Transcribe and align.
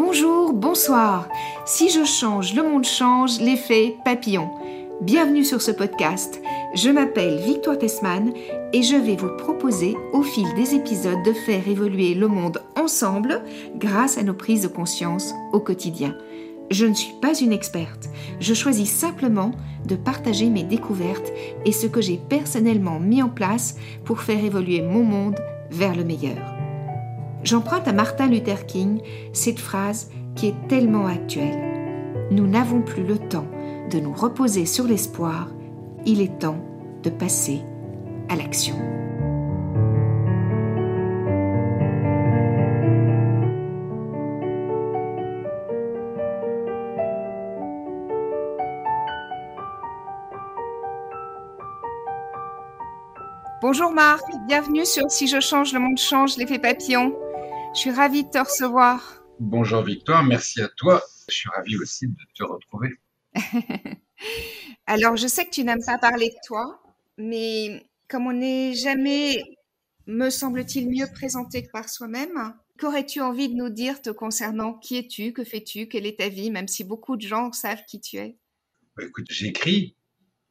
bonjour, 0.00 0.54
bonsoir. 0.54 1.28
Si 1.66 1.90
je 1.90 2.04
change, 2.04 2.54
le 2.54 2.62
monde 2.62 2.84
change, 2.84 3.38
l'effet 3.38 3.96
papillon. 4.02 4.50
Bienvenue 5.02 5.44
sur 5.44 5.60
ce 5.60 5.70
podcast. 5.70 6.40
Je 6.74 6.88
m'appelle 6.88 7.36
Victoire 7.36 7.76
Tessman 7.76 8.32
et 8.72 8.82
je 8.82 8.96
vais 8.96 9.16
vous 9.16 9.36
proposer 9.36 9.98
au 10.14 10.22
fil 10.22 10.46
des 10.54 10.74
épisodes 10.74 11.22
de 11.22 11.34
faire 11.34 11.68
évoluer 11.68 12.14
le 12.14 12.28
monde 12.28 12.62
ensemble 12.80 13.42
grâce 13.76 14.16
à 14.16 14.22
nos 14.22 14.32
prises 14.32 14.62
de 14.62 14.68
conscience 14.68 15.34
au 15.52 15.60
quotidien. 15.60 16.16
Je 16.70 16.86
ne 16.86 16.94
suis 16.94 17.14
pas 17.20 17.34
une 17.38 17.52
experte. 17.52 18.08
Je 18.40 18.54
choisis 18.54 18.90
simplement 18.90 19.52
de 19.86 19.96
partager 19.96 20.48
mes 20.48 20.64
découvertes 20.64 21.30
et 21.66 21.72
ce 21.72 21.86
que 21.86 22.00
j'ai 22.00 22.18
personnellement 22.28 23.00
mis 23.00 23.22
en 23.22 23.28
place 23.28 23.76
pour 24.06 24.20
faire 24.20 24.42
évoluer 24.42 24.80
mon 24.80 25.04
monde 25.04 25.38
vers 25.70 25.94
le 25.94 26.04
meilleur. 26.04 26.59
J'emprunte 27.42 27.88
à 27.88 27.92
Martin 27.92 28.28
Luther 28.28 28.66
King 28.66 29.00
cette 29.32 29.58
phrase 29.58 30.10
qui 30.36 30.48
est 30.48 30.68
tellement 30.68 31.06
actuelle. 31.06 32.28
Nous 32.30 32.46
n'avons 32.46 32.82
plus 32.82 33.02
le 33.02 33.18
temps 33.18 33.46
de 33.90 33.98
nous 33.98 34.12
reposer 34.12 34.66
sur 34.66 34.86
l'espoir, 34.86 35.48
il 36.04 36.20
est 36.20 36.38
temps 36.38 36.58
de 37.02 37.10
passer 37.10 37.62
à 38.28 38.36
l'action. 38.36 38.76
Bonjour 53.62 53.92
Marc, 53.92 54.24
bienvenue 54.46 54.86
sur 54.86 55.10
Si 55.10 55.26
je 55.26 55.40
change, 55.40 55.72
le 55.72 55.80
monde 55.80 55.98
change, 55.98 56.36
l'effet 56.36 56.58
papillon. 56.58 57.14
Je 57.72 57.78
suis 57.78 57.90
ravie 57.92 58.24
de 58.24 58.30
te 58.30 58.38
recevoir. 58.38 59.24
Bonjour 59.38 59.82
Victoire, 59.82 60.24
merci 60.24 60.60
à 60.60 60.68
toi. 60.68 61.00
Je 61.28 61.34
suis 61.36 61.48
ravie 61.50 61.76
aussi 61.76 62.08
de 62.08 62.16
te 62.34 62.42
retrouver. 62.42 62.98
Alors, 64.86 65.16
je 65.16 65.28
sais 65.28 65.44
que 65.44 65.50
tu 65.50 65.62
n'aimes 65.62 65.84
pas 65.86 65.96
parler 65.98 66.30
de 66.30 66.36
toi, 66.44 66.82
mais 67.16 67.86
comme 68.08 68.26
on 68.26 68.32
n'est 68.32 68.74
jamais, 68.74 69.40
me 70.06 70.30
semble-t-il, 70.30 70.90
mieux 70.90 71.06
présenté 71.14 71.62
que 71.64 71.70
par 71.70 71.88
soi-même, 71.88 72.54
qu'aurais-tu 72.76 73.20
envie 73.20 73.48
de 73.48 73.54
nous 73.54 73.70
dire 73.70 74.02
te 74.02 74.10
concernant? 74.10 74.74
Qui 74.74 74.96
es-tu? 74.98 75.32
Que 75.32 75.44
fais-tu? 75.44 75.86
Quelle 75.86 76.06
est 76.06 76.18
ta 76.18 76.28
vie? 76.28 76.50
Même 76.50 76.66
si 76.66 76.82
beaucoup 76.82 77.16
de 77.16 77.22
gens 77.22 77.52
savent 77.52 77.84
qui 77.86 78.00
tu 78.00 78.16
es. 78.16 78.36
Bah, 78.96 79.04
écoute, 79.06 79.26
j'écris. 79.30 79.94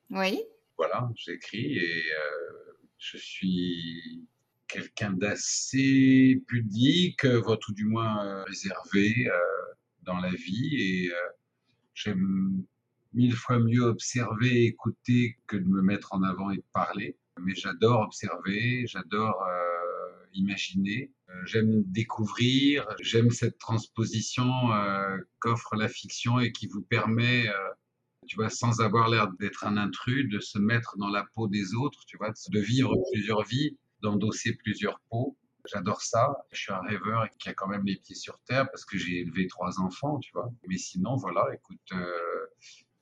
Oui. 0.09 0.41
Voilà, 0.77 1.09
j'écris 1.17 1.77
et 1.77 2.03
euh, 2.13 2.77
je 2.97 3.17
suis 3.17 4.25
quelqu'un 4.69 5.11
d'assez 5.11 6.41
pudique, 6.47 7.25
tout 7.61 7.73
du 7.73 7.85
moins 7.85 8.25
euh, 8.25 8.43
réservé 8.45 9.27
euh, 9.27 9.37
dans 10.03 10.17
la 10.19 10.29
vie. 10.29 10.75
Et 10.77 11.11
euh, 11.11 11.29
j'aime 11.93 12.63
mille 13.13 13.35
fois 13.35 13.59
mieux 13.59 13.81
observer, 13.81 14.65
écouter 14.65 15.37
que 15.47 15.57
de 15.57 15.67
me 15.67 15.81
mettre 15.81 16.13
en 16.13 16.23
avant 16.23 16.51
et 16.51 16.57
de 16.57 16.63
parler. 16.73 17.17
Mais 17.41 17.55
j'adore 17.55 18.01
observer, 18.01 18.85
j'adore 18.87 19.43
imaginer, 20.33 21.11
j'aime 21.45 21.83
découvrir, 21.85 22.85
j'aime 22.99 23.31
cette 23.31 23.57
transposition 23.57 24.45
qu'offre 25.39 25.75
la 25.75 25.87
fiction 25.87 26.39
et 26.39 26.51
qui 26.51 26.67
vous 26.67 26.81
permet 26.81 27.47
tu 28.27 28.35
vois, 28.35 28.49
sans 28.49 28.81
avoir 28.81 29.09
l'air 29.09 29.31
d'être 29.39 29.65
un 29.65 29.77
intrus, 29.77 30.29
de 30.29 30.39
se 30.39 30.59
mettre 30.59 30.97
dans 30.97 31.09
la 31.09 31.25
peau 31.33 31.47
des 31.47 31.73
autres, 31.73 32.03
tu 32.05 32.17
vois, 32.17 32.31
de 32.49 32.59
vivre 32.59 32.93
plusieurs 33.11 33.43
vies, 33.43 33.77
d'endosser 34.01 34.55
plusieurs 34.55 34.99
peaux. 35.09 35.37
J'adore 35.65 36.01
ça. 36.01 36.45
Je 36.51 36.59
suis 36.59 36.71
un 36.71 36.81
rêveur 36.81 37.27
qui 37.37 37.49
a 37.49 37.53
quand 37.53 37.67
même 37.67 37.85
les 37.85 37.97
pieds 37.97 38.15
sur 38.15 38.39
terre 38.41 38.69
parce 38.71 38.85
que 38.85 38.97
j'ai 38.97 39.19
élevé 39.19 39.47
trois 39.47 39.79
enfants, 39.79 40.19
tu 40.19 40.31
vois. 40.33 40.51
Mais 40.67 40.77
sinon, 40.77 41.15
voilà, 41.15 41.45
écoute, 41.53 41.79
euh, 41.91 42.07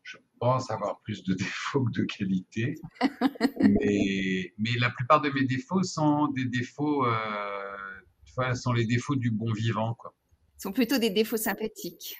je 0.04 0.18
pense 0.40 0.72
avoir 0.72 1.00
plus 1.02 1.24
de 1.24 1.34
défauts 1.36 1.86
que 1.86 2.02
de 2.02 2.04
qualités. 2.06 2.76
mais, 3.60 4.54
mais 4.58 4.72
la 4.80 4.90
plupart 4.90 5.22
de 5.22 5.30
mes 5.30 5.46
défauts 5.46 5.84
sont 5.84 6.28
des 6.28 6.46
défauts, 6.46 7.06
euh, 7.06 8.54
sont 8.56 8.74
les 8.74 8.86
défauts 8.86 9.16
du 9.16 9.32
bon 9.32 9.52
vivant, 9.54 9.94
quoi. 9.94 10.14
sont 10.58 10.74
plutôt 10.74 10.98
des 10.98 11.10
défauts 11.10 11.38
sympathiques. 11.38 12.18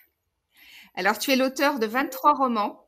Alors, 0.96 1.20
tu 1.20 1.32
es 1.32 1.36
l'auteur 1.36 1.80
de 1.80 1.86
23 1.86 2.34
romans 2.34 2.88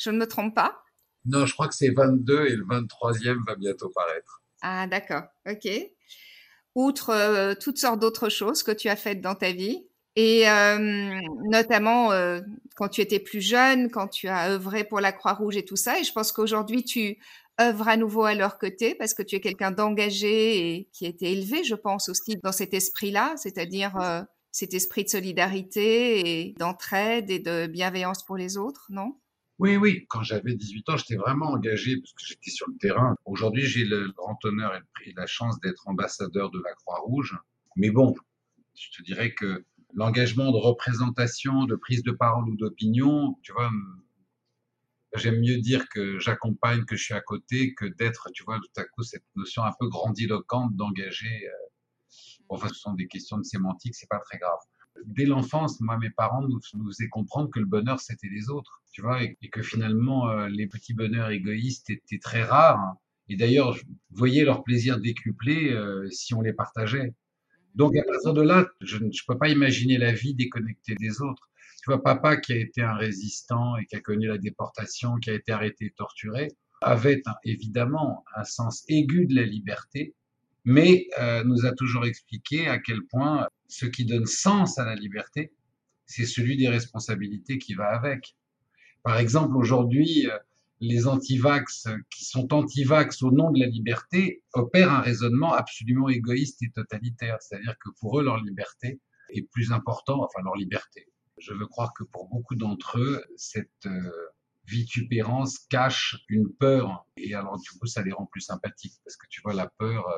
je 0.00 0.08
ne 0.08 0.16
me 0.16 0.26
trompe 0.26 0.54
pas? 0.54 0.82
Non, 1.26 1.44
je 1.44 1.52
crois 1.52 1.68
que 1.68 1.74
c'est 1.74 1.90
22 1.90 2.46
et 2.46 2.56
le 2.56 2.64
23e 2.64 3.44
va 3.46 3.54
bientôt 3.54 3.90
paraître. 3.90 4.39
Ah, 4.62 4.86
d'accord. 4.86 5.22
OK. 5.48 5.68
Outre 6.74 7.54
toutes 7.60 7.78
sortes 7.78 7.98
d'autres 8.00 8.28
choses 8.28 8.62
que 8.62 8.70
tu 8.72 8.88
as 8.88 8.96
faites 8.96 9.20
dans 9.20 9.34
ta 9.34 9.52
vie, 9.52 9.86
et 10.16 10.44
notamment 11.44 12.10
quand 12.76 12.88
tu 12.88 13.00
étais 13.00 13.18
plus 13.18 13.40
jeune, 13.40 13.90
quand 13.90 14.08
tu 14.08 14.28
as 14.28 14.50
œuvré 14.50 14.84
pour 14.84 15.00
la 15.00 15.12
Croix-Rouge 15.12 15.56
et 15.56 15.64
tout 15.64 15.76
ça. 15.76 15.98
Et 15.98 16.04
je 16.04 16.12
pense 16.12 16.32
qu'aujourd'hui, 16.32 16.84
tu 16.84 17.18
œuvres 17.60 17.88
à 17.88 17.96
nouveau 17.96 18.24
à 18.24 18.34
leur 18.34 18.58
côté 18.58 18.94
parce 18.94 19.14
que 19.14 19.22
tu 19.22 19.36
es 19.36 19.40
quelqu'un 19.40 19.70
d'engagé 19.70 20.74
et 20.76 20.88
qui 20.92 21.06
a 21.06 21.08
été 21.08 21.32
élevé, 21.32 21.64
je 21.64 21.74
pense, 21.74 22.08
aussi 22.08 22.36
dans 22.42 22.52
cet 22.52 22.72
esprit-là, 22.72 23.34
c'est-à-dire 23.36 23.92
cet 24.52 24.74
esprit 24.74 25.04
de 25.04 25.08
solidarité 25.08 26.40
et 26.40 26.54
d'entraide 26.58 27.30
et 27.30 27.38
de 27.38 27.66
bienveillance 27.66 28.24
pour 28.24 28.36
les 28.36 28.56
autres, 28.56 28.86
non? 28.90 29.16
Oui, 29.60 29.76
oui. 29.76 30.06
Quand 30.08 30.22
j'avais 30.22 30.54
18 30.54 30.88
ans, 30.88 30.96
j'étais 30.96 31.16
vraiment 31.16 31.50
engagé 31.50 31.98
parce 31.98 32.14
que 32.14 32.24
j'étais 32.24 32.50
sur 32.50 32.66
le 32.68 32.78
terrain. 32.78 33.14
Aujourd'hui, 33.26 33.66
j'ai 33.66 33.84
le 33.84 34.10
grand 34.12 34.42
honneur 34.44 34.72
et 35.04 35.12
la 35.12 35.26
chance 35.26 35.60
d'être 35.60 35.86
ambassadeur 35.86 36.50
de 36.50 36.62
la 36.64 36.72
Croix-Rouge. 36.72 37.38
Mais 37.76 37.90
bon, 37.90 38.14
je 38.74 38.88
te 38.96 39.02
dirais 39.02 39.34
que 39.34 39.66
l'engagement 39.92 40.50
de 40.50 40.56
représentation, 40.56 41.66
de 41.66 41.76
prise 41.76 42.02
de 42.02 42.10
parole 42.10 42.48
ou 42.48 42.56
d'opinion, 42.56 43.36
tu 43.42 43.52
vois, 43.52 43.70
j'aime 45.14 45.40
mieux 45.40 45.58
dire 45.58 45.90
que 45.90 46.18
j'accompagne, 46.18 46.86
que 46.86 46.96
je 46.96 47.04
suis 47.04 47.14
à 47.14 47.20
côté, 47.20 47.74
que 47.74 47.84
d'être, 47.84 48.30
tu 48.32 48.44
vois, 48.44 48.58
tout 48.60 48.80
à 48.80 48.84
coup, 48.84 49.02
cette 49.02 49.26
notion 49.36 49.62
un 49.62 49.72
peu 49.78 49.88
grandiloquente 49.88 50.74
d'engager. 50.74 51.46
Euh, 51.46 51.52
enfin, 52.48 52.68
ce 52.68 52.76
sont 52.76 52.94
des 52.94 53.08
questions 53.08 53.36
de 53.36 53.44
sémantique, 53.44 53.94
c'est 53.94 54.08
pas 54.08 54.20
très 54.20 54.38
grave 54.38 54.60
dès 55.06 55.24
l'enfance, 55.24 55.80
moi, 55.80 55.98
mes 55.98 56.10
parents 56.10 56.42
nous, 56.42 56.60
faisaient 56.60 57.08
comprendre 57.08 57.50
que 57.50 57.60
le 57.60 57.66
bonheur, 57.66 58.00
c'était 58.00 58.28
les 58.28 58.50
autres, 58.50 58.82
tu 58.92 59.02
vois, 59.02 59.22
et, 59.22 59.36
que 59.50 59.62
finalement, 59.62 60.28
euh, 60.30 60.48
les 60.48 60.66
petits 60.66 60.94
bonheurs 60.94 61.30
égoïstes 61.30 61.90
étaient 61.90 62.18
très 62.18 62.42
rares. 62.42 62.94
Et 63.28 63.36
d'ailleurs, 63.36 63.74
vous 63.74 64.16
voyez 64.16 64.44
leur 64.44 64.64
plaisir 64.64 64.98
décuplé 65.00 65.72
euh, 65.72 66.08
si 66.10 66.34
on 66.34 66.40
les 66.40 66.52
partageait. 66.52 67.14
Donc, 67.74 67.96
à 67.96 68.02
partir 68.02 68.32
de 68.34 68.42
là, 68.42 68.68
je 68.80 68.98
ne 68.98 69.10
peux 69.26 69.38
pas 69.38 69.48
imaginer 69.48 69.98
la 69.98 70.12
vie 70.12 70.34
déconnectée 70.34 70.94
des 70.96 71.20
autres. 71.20 71.48
Tu 71.82 71.90
vois, 71.90 72.02
papa 72.02 72.36
qui 72.36 72.52
a 72.52 72.56
été 72.56 72.82
un 72.82 72.94
résistant 72.94 73.76
et 73.76 73.86
qui 73.86 73.96
a 73.96 74.00
connu 74.00 74.26
la 74.26 74.38
déportation, 74.38 75.16
qui 75.16 75.30
a 75.30 75.34
été 75.34 75.52
arrêté 75.52 75.86
et 75.86 75.94
torturé, 75.96 76.48
avait 76.82 77.22
évidemment 77.44 78.24
un 78.34 78.44
sens 78.44 78.84
aigu 78.88 79.26
de 79.26 79.34
la 79.34 79.44
liberté, 79.44 80.14
mais 80.64 81.08
euh, 81.18 81.44
nous 81.44 81.66
a 81.66 81.72
toujours 81.72 82.04
expliqué 82.06 82.68
à 82.68 82.78
quel 82.78 83.02
point 83.06 83.48
ce 83.68 83.86
qui 83.86 84.04
donne 84.04 84.26
sens 84.26 84.78
à 84.78 84.84
la 84.84 84.94
liberté, 84.94 85.52
c'est 86.06 86.26
celui 86.26 86.56
des 86.56 86.68
responsabilités 86.68 87.58
qui 87.58 87.74
va 87.74 87.86
avec. 87.86 88.36
Par 89.02 89.18
exemple, 89.18 89.56
aujourd'hui, 89.56 90.28
euh, 90.28 90.36
les 90.80 91.06
antivax 91.06 91.88
qui 92.10 92.24
sont 92.24 92.52
antivax 92.52 93.22
au 93.22 93.30
nom 93.30 93.50
de 93.50 93.60
la 93.60 93.66
liberté 93.66 94.42
opèrent 94.54 94.90
un 94.90 95.00
raisonnement 95.00 95.52
absolument 95.52 96.08
égoïste 96.08 96.62
et 96.62 96.70
totalitaire. 96.70 97.36
C'est-à-dire 97.40 97.76
que 97.78 97.90
pour 98.00 98.18
eux, 98.18 98.24
leur 98.24 98.42
liberté 98.42 98.98
est 99.30 99.42
plus 99.42 99.72
importante, 99.72 100.20
enfin 100.22 100.42
leur 100.42 100.56
liberté. 100.56 101.06
Je 101.38 101.52
veux 101.52 101.66
croire 101.66 101.92
que 101.94 102.04
pour 102.04 102.28
beaucoup 102.28 102.54
d'entre 102.54 102.98
eux, 102.98 103.22
cette 103.36 103.86
euh, 103.86 104.10
vitupérance 104.66 105.58
cache 105.58 106.16
une 106.28 106.50
peur. 106.52 107.06
Et 107.16 107.34
alors, 107.34 107.58
du 107.58 107.70
coup, 107.78 107.86
ça 107.86 108.02
les 108.02 108.12
rend 108.12 108.26
plus 108.26 108.40
sympathiques. 108.40 108.98
Parce 109.04 109.16
que 109.16 109.26
tu 109.28 109.40
vois, 109.42 109.54
la 109.54 109.68
peur, 109.78 110.08
euh, 110.08 110.16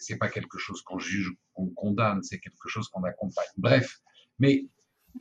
c'est 0.00 0.16
pas 0.16 0.28
quelque 0.28 0.58
chose 0.58 0.82
qu'on 0.82 0.98
juge, 0.98 1.32
qu'on 1.54 1.68
condamne, 1.68 2.22
c'est 2.22 2.40
quelque 2.40 2.68
chose 2.68 2.88
qu'on 2.88 3.04
accompagne. 3.04 3.46
Bref, 3.56 4.00
mais 4.38 4.66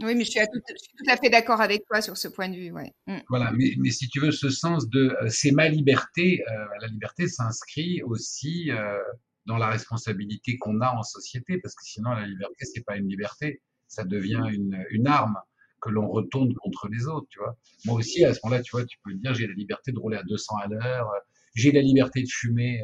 oui, 0.02 0.16
mais 0.16 0.24
je 0.24 0.32
suis, 0.32 0.40
tout, 0.40 1.12
à 1.12 1.18
fait 1.18 1.30
d'accord 1.30 1.62
avec 1.62 1.84
toi 1.86 2.02
sur 2.02 2.16
ce 2.16 2.28
point 2.28 2.48
de 2.48 2.56
vue. 2.56 2.72
Ouais. 2.72 2.94
Mm. 3.08 3.18
Voilà, 3.28 3.52
mais, 3.52 3.74
mais, 3.78 3.90
si 3.90 4.08
tu 4.08 4.20
veux, 4.20 4.32
ce 4.32 4.50
sens 4.50 4.88
de 4.88 5.16
euh, 5.22 5.30
c'est 5.30 5.52
ma 5.52 5.68
liberté, 5.68 6.44
euh, 6.48 6.66
la 6.82 6.88
liberté 6.88 7.28
s'inscrit 7.28 8.04
aussi 8.04 8.72
euh, 8.72 9.00
dans 9.46 9.58
la 9.58 9.68
responsabilité 9.68 10.58
qu'on 10.58 10.80
a 10.82 10.94
en 10.94 11.04
société, 11.04 11.58
parce 11.58 11.76
que 11.76 11.84
sinon 11.84 12.12
la 12.12 12.28
liberté 12.28 12.66
c'est 12.66 12.86
pas 12.86 12.98
une 12.98 13.10
liberté, 13.10 13.62
ça 13.88 14.04
devient 14.04 14.44
une, 14.52 14.86
une 14.92 15.08
arme 15.08 15.38
que 15.82 15.90
l'on 15.90 16.08
retourne 16.08 16.54
contre 16.56 16.88
les 16.90 17.08
autres, 17.08 17.28
tu 17.30 17.40
vois. 17.40 17.58
Moi 17.86 17.96
aussi, 17.96 18.24
à 18.26 18.34
ce 18.34 18.40
moment-là, 18.44 18.62
tu 18.62 18.72
vois, 18.72 18.86
tu 18.86 18.98
peux 19.04 19.14
dire 19.14 19.34
j'ai 19.34 19.48
la 19.48 19.54
liberté 19.54 19.92
de 19.92 19.98
rouler 19.98 20.18
à 20.18 20.24
200 20.24 20.56
à 20.58 20.68
l'heure, 20.68 21.10
j'ai 21.56 21.72
la 21.72 21.82
liberté 21.82 22.22
de 22.22 22.30
fumer 22.30 22.84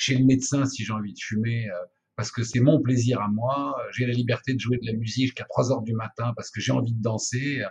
chez 0.00 0.16
le 0.16 0.24
médecin 0.24 0.64
si 0.64 0.82
j'ai 0.82 0.92
envie 0.94 1.12
de 1.12 1.18
fumer, 1.18 1.68
euh, 1.68 1.74
parce 2.16 2.32
que 2.32 2.42
c'est 2.42 2.60
mon 2.60 2.80
plaisir 2.80 3.20
à 3.20 3.28
moi. 3.28 3.76
J'ai 3.92 4.06
la 4.06 4.14
liberté 4.14 4.54
de 4.54 4.58
jouer 4.58 4.78
de 4.78 4.86
la 4.86 4.94
musique 4.94 5.26
jusqu'à 5.26 5.44
3 5.44 5.72
heures 5.72 5.82
du 5.82 5.92
matin 5.92 6.32
parce 6.36 6.50
que 6.50 6.60
j'ai 6.60 6.72
envie 6.72 6.94
de 6.94 7.02
danser 7.02 7.60
euh, 7.60 7.68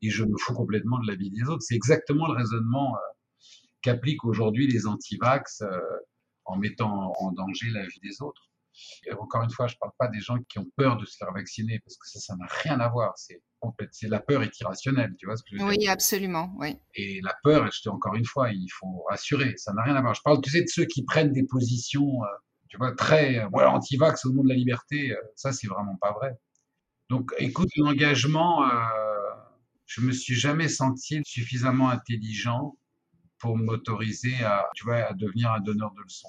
et 0.00 0.08
je 0.08 0.24
me 0.24 0.36
fous 0.38 0.54
complètement 0.54 0.98
de 0.98 1.06
la 1.06 1.14
vie 1.14 1.30
des 1.30 1.42
autres. 1.42 1.62
C'est 1.62 1.74
exactement 1.74 2.26
le 2.26 2.38
raisonnement 2.38 2.96
euh, 2.96 3.00
qu'appliquent 3.82 4.24
aujourd'hui 4.24 4.66
les 4.66 4.86
antivax 4.86 5.62
en 6.46 6.56
mettant 6.56 7.12
en 7.18 7.32
danger 7.32 7.68
la 7.70 7.86
vie 7.86 8.00
des 8.02 8.22
autres. 8.22 8.47
Encore 9.18 9.42
une 9.42 9.50
fois, 9.50 9.66
je 9.66 9.74
ne 9.74 9.78
parle 9.78 9.92
pas 9.98 10.08
des 10.08 10.20
gens 10.20 10.38
qui 10.48 10.58
ont 10.58 10.70
peur 10.76 10.96
de 10.96 11.04
se 11.04 11.16
faire 11.16 11.32
vacciner, 11.32 11.78
parce 11.80 11.96
que 11.96 12.08
ça, 12.08 12.20
ça 12.20 12.36
n'a 12.36 12.46
rien 12.46 12.80
à 12.80 12.88
voir. 12.88 13.12
C'est 13.16 13.42
c'est 13.90 14.08
la 14.08 14.20
peur 14.20 14.42
est 14.42 14.60
irrationnelle, 14.60 15.14
tu 15.18 15.26
vois 15.26 15.36
ce 15.36 15.42
que 15.42 15.48
je 15.50 15.62
veux 15.62 15.70
dire? 15.70 15.78
Oui, 15.80 15.88
absolument, 15.88 16.54
oui. 16.58 16.76
Et 16.94 17.20
la 17.22 17.34
peur, 17.42 17.70
je 17.72 17.82
te 17.82 17.88
encore 17.88 18.14
une 18.14 18.24
fois, 18.24 18.50
il 18.52 18.68
faut 18.68 19.04
rassurer, 19.10 19.54
ça 19.56 19.72
n'a 19.72 19.82
rien 19.82 19.96
à 19.96 20.00
voir. 20.00 20.14
Je 20.14 20.22
parle, 20.22 20.40
tu 20.40 20.50
sais, 20.50 20.62
de 20.62 20.68
ceux 20.68 20.84
qui 20.84 21.04
prennent 21.04 21.32
des 21.32 21.42
positions, 21.44 22.22
euh, 22.22 22.26
tu 22.68 22.76
vois, 22.76 22.94
très, 22.94 23.40
euh, 23.40 23.48
voilà, 23.50 23.72
anti-vax 23.72 24.24
au 24.26 24.32
nom 24.32 24.44
de 24.44 24.48
la 24.48 24.54
liberté, 24.54 25.12
euh, 25.12 25.20
ça, 25.34 25.52
c'est 25.52 25.66
vraiment 25.66 25.96
pas 25.96 26.12
vrai. 26.12 26.38
Donc, 27.10 27.32
écoute, 27.38 27.70
l'engagement, 27.76 28.68
je 29.86 30.02
me 30.02 30.12
suis 30.12 30.34
jamais 30.34 30.68
senti 30.68 31.22
suffisamment 31.24 31.88
intelligent 31.88 32.76
pour 33.38 33.56
m'autoriser 33.56 34.44
à, 34.44 34.66
tu 34.74 34.84
vois, 34.84 34.96
à 34.96 35.14
devenir 35.14 35.50
un 35.50 35.60
donneur 35.60 35.90
de 35.94 36.02
leçons. 36.02 36.28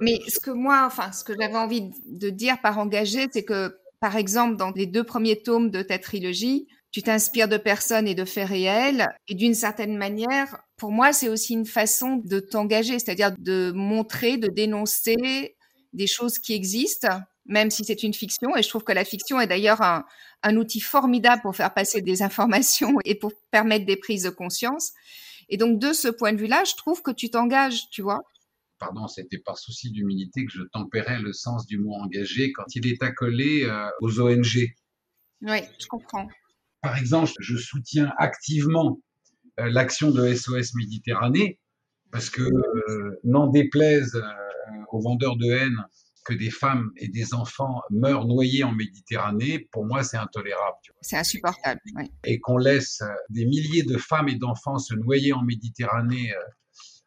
Mais 0.00 0.18
ce 0.28 0.38
que 0.38 0.50
moi, 0.50 0.84
enfin, 0.86 1.12
ce 1.12 1.24
que 1.24 1.34
j'avais 1.38 1.56
envie 1.56 1.90
de 2.06 2.30
dire 2.30 2.60
par 2.60 2.78
engagé, 2.78 3.28
c'est 3.32 3.44
que, 3.44 3.76
par 4.00 4.16
exemple, 4.16 4.56
dans 4.56 4.70
les 4.72 4.86
deux 4.86 5.04
premiers 5.04 5.42
tomes 5.42 5.70
de 5.70 5.82
ta 5.82 5.98
trilogie, 5.98 6.66
tu 6.90 7.02
t'inspires 7.02 7.48
de 7.48 7.56
personnes 7.56 8.06
et 8.06 8.14
de 8.14 8.24
faits 8.24 8.48
réels. 8.48 9.08
Et 9.28 9.34
d'une 9.34 9.54
certaine 9.54 9.96
manière, 9.96 10.58
pour 10.76 10.92
moi, 10.92 11.12
c'est 11.12 11.28
aussi 11.28 11.54
une 11.54 11.66
façon 11.66 12.16
de 12.16 12.38
t'engager, 12.38 12.98
c'est-à-dire 12.98 13.32
de 13.38 13.72
montrer, 13.74 14.36
de 14.36 14.48
dénoncer 14.48 15.56
des 15.92 16.06
choses 16.06 16.38
qui 16.38 16.54
existent, 16.54 17.20
même 17.46 17.70
si 17.70 17.84
c'est 17.84 18.02
une 18.02 18.14
fiction. 18.14 18.56
Et 18.56 18.62
je 18.62 18.68
trouve 18.68 18.84
que 18.84 18.92
la 18.92 19.04
fiction 19.04 19.40
est 19.40 19.46
d'ailleurs 19.46 19.80
un, 19.80 20.04
un 20.42 20.56
outil 20.56 20.80
formidable 20.80 21.42
pour 21.42 21.56
faire 21.56 21.72
passer 21.72 22.02
des 22.02 22.22
informations 22.22 22.98
et 23.04 23.14
pour 23.14 23.32
permettre 23.50 23.86
des 23.86 23.96
prises 23.96 24.24
de 24.24 24.30
conscience. 24.30 24.92
Et 25.48 25.56
donc, 25.56 25.78
de 25.78 25.92
ce 25.92 26.08
point 26.08 26.32
de 26.32 26.38
vue-là, 26.38 26.64
je 26.64 26.74
trouve 26.74 27.02
que 27.02 27.10
tu 27.10 27.30
t'engages, 27.30 27.88
tu 27.90 28.02
vois 28.02 28.22
pardon, 28.82 29.06
c'était 29.06 29.38
par 29.38 29.58
souci 29.58 29.92
d'humilité 29.92 30.44
que 30.44 30.50
je 30.50 30.62
tempérais 30.64 31.20
le 31.20 31.32
sens 31.32 31.66
du 31.66 31.78
mot 31.78 31.94
engagé 31.94 32.50
quand 32.50 32.64
il 32.74 32.88
est 32.88 33.00
accolé 33.00 33.62
euh, 33.62 33.88
aux 34.00 34.18
ONG. 34.20 34.74
Oui, 35.42 35.58
je 35.78 35.86
comprends. 35.86 36.26
Par 36.80 36.98
exemple, 36.98 37.30
je 37.38 37.56
soutiens 37.56 38.12
activement 38.18 38.98
euh, 39.60 39.70
l'action 39.70 40.10
de 40.10 40.34
SOS 40.34 40.74
Méditerranée 40.74 41.60
parce 42.10 42.28
que, 42.28 42.42
euh, 42.42 43.20
n'en 43.22 43.46
déplaise 43.46 44.20
aux 44.90 45.00
vendeurs 45.00 45.36
de 45.36 45.46
haine 45.46 45.78
que 46.24 46.34
des 46.34 46.50
femmes 46.50 46.90
et 46.96 47.06
des 47.06 47.34
enfants 47.34 47.82
meurent 47.90 48.26
noyés 48.26 48.64
en 48.64 48.72
Méditerranée, 48.72 49.60
pour 49.70 49.86
moi, 49.86 50.02
c'est 50.02 50.16
intolérable. 50.16 50.76
C'est 51.02 51.16
insupportable. 51.16 51.80
Oui. 51.94 52.10
Et 52.24 52.40
qu'on 52.40 52.58
laisse 52.58 53.00
des 53.30 53.44
milliers 53.44 53.84
de 53.84 53.96
femmes 53.96 54.28
et 54.28 54.36
d'enfants 54.36 54.78
se 54.78 54.94
noyer 54.94 55.32
en 55.32 55.42
Méditerranée 55.42 56.32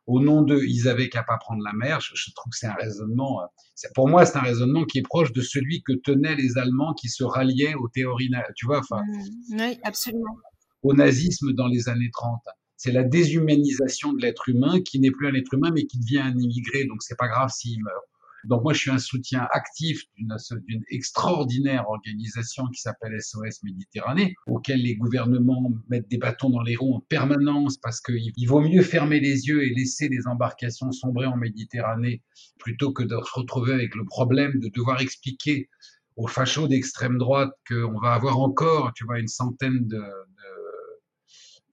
au 0.07 0.19
nom 0.21 0.41
d'eux, 0.41 0.63
ils 0.65 0.87
avaient 0.87 1.09
qu'à 1.09 1.23
pas 1.23 1.37
prendre 1.37 1.63
la 1.63 1.73
mer. 1.73 1.99
Je, 1.99 2.31
trouve 2.35 2.51
que 2.51 2.57
c'est 2.57 2.67
un 2.67 2.75
raisonnement, 2.75 3.41
euh, 3.41 3.87
pour 3.95 4.07
moi, 4.07 4.25
c'est 4.25 4.37
un 4.37 4.41
raisonnement 4.41 4.83
qui 4.85 4.99
est 4.99 5.03
proche 5.03 5.31
de 5.31 5.41
celui 5.41 5.81
que 5.83 5.93
tenaient 5.93 6.35
les 6.35 6.57
Allemands 6.57 6.93
qui 6.93 7.09
se 7.09 7.23
ralliaient 7.23 7.75
aux 7.75 7.87
théories, 7.87 8.31
tu 8.55 8.65
vois, 8.65 8.79
enfin, 8.79 9.01
mmh. 9.01 9.59
oui, 9.59 9.79
absolument. 9.83 10.37
au 10.83 10.93
nazisme 10.93 11.53
dans 11.53 11.67
les 11.67 11.89
années 11.89 12.11
30. 12.13 12.39
C'est 12.77 12.91
la 12.91 13.03
déshumanisation 13.03 14.13
de 14.13 14.21
l'être 14.21 14.49
humain 14.49 14.81
qui 14.81 14.99
n'est 14.99 15.11
plus 15.11 15.27
un 15.27 15.33
être 15.33 15.53
humain 15.53 15.71
mais 15.73 15.85
qui 15.85 15.97
devient 15.97 16.19
un 16.19 16.37
immigré. 16.37 16.85
Donc 16.85 17.01
c'est 17.01 17.17
pas 17.17 17.27
grave 17.27 17.49
s'il 17.49 17.81
meurt. 17.81 18.05
Donc 18.47 18.63
moi, 18.63 18.73
je 18.73 18.79
suis 18.79 18.91
un 18.91 18.97
soutien 18.97 19.47
actif 19.51 20.03
d'une 20.17 20.83
extraordinaire 20.89 21.87
organisation 21.89 22.67
qui 22.67 22.81
s'appelle 22.81 23.19
SOS 23.19 23.63
Méditerranée, 23.63 24.35
auquel 24.47 24.81
les 24.81 24.95
gouvernements 24.95 25.71
mettent 25.89 26.09
des 26.09 26.17
bâtons 26.17 26.49
dans 26.49 26.61
les 26.61 26.75
roues 26.75 26.95
en 26.95 26.99
permanence 27.01 27.77
parce 27.77 28.01
qu'il 28.01 28.47
vaut 28.47 28.61
mieux 28.61 28.81
fermer 28.81 29.19
les 29.19 29.47
yeux 29.47 29.63
et 29.63 29.73
laisser 29.73 30.09
les 30.09 30.27
embarcations 30.27 30.91
sombrer 30.91 31.25
en 31.25 31.37
Méditerranée 31.37 32.21
plutôt 32.59 32.93
que 32.93 33.03
de 33.03 33.15
se 33.15 33.39
retrouver 33.39 33.73
avec 33.73 33.95
le 33.95 34.05
problème 34.05 34.59
de 34.59 34.69
devoir 34.69 35.01
expliquer 35.01 35.69
aux 36.15 36.27
fachos 36.27 36.67
d'extrême 36.67 37.17
droite 37.17 37.51
qu'on 37.67 37.99
va 37.99 38.13
avoir 38.13 38.39
encore, 38.39 38.93
tu 38.93 39.03
vois, 39.05 39.19
une 39.19 39.27
centaine 39.27 39.85
de, 39.87 40.01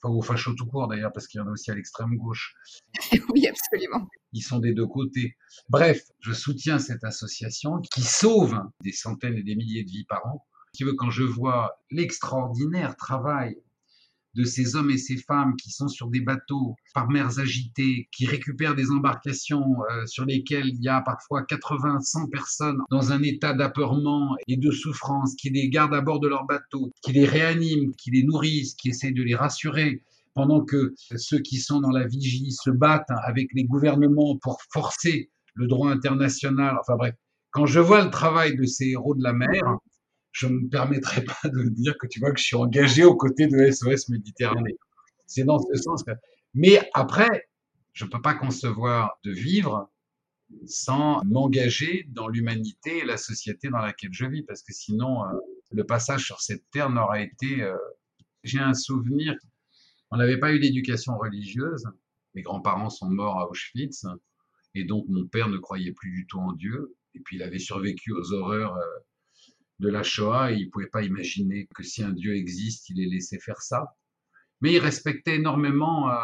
enfin, 0.03 0.15
aux 0.15 0.23
fachos 0.23 0.55
tout 0.55 0.67
court 0.67 0.89
d'ailleurs, 0.89 1.13
parce 1.13 1.27
qu'il 1.27 1.39
y 1.39 1.43
en 1.43 1.47
a 1.47 1.51
aussi 1.51 1.71
à 1.71 1.75
l'extrême 1.75 2.17
gauche. 2.17 2.55
oui, 3.33 3.47
absolument. 3.47 4.09
Ils 4.33 4.43
sont 4.43 4.59
des 4.59 4.73
deux 4.73 4.87
côtés. 4.87 5.37
Bref, 5.69 6.03
je 6.21 6.33
soutiens 6.33 6.79
cette 6.79 7.05
association 7.05 7.81
qui 7.93 8.03
sauve 8.03 8.61
des 8.83 8.93
centaines 8.93 9.37
et 9.37 9.43
des 9.43 9.55
milliers 9.55 9.85
de 9.85 9.91
vies 9.91 10.05
par 10.05 10.27
an. 10.27 10.45
Qui 10.73 10.85
veut, 10.85 10.95
quand 10.95 11.11
je 11.11 11.23
vois 11.23 11.79
l'extraordinaire 11.91 12.97
travail 12.97 13.57
de 14.35 14.45
ces 14.45 14.77
hommes 14.77 14.91
et 14.91 14.99
ces 14.99 15.17
femmes 15.17 15.57
qui 15.57 15.71
sont 15.71 15.89
sur 15.89 16.09
des 16.09 16.21
bateaux 16.21 16.75
par 16.95 17.09
mers 17.09 17.39
agitées, 17.39 18.09
qui 18.13 18.27
récupèrent 18.27 18.75
des 18.75 18.91
embarcations 18.91 19.65
euh, 19.91 20.07
sur 20.07 20.25
lesquelles 20.25 20.69
il 20.69 20.83
y 20.83 20.89
a 20.89 21.01
parfois 21.01 21.43
80, 21.43 22.01
100 22.01 22.29
personnes 22.29 22.79
dans 22.91 23.13
un 23.13 23.23
état 23.23 23.53
d'apeurement 23.53 24.37
et 24.49 24.57
de 24.57 24.71
souffrance, 24.71 25.35
qui 25.35 25.51
les 25.51 25.69
gardent 25.69 25.95
à 25.95 26.01
bord 26.01 26.21
de 26.21 26.29
leur 26.29 26.47
bateau, 26.47 26.91
qui 27.03 27.13
les 27.13 27.27
réaniment, 27.27 27.93
qui 27.97 28.11
les 28.11 28.23
nourrissent, 28.23 28.75
qui 28.75 28.89
essaient 28.91 29.13
de 29.13 29.23
les 29.23 29.35
rassurer, 29.35 30.03
pendant 30.35 30.65
que 30.65 30.95
ceux 31.17 31.41
qui 31.41 31.59
sont 31.59 31.81
dans 31.81 31.91
la 31.91 32.07
vigie 32.07 32.53
se 32.53 32.71
battent 32.71 33.11
avec 33.25 33.49
les 33.53 33.65
gouvernements 33.65 34.39
pour 34.41 34.59
forcer 34.73 35.31
le 35.55 35.67
droit 35.67 35.91
international. 35.91 36.77
Enfin 36.81 36.97
bref, 36.97 37.15
quand 37.51 37.67
je 37.67 37.81
vois 37.81 38.03
le 38.03 38.11
travail 38.11 38.57
de 38.57 38.65
ces 38.65 38.87
héros 38.87 39.15
de 39.15 39.23
la 39.23 39.35
mer, 39.35 39.63
je 40.33 40.47
ne 40.47 40.55
me 40.55 40.69
permettrai 40.69 41.23
pas 41.25 41.49
de 41.49 41.69
dire 41.69 41.97
que 41.99 42.07
tu 42.07 42.21
vois 42.21 42.33
que 42.33 42.41
je 42.41 42.45
suis 42.45 42.57
engagé 42.57 43.05
aux 43.05 43.17
côtés 43.17 43.47
de 43.47 43.71
SOS 43.71 44.09
Méditerranée. 44.09 44.77
C'est 45.27 45.45
dans 45.45 45.59
ce 45.59 45.75
sens. 45.81 46.05
Mais 46.55 46.91
après, 46.95 47.49
je 47.93 48.05
ne 48.05 48.11
peux 48.11 48.21
pas 48.21 48.35
concevoir 48.35 49.19
de 49.25 49.31
vivre 49.31 49.91
sans 50.67 51.23
m'engager 51.25 52.07
dans 52.11 52.29
l'humanité 52.29 52.99
et 52.99 53.05
la 53.05 53.17
société 53.17 53.69
dans 53.69 53.79
laquelle 53.79 54.13
je 54.13 54.27
vis, 54.27 54.43
parce 54.43 54.63
que 54.63 54.73
sinon, 54.73 55.25
euh, 55.25 55.29
le 55.71 55.85
passage 55.85 56.25
sur 56.25 56.41
cette 56.41 56.69
terre 56.71 56.91
n'aura 56.91 57.21
été... 57.21 57.63
Euh... 57.63 57.77
J'ai 58.45 58.59
un 58.59 58.75
souvenir, 58.75 59.37
on 60.11 60.17
n'avait 60.17 60.39
pas 60.39 60.53
eu 60.53 60.59
d'éducation 60.59 61.17
religieuse, 61.17 61.85
mes 62.35 62.43
grands-parents 62.43 62.91
sont 62.91 63.09
morts 63.09 63.39
à 63.39 63.49
Auschwitz, 63.49 64.05
et 64.75 64.83
donc 64.83 65.07
mon 65.09 65.27
père 65.29 65.49
ne 65.49 65.59
croyait 65.59 65.93
plus 65.93 66.11
du 66.11 66.27
tout 66.27 66.41
en 66.41 66.53
Dieu, 66.53 66.97
et 67.15 67.21
puis 67.21 67.37
il 67.37 67.43
avait 67.45 67.61
survécu 67.61 68.13
aux 68.13 68.33
horreurs 68.33 68.77
euh, 68.77 68.85
de 69.83 69.89
la 69.91 70.03
Shoah 70.03 70.53
et 70.53 70.57
il 70.57 70.67
ne 70.67 70.71
pouvait 70.71 70.87
pas 70.87 71.03
imaginer 71.03 71.69
que 71.75 71.83
si 71.83 72.03
un 72.03 72.13
Dieu 72.13 72.37
existe, 72.37 72.89
il 72.89 73.01
ait 73.03 73.11
laissé 73.11 73.39
faire 73.39 73.61
ça. 73.61 73.95
Mais 74.61 74.73
il 74.75 74.79
respectait 74.79 75.37
énormément 75.37 76.09
euh, 76.09 76.15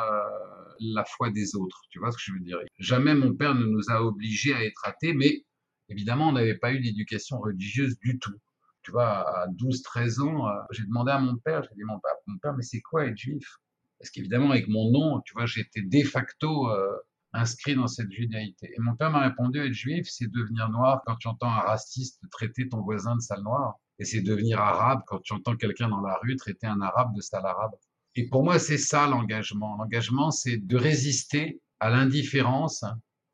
la 0.80 1.04
foi 1.04 1.30
des 1.30 1.56
autres, 1.56 1.80
tu 1.90 1.98
vois 1.98 2.12
ce 2.12 2.16
que 2.16 2.22
je 2.24 2.32
veux 2.32 2.40
dire. 2.40 2.58
Jamais 2.78 3.14
mon 3.14 3.34
père 3.34 3.56
ne 3.56 3.66
nous 3.66 3.90
a 3.90 4.00
obligés 4.02 4.54
à 4.54 4.64
être 4.64 4.86
athées, 4.86 5.12
mais 5.12 5.44
évidemment, 5.88 6.28
on 6.28 6.32
n'avait 6.32 6.56
pas 6.56 6.72
eu 6.72 6.80
d'éducation 6.80 7.40
religieuse 7.40 7.98
du 7.98 8.18
tout. 8.20 8.38
Tu 8.82 8.92
vois, 8.92 9.42
à 9.42 9.48
12, 9.48 9.82
13 9.82 10.20
ans, 10.20 10.48
euh, 10.48 10.52
j'ai 10.70 10.84
demandé 10.84 11.10
à 11.10 11.18
mon 11.18 11.36
père, 11.36 11.64
j'ai 11.64 11.74
dit, 11.74 11.82
mon 11.84 11.98
père, 11.98 12.14
mon 12.26 12.38
père, 12.38 12.54
mais 12.54 12.62
c'est 12.62 12.80
quoi 12.80 13.06
être 13.06 13.18
juif? 13.18 13.58
Parce 13.98 14.10
qu'évidemment, 14.10 14.52
avec 14.52 14.68
mon 14.68 14.92
nom, 14.92 15.20
tu 15.22 15.32
vois, 15.34 15.46
j'étais 15.46 15.82
de 15.82 16.02
facto 16.04 16.70
euh, 16.70 16.96
inscrit 17.32 17.74
dans 17.74 17.86
cette 17.86 18.10
judaïté. 18.10 18.72
Et 18.74 18.80
mon 18.80 18.94
père 18.96 19.10
m'a 19.10 19.20
répondu, 19.20 19.58
être 19.58 19.72
juif, 19.72 20.06
c'est 20.10 20.30
devenir 20.30 20.68
noir 20.70 21.02
quand 21.06 21.16
tu 21.16 21.28
entends 21.28 21.50
un 21.50 21.60
raciste 21.60 22.20
traiter 22.30 22.68
ton 22.68 22.80
voisin 22.80 23.16
de 23.16 23.20
sale 23.20 23.42
noir. 23.42 23.74
Et 23.98 24.04
c'est 24.04 24.20
devenir 24.20 24.60
arabe 24.60 25.02
quand 25.06 25.20
tu 25.20 25.32
entends 25.32 25.56
quelqu'un 25.56 25.88
dans 25.88 26.00
la 26.00 26.16
rue 26.22 26.36
traiter 26.36 26.66
un 26.66 26.80
arabe 26.80 27.14
de 27.14 27.20
sale 27.20 27.44
arabe. 27.44 27.72
Et 28.14 28.28
pour 28.28 28.44
moi, 28.44 28.58
c'est 28.58 28.78
ça 28.78 29.06
l'engagement. 29.06 29.76
L'engagement, 29.76 30.30
c'est 30.30 30.56
de 30.56 30.76
résister 30.76 31.60
à 31.80 31.90
l'indifférence. 31.90 32.84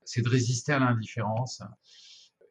C'est 0.04 0.22
de 0.22 0.28
résister 0.28 0.72
à 0.72 0.78
l'indifférence. 0.78 1.62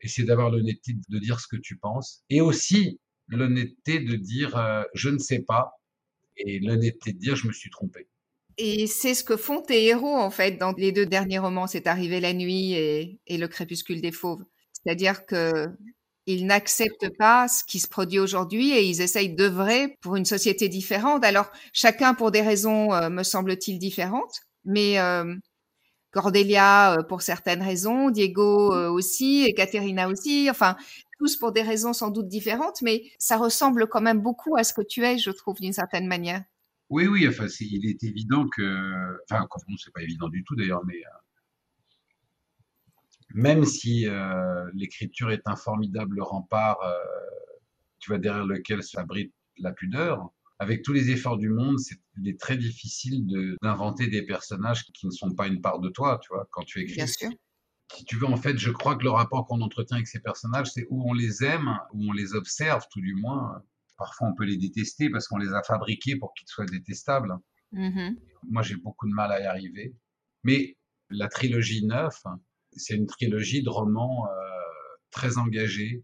Et 0.02 0.08
c'est 0.08 0.24
d'avoir 0.24 0.50
l'honnêteté 0.50 0.96
de 1.10 1.20
dire 1.20 1.40
ce 1.40 1.48
que 1.48 1.58
tu 1.58 1.78
penses. 1.78 2.24
Et 2.30 2.42
aussi 2.42 3.00
l'honnêteté 3.28 4.00
de 4.00 4.16
dire 4.16 4.56
euh, 4.58 4.84
je 4.94 5.10
ne 5.10 5.18
sais 5.18 5.40
pas. 5.40 5.74
Et 6.38 6.60
l'honnêteté 6.60 7.14
de 7.14 7.20
dire 7.20 7.36
je 7.36 7.48
me 7.48 7.54
suis 7.54 7.70
trompé. 7.70 8.08
Et 8.58 8.88
c'est 8.88 9.14
ce 9.16 9.24
que 9.24 9.38
font 9.38 9.62
tes 9.62 9.86
héros, 9.86 10.16
en 10.16 10.30
fait, 10.30 10.54
dans 10.58 10.74
les 10.74 10.92
deux 10.92 11.06
derniers 11.06 11.40
romans, 11.40 11.68
C'est 11.68 11.88
arrivé 11.88 12.20
la 12.20 12.34
nuit 12.34 12.74
et, 12.74 13.20
Le 13.30 13.48
crépuscule 13.48 14.02
des 14.02 14.12
fauves. 14.12 14.44
C'est-à-dire 14.74 15.26
que 15.26 15.70
ils 16.26 16.46
n'acceptent 16.46 17.10
pas 17.18 17.48
ce 17.48 17.64
qui 17.66 17.80
se 17.80 17.88
produit 17.88 18.20
aujourd'hui 18.20 18.72
et 18.72 18.84
ils 18.84 19.02
essayent 19.02 19.36
d'œuvrer 19.36 19.98
pour 20.02 20.16
une 20.16 20.26
société 20.26 20.70
différente. 20.70 21.24
Alors, 21.26 21.52
chacun 21.74 22.14
pour 22.14 22.32
des 22.32 22.42
raisons, 22.42 22.94
euh, 22.94 23.10
me 23.10 23.24
semble-t-il, 23.24 23.78
différentes, 23.80 24.42
mais 24.64 25.00
euh, 25.00 25.36
Cordelia 26.12 27.00
euh, 27.00 27.04
pour 27.04 27.22
certaines 27.24 27.62
raisons, 27.64 28.10
Diego 28.10 28.74
aussi, 28.92 29.46
et 29.46 29.54
Caterina 29.54 30.10
aussi, 30.10 30.50
enfin, 30.50 30.78
tous 31.20 31.38
pour 31.38 31.52
des 31.54 31.62
raisons 31.62 31.94
sans 31.94 32.10
doute 32.12 32.28
différentes, 32.30 32.82
mais 32.82 33.04
ça 33.20 33.38
ressemble 33.38 33.88
quand 33.88 34.02
même 34.02 34.22
beaucoup 34.22 34.56
à 34.58 34.64
ce 34.64 34.74
que 34.74 34.82
tu 34.82 35.06
es, 35.06 35.18
je 35.18 35.32
trouve, 35.32 35.60
d'une 35.60 35.74
certaine 35.74 36.08
manière. 36.08 36.44
Oui, 36.94 37.08
oui, 37.08 37.28
enfin, 37.28 37.48
il 37.60 37.88
est 37.88 38.04
évident 38.04 38.48
que, 38.48 39.18
enfin, 39.24 39.48
non, 39.68 39.78
c'est 39.78 39.92
pas 39.92 40.04
évident 40.04 40.30
du 40.30 40.44
tout 40.44 40.56
d'ailleurs, 40.56 40.86
mais 40.86 40.98
euh, 40.98 41.10
même 43.34 43.66
si 43.66 44.08
euh, 44.08 44.70
l'écriture 44.76 45.32
est 45.32 45.42
un 45.48 45.56
formidable 45.56 46.22
rempart, 46.22 46.80
euh, 46.84 46.94
tu 47.98 48.12
vois, 48.12 48.20
derrière 48.20 48.46
lequel 48.46 48.84
s'abrite 48.84 49.34
la 49.58 49.72
pudeur, 49.72 50.30
avec 50.60 50.84
tous 50.84 50.94
les 50.94 51.10
efforts 51.10 51.40
du 51.40 51.50
monde, 51.50 51.80
c'est, 51.80 51.98
il 52.22 52.30
est 52.30 52.40
très 52.40 52.58
difficile 52.58 53.26
d'inventer 53.64 54.06
des 54.06 54.22
personnages 54.22 54.84
qui 54.94 55.08
ne 55.08 55.12
sont 55.12 55.34
pas 55.34 55.48
une 55.48 55.62
part 55.62 55.80
de 55.80 55.90
toi, 55.90 56.20
tu 56.22 56.28
vois, 56.32 56.48
quand 56.52 56.64
tu 56.64 56.82
écris. 56.82 56.94
Bien 56.94 57.08
sûr. 57.08 57.32
si 57.96 58.06
tu 58.06 58.18
veux, 58.18 58.28
en 58.28 58.38
fait, 58.38 58.60
je 58.60 58.70
crois 58.70 58.98
que 58.98 59.04
le 59.04 59.10
rapport 59.10 59.48
qu'on 59.48 59.62
entretient 59.62 59.98
avec 59.98 60.08
ces 60.08 60.20
personnages, 60.20 60.70
c'est 60.72 60.86
où 60.92 61.10
on 61.10 61.14
les 61.14 61.44
aime, 61.44 61.76
où 61.92 62.08
on 62.08 62.12
les 62.12 62.36
observe, 62.36 62.86
tout 62.92 63.02
du 63.02 63.16
moins. 63.16 63.64
Parfois, 63.98 64.28
on 64.30 64.36
peut 64.36 64.46
les 64.46 64.58
détester 64.58 65.10
parce 65.10 65.28
qu'on 65.28 65.38
les 65.38 65.54
a 65.54 65.62
fabriqués 65.64 66.16
pour 66.18 66.34
qu'ils 66.34 66.48
soient 66.48 66.66
détestables. 66.66 67.34
Mmh 67.72 68.12
Moi, 68.50 68.62
j'ai 68.62 68.76
beaucoup 68.76 69.08
de 69.08 69.14
mal 69.14 69.32
à 69.32 69.42
y 69.42 69.46
arriver. 69.46 69.96
Mais 70.44 70.78
la 71.10 71.28
trilogie 71.28 71.86
9, 71.86 72.14
c'est 72.74 72.96
une 72.96 73.08
trilogie 73.08 73.64
de 73.64 73.70
romans 73.70 74.28
euh, 74.28 74.32
très 75.12 75.38
engagés. 75.38 76.04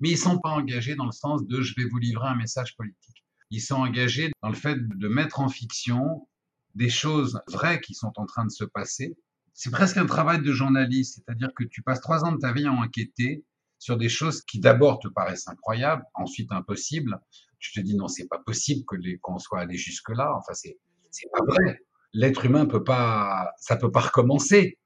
Mais 0.00 0.10
ils 0.10 0.18
sont 0.18 0.38
pas 0.38 0.50
engagés 0.50 0.94
dans 0.94 1.06
le 1.06 1.12
sens 1.12 1.46
de 1.46 1.60
je 1.60 1.74
vais 1.76 1.88
vous 1.88 1.98
livrer 1.98 2.28
un 2.28 2.36
message 2.36 2.76
politique. 2.76 3.24
Ils 3.50 3.60
sont 3.60 3.76
engagés 3.76 4.30
dans 4.42 4.48
le 4.48 4.54
fait 4.54 4.76
de 4.76 5.08
mettre 5.08 5.40
en 5.40 5.48
fiction 5.48 6.28
des 6.74 6.88
choses 6.88 7.40
vraies 7.48 7.80
qui 7.80 7.94
sont 7.94 8.12
en 8.16 8.26
train 8.26 8.44
de 8.44 8.50
se 8.50 8.64
passer. 8.64 9.16
C'est 9.52 9.70
presque 9.70 9.98
un 9.98 10.06
travail 10.06 10.40
de 10.40 10.52
journaliste, 10.52 11.16
c'est-à-dire 11.16 11.50
que 11.54 11.64
tu 11.64 11.82
passes 11.82 12.00
trois 12.00 12.24
ans 12.24 12.32
de 12.32 12.38
ta 12.38 12.52
vie 12.52 12.66
à 12.66 12.72
enquêter 12.72 13.44
sur 13.82 13.96
des 13.96 14.08
choses 14.08 14.42
qui 14.42 14.60
d'abord 14.60 15.00
te 15.00 15.08
paraissent 15.08 15.48
incroyables, 15.48 16.04
ensuite 16.14 16.52
impossibles. 16.52 17.18
Tu 17.58 17.72
te 17.72 17.80
dis 17.80 17.96
non, 17.96 18.06
c'est 18.06 18.28
pas 18.28 18.38
possible 18.38 18.84
que 18.86 18.94
les, 18.94 19.18
qu'on 19.18 19.40
soit 19.40 19.58
allé 19.58 19.76
jusque 19.76 20.10
là. 20.10 20.32
Enfin, 20.36 20.52
c'est, 20.54 20.78
c'est 21.10 21.28
pas 21.32 21.44
vrai. 21.44 21.80
L'être 22.12 22.44
humain 22.44 22.66
peut 22.66 22.84
pas, 22.84 23.50
ça 23.58 23.74
peut 23.74 23.90
pas 23.90 24.02
recommencer. 24.02 24.78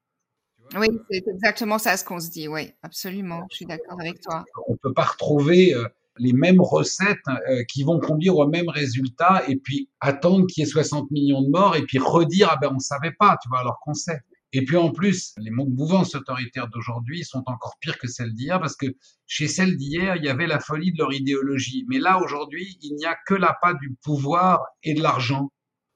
Oui, 0.79 0.87
c'est 1.11 1.25
exactement 1.29 1.77
ça 1.77 1.95
ce 1.99 2.05
qu'on 2.07 2.21
se 2.21 2.31
dit. 2.31 2.49
Oui, 2.49 2.73
absolument. 2.83 3.47
Je 3.51 3.57
suis 3.57 3.67
d'accord 3.67 4.01
avec 4.01 4.23
toi. 4.23 4.47
On 4.67 4.77
peut 4.79 4.95
pas 4.95 5.05
retrouver 5.05 5.75
euh, 5.75 5.87
les 6.17 6.33
mêmes 6.33 6.63
recettes 6.63 7.19
euh, 7.29 7.65
qui 7.65 7.83
vont 7.83 8.01
conduire 8.01 8.39
au 8.39 8.49
même 8.49 8.71
résultat 8.71 9.43
et 9.47 9.57
puis 9.57 9.91
attendre 10.01 10.47
qu'il 10.47 10.65
y 10.65 10.67
ait 10.67 10.71
60 10.71 11.11
millions 11.11 11.43
de 11.43 11.51
morts 11.51 11.77
et 11.77 11.83
puis 11.83 11.99
redire 11.99 12.49
ah 12.51 12.57
ben 12.59 12.73
on 12.75 12.79
savait 12.79 13.13
pas, 13.13 13.37
tu 13.43 13.51
vois, 13.51 13.59
alors 13.59 13.79
qu'on 13.81 13.93
sait. 13.93 14.23
Et 14.57 14.65
puis 14.65 14.79
en 14.79 14.91
plus, 14.91 15.35
les 15.37 15.51
mouvances 15.51 16.15
autoritaires 16.15 16.69
d'aujourd'hui 16.69 17.25
sont 17.25 17.43
encore 17.45 17.77
pires 17.79 17.99
que 17.99 18.09
celles 18.09 18.33
d'hier 18.33 18.59
parce 18.59 18.75
que 18.75 18.87
chez 19.27 19.49
celles 19.49 19.77
d'hier, 19.77 20.17
il 20.17 20.25
y 20.25 20.31
avait 20.31 20.47
la 20.47 20.61
folie 20.61 20.93
de 20.93 20.99
leur 20.99 21.13
idéologie. 21.13 21.85
Mais 21.91 21.99
là, 21.99 22.19
aujourd'hui, 22.23 22.79
il 22.81 22.95
n'y 22.95 23.05
a 23.05 23.15
que 23.27 23.35
l'appât 23.35 23.75
du 23.75 23.95
pouvoir 24.03 24.65
et 24.83 24.95
de 24.95 25.03
l'argent. 25.03 25.51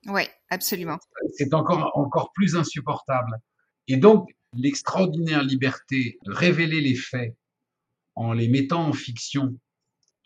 Oui, 0.08 0.24
absolument. 0.50 0.98
C'est 1.38 1.54
encore, 1.54 1.90
encore 1.94 2.32
plus 2.34 2.54
insupportable. 2.54 3.38
Et 3.88 3.96
donc, 3.96 4.28
l'extraordinaire 4.52 5.42
liberté 5.42 6.18
de 6.26 6.32
révéler 6.34 6.82
les 6.82 6.96
faits 6.96 7.34
en 8.14 8.34
les 8.34 8.48
mettant 8.48 8.88
en 8.88 8.92
fiction 8.92 9.58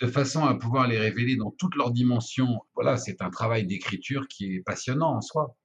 de 0.01 0.09
façon 0.09 0.45
à 0.45 0.57
pouvoir 0.57 0.89
les 0.89 0.99
révéler 0.99 1.37
dans 1.37 1.53
toutes 1.53 1.77
leurs 1.77 1.93
dimensions, 1.93 2.59
voilà, 2.75 2.97
c'est 2.97 3.23
un 3.23 3.31
travail 3.31 3.65
d'écriture 3.65 4.27
qui 4.27 4.57
est 4.57 4.61
passionnant 4.61 5.15
en 5.15 5.21
soi 5.21 5.57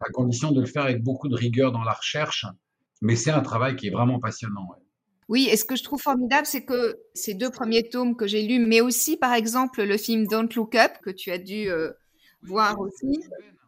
à 0.00 0.10
condition 0.10 0.52
de 0.52 0.60
le 0.60 0.66
faire 0.66 0.84
avec 0.84 1.02
beaucoup 1.02 1.28
de 1.28 1.36
rigueur 1.36 1.72
dans 1.72 1.82
la 1.82 1.92
recherche. 1.92 2.46
Mais 3.00 3.16
c'est 3.16 3.30
un 3.30 3.40
travail 3.40 3.76
qui 3.76 3.88
est 3.88 3.90
vraiment 3.90 4.18
passionnant. 4.18 4.68
Oui, 5.28 5.48
et 5.50 5.56
ce 5.56 5.64
que 5.64 5.76
je 5.76 5.84
trouve 5.84 6.00
formidable, 6.00 6.46
c'est 6.46 6.64
que 6.64 6.96
ces 7.14 7.34
deux 7.34 7.50
premiers 7.50 7.88
tomes 7.88 8.16
que 8.16 8.26
j'ai 8.26 8.42
lus, 8.42 8.64
mais 8.64 8.80
aussi 8.80 9.16
par 9.16 9.34
exemple 9.34 9.82
le 9.82 9.96
film 9.98 10.26
Don't 10.26 10.48
Look 10.56 10.74
Up, 10.74 10.92
que 11.02 11.10
tu 11.10 11.30
as 11.30 11.38
dû 11.38 11.70
euh, 11.70 11.90
voir 12.42 12.80
aussi, 12.80 13.20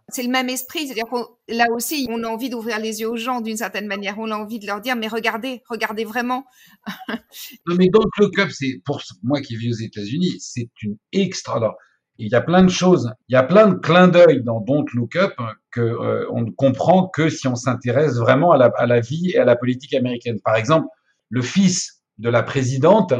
c'est 0.08 0.22
le 0.22 0.30
même 0.30 0.48
esprit. 0.48 0.86
C'est-à-dire 0.86 1.08
que 1.10 1.54
là 1.54 1.66
aussi, 1.72 2.06
on 2.10 2.22
a 2.24 2.28
envie 2.28 2.50
d'ouvrir 2.50 2.78
les 2.78 3.00
yeux 3.00 3.08
aux 3.08 3.16
gens 3.16 3.40
d'une 3.40 3.56
certaine 3.56 3.86
manière. 3.86 4.18
On 4.18 4.30
a 4.30 4.36
envie 4.36 4.58
de 4.58 4.66
leur 4.66 4.80
dire, 4.80 4.96
mais 4.96 5.08
regardez, 5.08 5.62
regardez 5.68 6.04
vraiment. 6.04 6.44
non, 7.66 7.76
mais 7.76 7.88
Don't 7.88 8.10
Look 8.18 8.38
Up, 8.38 8.50
c'est 8.50 8.80
pour 8.84 9.02
moi 9.22 9.40
qui 9.40 9.56
vis 9.56 9.70
aux 9.70 9.84
États-Unis, 9.84 10.36
c'est 10.40 10.70
une 10.82 10.96
extra 11.12 11.60
il 12.20 12.30
y 12.30 12.34
a 12.34 12.40
plein 12.40 12.62
de 12.62 12.70
choses, 12.70 13.12
il 13.28 13.32
y 13.32 13.36
a 13.36 13.42
plein 13.42 13.68
de 13.68 13.74
clins 13.74 14.08
d'œil 14.08 14.42
dans 14.42 14.60
Don't 14.60 14.86
Look 14.94 15.16
Up 15.16 15.34
que 15.70 15.80
euh, 15.80 16.26
on 16.30 16.42
ne 16.42 16.50
comprend 16.50 17.08
que 17.08 17.28
si 17.28 17.48
on 17.48 17.54
s'intéresse 17.54 18.16
vraiment 18.16 18.52
à 18.52 18.58
la, 18.58 18.70
à 18.76 18.86
la, 18.86 19.00
vie 19.00 19.30
et 19.30 19.38
à 19.38 19.44
la 19.44 19.56
politique 19.56 19.94
américaine. 19.94 20.38
Par 20.44 20.56
exemple, 20.56 20.88
le 21.30 21.42
fils 21.42 22.02
de 22.18 22.28
la 22.28 22.42
présidente, 22.42 23.14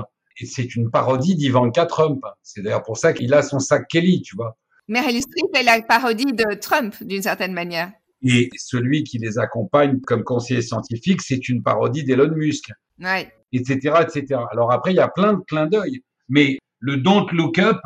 c'est 0.45 0.77
une 0.77 0.91
parodie 0.91 1.35
d'Ivanka 1.35 1.87
Trump. 1.87 2.23
C'est 2.43 2.63
d'ailleurs 2.63 2.83
pour 2.83 2.99
ça 2.99 3.13
qu'il 3.13 3.33
a 3.33 3.43
son 3.43 3.59
sac 3.59 3.89
Kelly, 3.89 4.23
tu 4.23 4.37
vois. 4.37 4.57
Meryl 4.89 5.23
Streep 5.23 5.55
est 5.55 5.63
la 5.63 5.81
parodie 5.83 6.33
de 6.33 6.55
Trump 6.55 6.95
d'une 7.03 7.23
certaine 7.23 7.53
manière. 7.53 7.93
Et 8.23 8.51
celui 8.57 9.05
qui 9.05 9.19
les 9.19 9.39
accompagne 9.39 10.01
comme 10.01 10.25
conseiller 10.25 10.63
scientifique, 10.63 11.23
c'est 11.23 11.49
une 11.49 11.63
parodie 11.63 12.05
d'Elon 12.05 12.35
Musk. 12.35 12.71
Ouais. 13.01 13.33
Etc., 13.53 13.79
etc. 14.03 14.41
Alors 14.51 14.73
après, 14.73 14.93
il 14.93 14.97
y 14.97 15.01
a 15.01 15.09
plein 15.09 15.35
de 15.35 15.41
clins 15.47 15.67
d'œil. 15.67 16.03
Mais 16.29 16.59
le 16.81 16.99
Don't 16.99 17.27
Look 17.33 17.59
Up, 17.59 17.81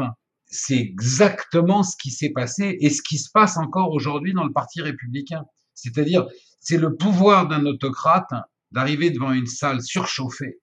c'est 0.54 0.78
exactement 0.78 1.82
ce 1.82 1.96
qui 2.00 2.10
s'est 2.10 2.30
passé 2.30 2.76
et 2.80 2.88
ce 2.88 3.02
qui 3.02 3.18
se 3.18 3.28
passe 3.32 3.56
encore 3.56 3.90
aujourd'hui 3.90 4.32
dans 4.32 4.44
le 4.44 4.52
Parti 4.52 4.80
républicain. 4.80 5.44
C'est-à-dire, 5.74 6.26
c'est 6.60 6.76
le 6.76 6.94
pouvoir 6.94 7.48
d'un 7.48 7.66
autocrate 7.66 8.30
d'arriver 8.70 9.10
devant 9.10 9.32
une 9.32 9.46
salle 9.46 9.82
surchauffée 9.82 10.60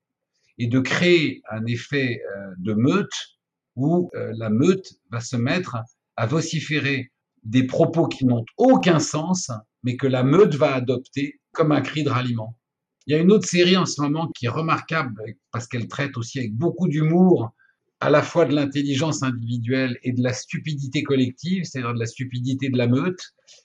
et 0.57 0.67
de 0.67 0.79
créer 0.79 1.41
un 1.51 1.65
effet 1.65 2.21
euh, 2.21 2.53
de 2.60 2.74
meute 2.74 3.38
où 3.75 4.10
euh, 4.15 4.31
la 4.38 4.50
meute 4.50 4.93
va 5.12 5.19
se 5.19 5.36
mettre 5.36 5.77
à 6.15 6.25
vociférer 6.25 7.12
des 7.43 7.65
propos 7.65 8.07
qui 8.07 8.25
n'ont 8.25 8.45
aucun 8.57 9.00
sens, 9.00 9.51
mais 9.83 9.98
que 9.98 10.07
la 10.07 10.24
meute 10.24 10.55
va 10.55 10.74
adopter 10.74 11.41
comme 11.51 11.74
un 11.74 11.81
cri 11.81 12.03
de 12.03 12.10
ralliement. 12.10 12.57
Il 13.07 13.13
y 13.13 13.17
a 13.17 13.19
une 13.19 13.31
autre 13.31 13.48
série 13.48 13.75
en 13.75 13.86
ce 13.86 14.00
moment 14.00 14.29
qui 14.36 14.45
est 14.45 14.50
remarquable 14.50 15.21
parce 15.51 15.67
qu'elle 15.67 15.88
traite 15.88 16.15
aussi 16.17 16.39
avec 16.39 16.53
beaucoup 16.53 16.88
d'humour 16.88 17.53
à 18.01 18.10
la 18.10 18.24
fois 18.24 18.46
de 18.46 18.53
l'intelligence 18.53 19.22
individuelle 19.22 19.98
et 20.03 20.12
de 20.12 20.24
la 20.24 20.34
stupidité 20.34 21.03
collective, 21.03 21.63
c'est-à-dire 21.63 21.93
de 21.93 22.00
la 22.00 22.08
stupidité 22.08 22.70
de 22.70 22.77
la 22.77 22.88
meute. 22.88 23.22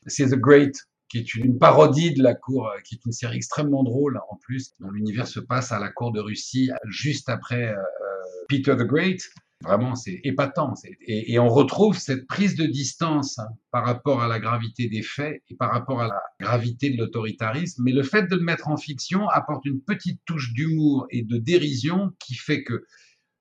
C'est 0.07 0.29
The 0.29 0.35
Great, 0.35 0.77
qui 1.09 1.19
est 1.19 1.35
une 1.35 1.59
parodie 1.59 2.13
de 2.13 2.23
la 2.23 2.35
cour, 2.35 2.69
euh, 2.69 2.79
qui 2.85 2.97
est 2.97 3.07
une 3.07 3.13
série 3.13 3.37
extrêmement 3.37 3.83
drôle 3.83 4.21
en 4.31 4.37
plus, 4.37 4.73
dont 4.79 4.91
l'univers 4.91 5.27
se 5.27 5.41
passe 5.41 5.73
à 5.73 5.79
la 5.79 5.89
cour 5.89 6.13
de 6.13 6.21
Russie 6.21 6.71
juste 6.87 7.31
après 7.31 7.69
euh, 7.69 7.77
euh, 7.77 8.45
Peter 8.49 8.77
the 8.77 8.87
Great. 8.87 9.23
Vraiment, 9.63 9.95
c'est 9.95 10.21
épatant. 10.23 10.75
Et, 11.01 11.39
on 11.39 11.49
retrouve 11.49 11.97
cette 11.97 12.27
prise 12.27 12.57
de 12.57 12.67
distance 12.67 13.39
hein, 13.39 13.49
par 13.71 13.87
rapport 13.87 14.21
à 14.21 14.29
la 14.29 14.39
gravité 14.39 14.87
des 14.87 15.01
faits 15.01 15.43
et 15.49 15.57
par 15.57 15.73
rapport 15.73 16.03
à 16.03 16.09
la 16.09 16.21
gravité 16.39 16.91
de 16.91 16.99
l'autoritarisme. 16.99 17.83
Mais 17.83 17.93
le 17.93 18.03
fait 18.03 18.25
de 18.29 18.37
le 18.37 18.43
mettre 18.43 18.69
en 18.69 18.77
fiction 18.77 19.27
apporte 19.29 19.65
une 19.65 19.81
petite 19.81 20.21
touche 20.27 20.53
d'humour 20.53 21.07
et 21.11 21.23
de 21.23 21.39
dérision 21.39 22.11
qui 22.19 22.35
fait 22.35 22.65
que 22.65 22.85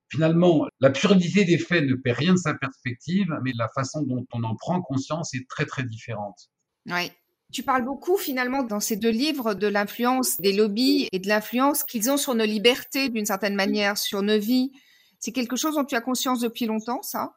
finalement, 0.10 0.66
l'absurdité 0.80 1.46
des 1.46 1.58
faits 1.58 1.84
ne 1.86 1.96
perd 1.96 2.18
rien 2.18 2.34
de 2.34 2.40
sa 2.40 2.54
perspective, 2.54 3.28
mais 3.44 3.52
la 3.56 3.70
façon 3.76 4.04
dont 4.04 4.26
on 4.34 4.44
en 4.44 4.56
prend 4.56 4.82
conscience 4.82 5.34
est 5.34 5.48
très 5.50 5.66
très 5.66 5.84
différente. 5.84 6.50
Oui. 6.88 7.12
Tu 7.52 7.64
parles 7.64 7.86
beaucoup 7.86 8.18
finalement 8.18 8.64
dans 8.64 8.80
ces 8.80 8.96
deux 8.96 9.12
livres 9.12 9.54
de 9.54 9.68
l'influence 9.68 10.38
des 10.38 10.52
lobbies 10.52 11.08
et 11.12 11.20
de 11.20 11.28
l'influence 11.28 11.84
qu'ils 11.84 12.10
ont 12.10 12.18
sur 12.18 12.34
nos 12.34 12.46
libertés 12.46 13.10
d'une 13.10 13.26
certaine 13.26 13.56
manière, 13.56 13.98
sur 13.98 14.24
nos 14.24 14.40
vies. 14.40 14.72
C'est 15.20 15.32
quelque 15.32 15.56
chose 15.56 15.76
dont 15.76 15.86
tu 15.86 15.96
as 15.96 16.02
conscience 16.02 16.42
depuis 16.42 16.66
longtemps, 16.66 17.02
ça? 17.04 17.34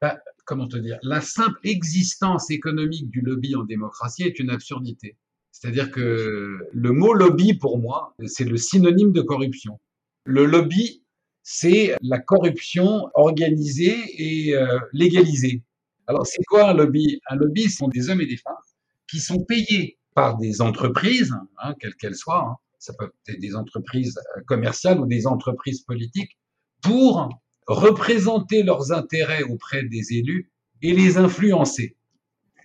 Bah, 0.00 0.18
Comment 0.50 0.66
te 0.66 0.76
dire? 0.76 0.98
La 1.04 1.20
simple 1.20 1.60
existence 1.62 2.50
économique 2.50 3.08
du 3.08 3.20
lobby 3.20 3.54
en 3.54 3.62
démocratie 3.62 4.24
est 4.24 4.40
une 4.40 4.50
absurdité. 4.50 5.16
C'est-à-dire 5.52 5.92
que 5.92 6.58
le 6.72 6.90
mot 6.90 7.14
lobby, 7.14 7.54
pour 7.54 7.78
moi, 7.78 8.16
c'est 8.26 8.44
le 8.44 8.56
synonyme 8.56 9.12
de 9.12 9.20
corruption. 9.20 9.78
Le 10.24 10.46
lobby 10.46 11.04
c'est 11.42 11.96
la 12.02 12.18
corruption 12.18 13.08
organisée 13.14 13.96
et 14.16 14.54
euh, 14.54 14.78
légalisée. 14.92 15.62
Alors, 16.06 16.26
c'est 16.26 16.42
quoi 16.44 16.70
un 16.70 16.74
lobby? 16.74 17.20
Un 17.28 17.36
lobby, 17.36 17.68
ce 17.68 17.78
sont 17.78 17.88
des 17.88 18.10
hommes 18.10 18.20
et 18.20 18.26
des 18.26 18.36
femmes 18.36 18.54
qui 19.08 19.20
sont 19.20 19.44
payés 19.44 19.98
par 20.14 20.38
des 20.38 20.60
entreprises, 20.60 21.34
hein, 21.58 21.74
quelles 21.80 21.94
qu'elles 21.94 22.16
soient, 22.16 22.46
hein. 22.48 22.56
ça 22.78 22.92
peut 22.98 23.10
être 23.28 23.40
des 23.40 23.54
entreprises 23.54 24.18
euh, 24.36 24.42
commerciales 24.46 25.00
ou 25.00 25.06
des 25.06 25.26
entreprises 25.26 25.82
politiques, 25.82 26.36
pour 26.82 27.28
représenter 27.66 28.62
leurs 28.62 28.92
intérêts 28.92 29.42
auprès 29.44 29.84
des 29.84 30.14
élus 30.14 30.50
et 30.82 30.92
les 30.92 31.18
influencer. 31.18 31.96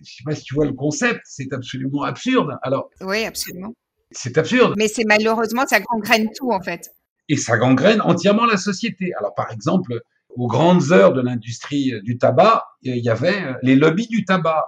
ne 0.00 0.04
sais 0.04 0.22
pas 0.24 0.34
si 0.34 0.42
tu 0.42 0.54
vois 0.54 0.66
le 0.66 0.72
concept, 0.72 1.20
c'est 1.24 1.52
absolument 1.52 2.02
absurde. 2.02 2.58
Alors, 2.62 2.90
oui, 3.00 3.24
absolument. 3.24 3.74
C'est 4.10 4.36
absurde. 4.38 4.74
Mais 4.76 4.88
c'est 4.88 5.04
malheureusement, 5.04 5.66
ça 5.66 5.80
gangrène 5.80 6.28
tout 6.36 6.50
en 6.50 6.60
fait 6.60 6.90
et 7.28 7.36
ça 7.36 7.58
gangrène 7.58 8.00
entièrement 8.02 8.46
la 8.46 8.56
société. 8.56 9.12
Alors 9.18 9.34
par 9.34 9.50
exemple, 9.50 10.00
aux 10.36 10.46
grandes 10.46 10.92
heures 10.92 11.12
de 11.12 11.22
l'industrie 11.22 11.92
du 12.02 12.18
tabac, 12.18 12.64
il 12.82 12.96
y 12.96 13.08
avait 13.08 13.42
euh, 13.42 13.54
les 13.62 13.76
lobbies 13.76 14.08
du 14.08 14.24
tabac. 14.24 14.66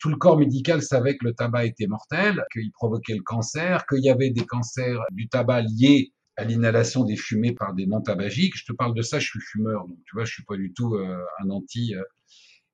Tout 0.00 0.10
le 0.10 0.16
corps 0.16 0.38
médical 0.38 0.82
savait 0.82 1.16
que 1.16 1.24
le 1.24 1.32
tabac 1.32 1.64
était 1.64 1.86
mortel, 1.86 2.44
qu'il 2.52 2.70
provoquait 2.72 3.14
le 3.14 3.22
cancer, 3.22 3.86
qu'il 3.86 4.04
y 4.04 4.10
avait 4.10 4.30
des 4.30 4.44
cancers 4.44 5.00
du 5.12 5.28
tabac 5.28 5.62
liés 5.62 6.12
à 6.36 6.44
l'inhalation 6.44 7.04
des 7.04 7.16
fumées 7.16 7.52
par 7.52 7.74
des 7.74 7.86
non-tabagiques. 7.86 8.56
Je 8.56 8.66
te 8.66 8.72
parle 8.72 8.94
de 8.94 9.02
ça, 9.02 9.18
je 9.18 9.26
suis 9.26 9.40
fumeur, 9.40 9.86
donc 9.86 9.96
tu 10.04 10.14
vois, 10.14 10.24
je 10.24 10.32
suis 10.32 10.44
pas 10.44 10.56
du 10.56 10.72
tout 10.74 10.94
euh, 10.94 11.16
un 11.42 11.50
anti. 11.50 11.94
Euh. 11.94 12.02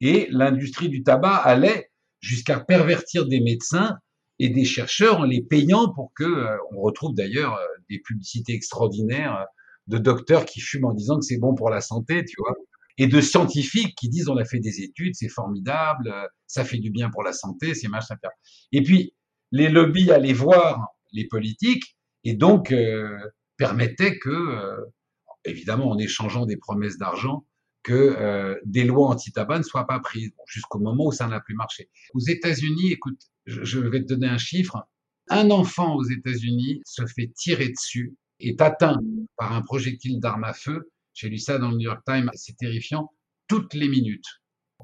Et 0.01 0.27
l'industrie 0.31 0.89
du 0.89 1.03
tabac 1.03 1.37
allait 1.37 1.91
jusqu'à 2.21 2.59
pervertir 2.59 3.27
des 3.27 3.41
médecins 3.41 3.99
et 4.39 4.49
des 4.49 4.65
chercheurs 4.65 5.21
en 5.21 5.25
les 5.25 5.43
payant 5.43 5.93
pour 5.93 6.13
que, 6.15 6.25
euh, 6.25 6.57
on 6.73 6.81
retrouve 6.81 7.15
d'ailleurs 7.15 7.55
euh, 7.55 7.65
des 7.89 8.01
publicités 8.01 8.53
extraordinaires 8.53 9.37
euh, 9.37 9.45
de 9.87 9.99
docteurs 9.99 10.45
qui 10.45 10.61
fument 10.61 10.87
en 10.87 10.95
disant 10.95 11.19
que 11.19 11.25
c'est 11.25 11.39
bon 11.39 11.55
pour 11.55 11.71
la 11.71 11.81
santé, 11.81 12.25
tu 12.25 12.35
vois, 12.39 12.55
et 12.97 13.07
de 13.07 13.21
scientifiques 13.21 13.95
qui 13.97 14.09
disent 14.09 14.29
on 14.29 14.37
a 14.37 14.45
fait 14.45 14.61
des 14.61 14.81
études, 14.81 15.15
c'est 15.15 15.29
formidable, 15.29 16.13
ça 16.47 16.65
fait 16.65 16.79
du 16.79 16.91
bien 16.91 17.11
pour 17.11 17.23
la 17.23 17.33
santé, 17.33 17.75
c'est 17.75 17.89
machin. 17.89 18.15
Et 18.73 18.83
puis 18.83 19.15
les 19.51 19.69
lobbies 19.69 20.11
allaient 20.11 20.33
voir 20.33 20.87
les 21.13 21.27
politiques 21.27 21.97
et 22.25 22.35
donc 22.35 22.73
euh, 22.73 23.19
permettait 23.57 24.19
que, 24.19 24.31
euh, 24.31 24.77
évidemment 25.45 25.91
en 25.91 25.99
échangeant 25.99 26.47
des 26.47 26.57
promesses 26.57 26.99
d'argent, 26.99 27.45
que 27.85 27.93
euh, 27.93 28.59
des 28.65 28.85
lois 28.85 29.09
anti-tabac 29.09 29.59
ne 29.59 29.63
soient 29.63 29.87
pas 29.87 30.01
prises, 30.01 30.33
jusqu'au 30.47 30.81
moment 30.81 31.07
où 31.07 31.13
ça 31.13 31.29
n'a 31.29 31.41
plus 31.41 31.55
marché. 31.55 31.91
Aux 32.15 32.21
États-Unis, 32.21 32.91
écoute, 32.91 33.21
je 33.47 33.79
vais 33.79 34.01
te 34.01 34.07
donner 34.07 34.27
un 34.27 34.39
chiffre, 34.39 34.89
un 35.29 35.51
enfant 35.51 35.95
aux 35.95 36.05
États-Unis 36.05 36.81
se 36.85 37.07
fait 37.07 37.31
tirer 37.35 37.69
dessus, 37.69 38.17
est 38.41 38.61
atteint 38.61 38.99
par 39.37 39.53
un 39.53 39.63
projectile 39.63 40.19
d'arme 40.19 40.45
à 40.45 40.55
feu, 40.55 40.91
j'ai 41.13 41.29
lu 41.29 41.39
ça 41.39 41.59
dans 41.59 41.71
le 41.71 41.77
New 41.77 41.85
York 41.85 42.03
Times, 42.05 42.31
c'est 42.35 42.57
terrifiant, 42.57 43.13
toutes 43.47 43.75
les 43.75 43.89
minutes. 43.89 44.27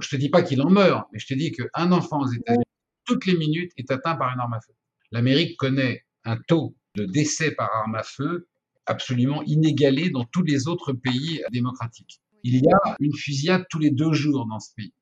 Je 0.00 0.08
te 0.08 0.16
dis 0.16 0.28
pas 0.28 0.42
qu'il 0.42 0.62
en 0.62 0.70
meurt, 0.70 1.08
mais 1.12 1.18
je 1.18 1.26
te 1.26 1.34
dis 1.34 1.52
qu'un 1.52 1.92
enfant 1.92 2.20
aux 2.20 2.30
États-Unis, 2.30 2.64
toutes 3.04 3.26
les 3.26 3.36
minutes, 3.36 3.72
est 3.76 3.90
atteint 3.90 4.14
par 4.14 4.32
une 4.32 4.40
arme 4.40 4.54
à 4.54 4.60
feu. 4.60 4.72
L'Amérique 5.10 5.56
connaît 5.56 6.04
un 6.24 6.36
taux 6.36 6.76
de 6.94 7.04
décès 7.04 7.50
par 7.52 7.70
arme 7.74 7.96
à 7.96 8.02
feu 8.02 8.46
absolument 8.86 9.42
inégalé 9.42 10.10
dans 10.10 10.24
tous 10.24 10.42
les 10.42 10.68
autres 10.68 10.92
pays 10.92 11.42
démocratiques. 11.50 12.20
Il 12.42 12.56
y 12.56 12.68
a 12.68 12.96
une 13.00 13.14
fusillade 13.14 13.66
tous 13.70 13.78
les 13.78 13.90
deux 13.90 14.12
jours 14.12 14.46
dans 14.46 14.58
ce 14.58 14.70
pays. 14.74 14.94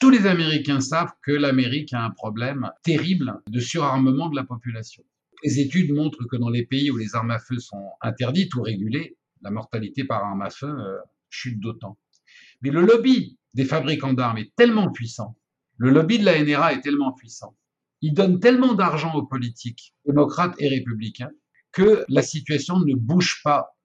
Tous 0.00 0.10
les 0.10 0.26
Américains 0.26 0.80
savent 0.80 1.12
que 1.22 1.32
l'Amérique 1.32 1.92
a 1.92 2.04
un 2.04 2.10
problème 2.10 2.70
terrible 2.84 3.40
de 3.48 3.58
surarmement 3.58 4.28
de 4.28 4.36
la 4.36 4.44
population. 4.44 5.02
Les 5.42 5.58
études 5.58 5.92
montrent 5.92 6.24
que 6.24 6.36
dans 6.36 6.50
les 6.50 6.64
pays 6.66 6.90
où 6.90 6.96
les 6.96 7.14
armes 7.14 7.32
à 7.32 7.38
feu 7.38 7.58
sont 7.58 7.90
interdites 8.00 8.54
ou 8.54 8.62
régulées, 8.62 9.16
la 9.42 9.50
mortalité 9.50 10.04
par 10.04 10.24
arme 10.24 10.42
à 10.42 10.50
feu 10.50 10.68
euh, 10.68 10.98
chute 11.30 11.60
d'autant. 11.60 11.98
Mais 12.62 12.70
le 12.70 12.82
lobby 12.82 13.38
des 13.54 13.64
fabricants 13.64 14.12
d'armes 14.12 14.38
est 14.38 14.54
tellement 14.56 14.90
puissant, 14.90 15.36
le 15.76 15.90
lobby 15.90 16.18
de 16.18 16.24
la 16.24 16.42
NRA 16.42 16.74
est 16.74 16.80
tellement 16.80 17.12
puissant, 17.12 17.56
il 18.00 18.14
donne 18.14 18.40
tellement 18.40 18.74
d'argent 18.74 19.14
aux 19.14 19.26
politiques, 19.26 19.94
démocrates 20.06 20.54
et 20.58 20.68
républicains, 20.68 21.30
que 21.72 22.04
la 22.08 22.22
situation 22.22 22.78
ne 22.80 22.94
bouge 22.94 23.40
pas 23.42 23.77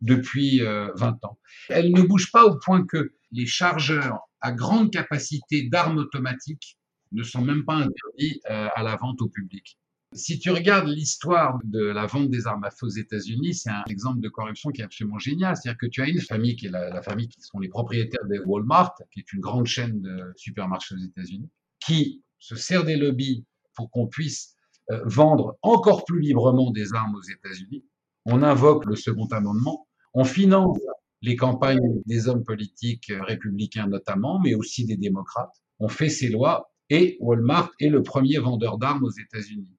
depuis 0.00 0.60
20 0.60 0.66
euh, 0.66 1.10
ans. 1.22 1.38
Elle 1.68 1.92
ne 1.92 2.02
bouge 2.02 2.30
pas 2.30 2.44
au 2.44 2.58
point 2.58 2.84
que 2.84 3.12
les 3.32 3.46
chargeurs 3.46 4.20
à 4.40 4.52
grande 4.52 4.92
capacité 4.92 5.68
d'armes 5.68 5.98
automatiques 5.98 6.78
ne 7.12 7.22
sont 7.22 7.42
même 7.42 7.64
pas 7.64 7.76
interdits 7.76 8.40
euh, 8.50 8.68
à 8.74 8.82
la 8.82 8.96
vente 8.96 9.22
au 9.22 9.28
public. 9.28 9.78
Si 10.12 10.38
tu 10.38 10.50
regardes 10.50 10.88
l'histoire 10.88 11.58
de 11.64 11.80
la 11.84 12.06
vente 12.06 12.30
des 12.30 12.46
armes 12.46 12.64
à 12.64 12.70
feu 12.70 12.86
aux 12.86 12.90
États-Unis, 12.90 13.54
c'est 13.54 13.70
un 13.70 13.84
exemple 13.88 14.20
de 14.20 14.28
corruption 14.28 14.70
qui 14.70 14.80
est 14.80 14.84
absolument 14.84 15.18
génial. 15.18 15.56
C'est-à-dire 15.56 15.78
que 15.78 15.86
tu 15.86 16.00
as 16.00 16.08
une 16.08 16.20
famille 16.20 16.56
qui 16.56 16.66
est 16.66 16.70
la, 16.70 17.02
famille 17.02 17.28
qui 17.28 17.40
sont 17.40 17.58
les 17.58 17.68
propriétaires 17.68 18.24
de 18.24 18.40
Walmart, 18.46 18.94
qui 19.12 19.20
est 19.20 19.32
une 19.32 19.40
grande 19.40 19.66
chaîne 19.66 20.00
de 20.00 20.32
supermarchés 20.36 20.94
aux 20.94 21.04
États-Unis, 21.04 21.50
qui 21.80 22.22
se 22.38 22.54
sert 22.54 22.84
des 22.84 22.96
lobbies 22.96 23.44
pour 23.74 23.90
qu'on 23.90 24.06
puisse 24.06 24.54
euh, 24.90 25.02
vendre 25.04 25.58
encore 25.62 26.04
plus 26.04 26.20
librement 26.20 26.70
des 26.70 26.94
armes 26.94 27.16
aux 27.16 27.22
États-Unis. 27.22 27.84
On 28.24 28.42
invoque 28.42 28.86
le 28.86 28.96
second 28.96 29.26
amendement, 29.26 29.85
on 30.16 30.24
finance 30.24 30.78
les 31.20 31.36
campagnes 31.36 32.00
des 32.06 32.26
hommes 32.26 32.42
politiques 32.42 33.12
républicains 33.20 33.86
notamment, 33.86 34.40
mais 34.40 34.54
aussi 34.54 34.86
des 34.86 34.96
démocrates. 34.96 35.54
On 35.78 35.88
fait 35.88 36.08
ces 36.08 36.30
lois 36.30 36.72
et 36.88 37.18
Walmart 37.20 37.70
est 37.80 37.90
le 37.90 38.02
premier 38.02 38.38
vendeur 38.38 38.78
d'armes 38.78 39.04
aux 39.04 39.10
États-Unis. 39.10 39.76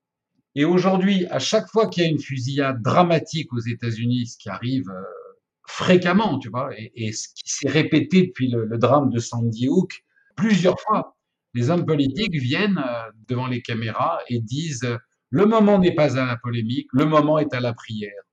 Et 0.53 0.63
aujourd'hui, 0.63 1.25
à 1.27 1.39
chaque 1.39 1.67
fois 1.69 1.87
qu'il 1.87 2.03
y 2.03 2.05
a 2.05 2.09
une 2.09 2.19
fusillade 2.19 2.83
dramatique 2.83 3.51
aux 3.51 3.59
États-Unis, 3.59 4.27
ce 4.27 4.37
qui 4.37 4.49
arrive 4.49 4.87
euh, 4.89 5.01
fréquemment, 5.67 6.37
tu 6.37 6.49
vois, 6.49 6.69
et, 6.77 7.11
ce 7.13 7.29
qui 7.29 7.49
s'est 7.49 7.69
répété 7.69 8.27
depuis 8.27 8.49
le, 8.49 8.77
drame 8.77 9.09
de 9.09 9.19
Sandy 9.19 9.67
Hook 9.69 10.03
plusieurs 10.35 10.79
fois, 10.79 11.17
les 11.55 11.71
hommes 11.71 11.85
politiques 11.85 12.35
viennent 12.35 12.77
euh, 12.77 13.11
devant 13.27 13.47
les 13.47 13.63
caméras 13.63 14.19
et 14.29 14.39
disent 14.39 14.97
le 15.31 15.45
moment 15.47 15.79
n'est 15.79 15.95
pas 15.95 16.19
à 16.19 16.27
la 16.27 16.37
polémique, 16.37 16.87
le 16.93 17.05
moment 17.05 17.39
est 17.39 17.55
à 17.55 17.59
la 17.59 17.73
prière. 17.73 18.26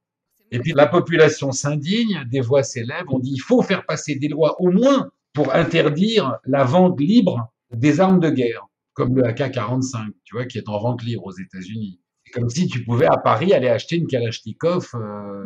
Et 0.50 0.60
puis 0.60 0.72
la 0.72 0.86
population 0.86 1.52
s'indigne, 1.52 2.24
des 2.30 2.40
voix 2.40 2.62
s'élèvent, 2.62 3.06
on 3.08 3.18
dit 3.18 3.32
il 3.32 3.40
faut 3.40 3.62
faire 3.62 3.84
passer 3.86 4.14
des 4.16 4.28
lois 4.28 4.60
au 4.60 4.70
moins 4.70 5.10
pour 5.32 5.54
interdire 5.54 6.38
la 6.44 6.64
vente 6.64 7.00
libre 7.00 7.52
des 7.72 8.00
armes 8.00 8.20
de 8.20 8.30
guerre, 8.30 8.66
comme 8.92 9.16
le 9.16 9.24
AK-45, 9.24 10.12
tu 10.24 10.36
vois, 10.36 10.44
qui 10.46 10.58
est 10.58 10.68
en 10.68 10.78
vente 10.78 11.02
libre 11.02 11.24
aux 11.26 11.32
États-Unis 11.32 12.00
comme 12.34 12.50
si 12.50 12.66
tu 12.66 12.84
pouvais 12.84 13.06
à 13.06 13.16
Paris 13.16 13.52
aller 13.52 13.68
acheter 13.68 13.96
une 13.96 14.06
Kalachnikov, 14.06 14.90
euh, 14.94 15.44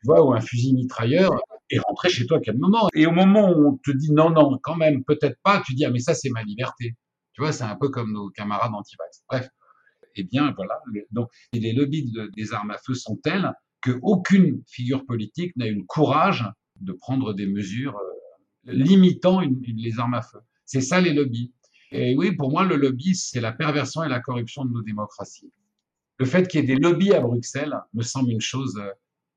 tu 0.00 0.06
vois, 0.06 0.24
ou 0.24 0.32
un 0.32 0.40
fusil 0.40 0.74
mitrailleur 0.74 1.32
et 1.68 1.78
rentrer 1.78 2.08
chez 2.08 2.26
toi 2.26 2.38
à 2.38 2.40
quel 2.40 2.56
moment? 2.56 2.88
Et 2.94 3.06
au 3.06 3.12
moment 3.12 3.50
où 3.50 3.68
on 3.68 3.76
te 3.76 3.90
dit 3.90 4.12
non, 4.12 4.30
non, 4.30 4.58
quand 4.62 4.76
même, 4.76 5.04
peut-être 5.04 5.38
pas, 5.42 5.62
tu 5.64 5.74
dis 5.74 5.84
ah 5.84 5.90
mais 5.90 5.98
ça 5.98 6.14
c'est 6.14 6.30
ma 6.30 6.42
liberté. 6.42 6.96
Tu 7.34 7.42
vois, 7.42 7.52
c'est 7.52 7.64
un 7.64 7.76
peu 7.76 7.90
comme 7.90 8.12
nos 8.12 8.30
camarades 8.30 8.72
anti-vax. 8.74 9.22
Bref, 9.28 9.48
eh 10.16 10.24
bien 10.24 10.52
voilà. 10.56 10.80
donc 11.10 11.28
les 11.52 11.72
lobbies 11.72 12.10
des 12.36 12.52
armes 12.52 12.70
à 12.70 12.78
feu 12.78 12.94
sont 12.94 13.16
tels 13.16 13.52
qu'aucune 13.82 14.62
figure 14.66 15.04
politique 15.06 15.56
n'a 15.56 15.68
eu 15.68 15.74
le 15.74 15.84
courage 15.84 16.44
de 16.80 16.92
prendre 16.92 17.34
des 17.34 17.46
mesures 17.46 17.96
euh, 17.96 18.72
limitant 18.72 19.40
les 19.40 19.98
armes 19.98 20.14
à 20.14 20.22
feu. 20.22 20.38
C'est 20.64 20.80
ça 20.80 21.00
les 21.00 21.12
lobbies. 21.12 21.52
Et 21.92 22.14
oui, 22.16 22.32
pour 22.36 22.50
moi, 22.50 22.64
le 22.64 22.76
lobby, 22.76 23.14
c'est 23.14 23.40
la 23.40 23.52
perversion 23.52 24.04
et 24.04 24.08
la 24.08 24.20
corruption 24.20 24.64
de 24.64 24.72
nos 24.72 24.82
démocraties 24.82 25.52
le 26.20 26.26
fait 26.26 26.46
qu'il 26.46 26.60
y 26.60 26.62
ait 26.62 26.66
des 26.66 26.76
lobbies 26.76 27.14
à 27.14 27.20
Bruxelles 27.20 27.74
me 27.94 28.02
semble 28.02 28.30
une 28.30 28.42
chose 28.42 28.76
euh, 28.78 28.92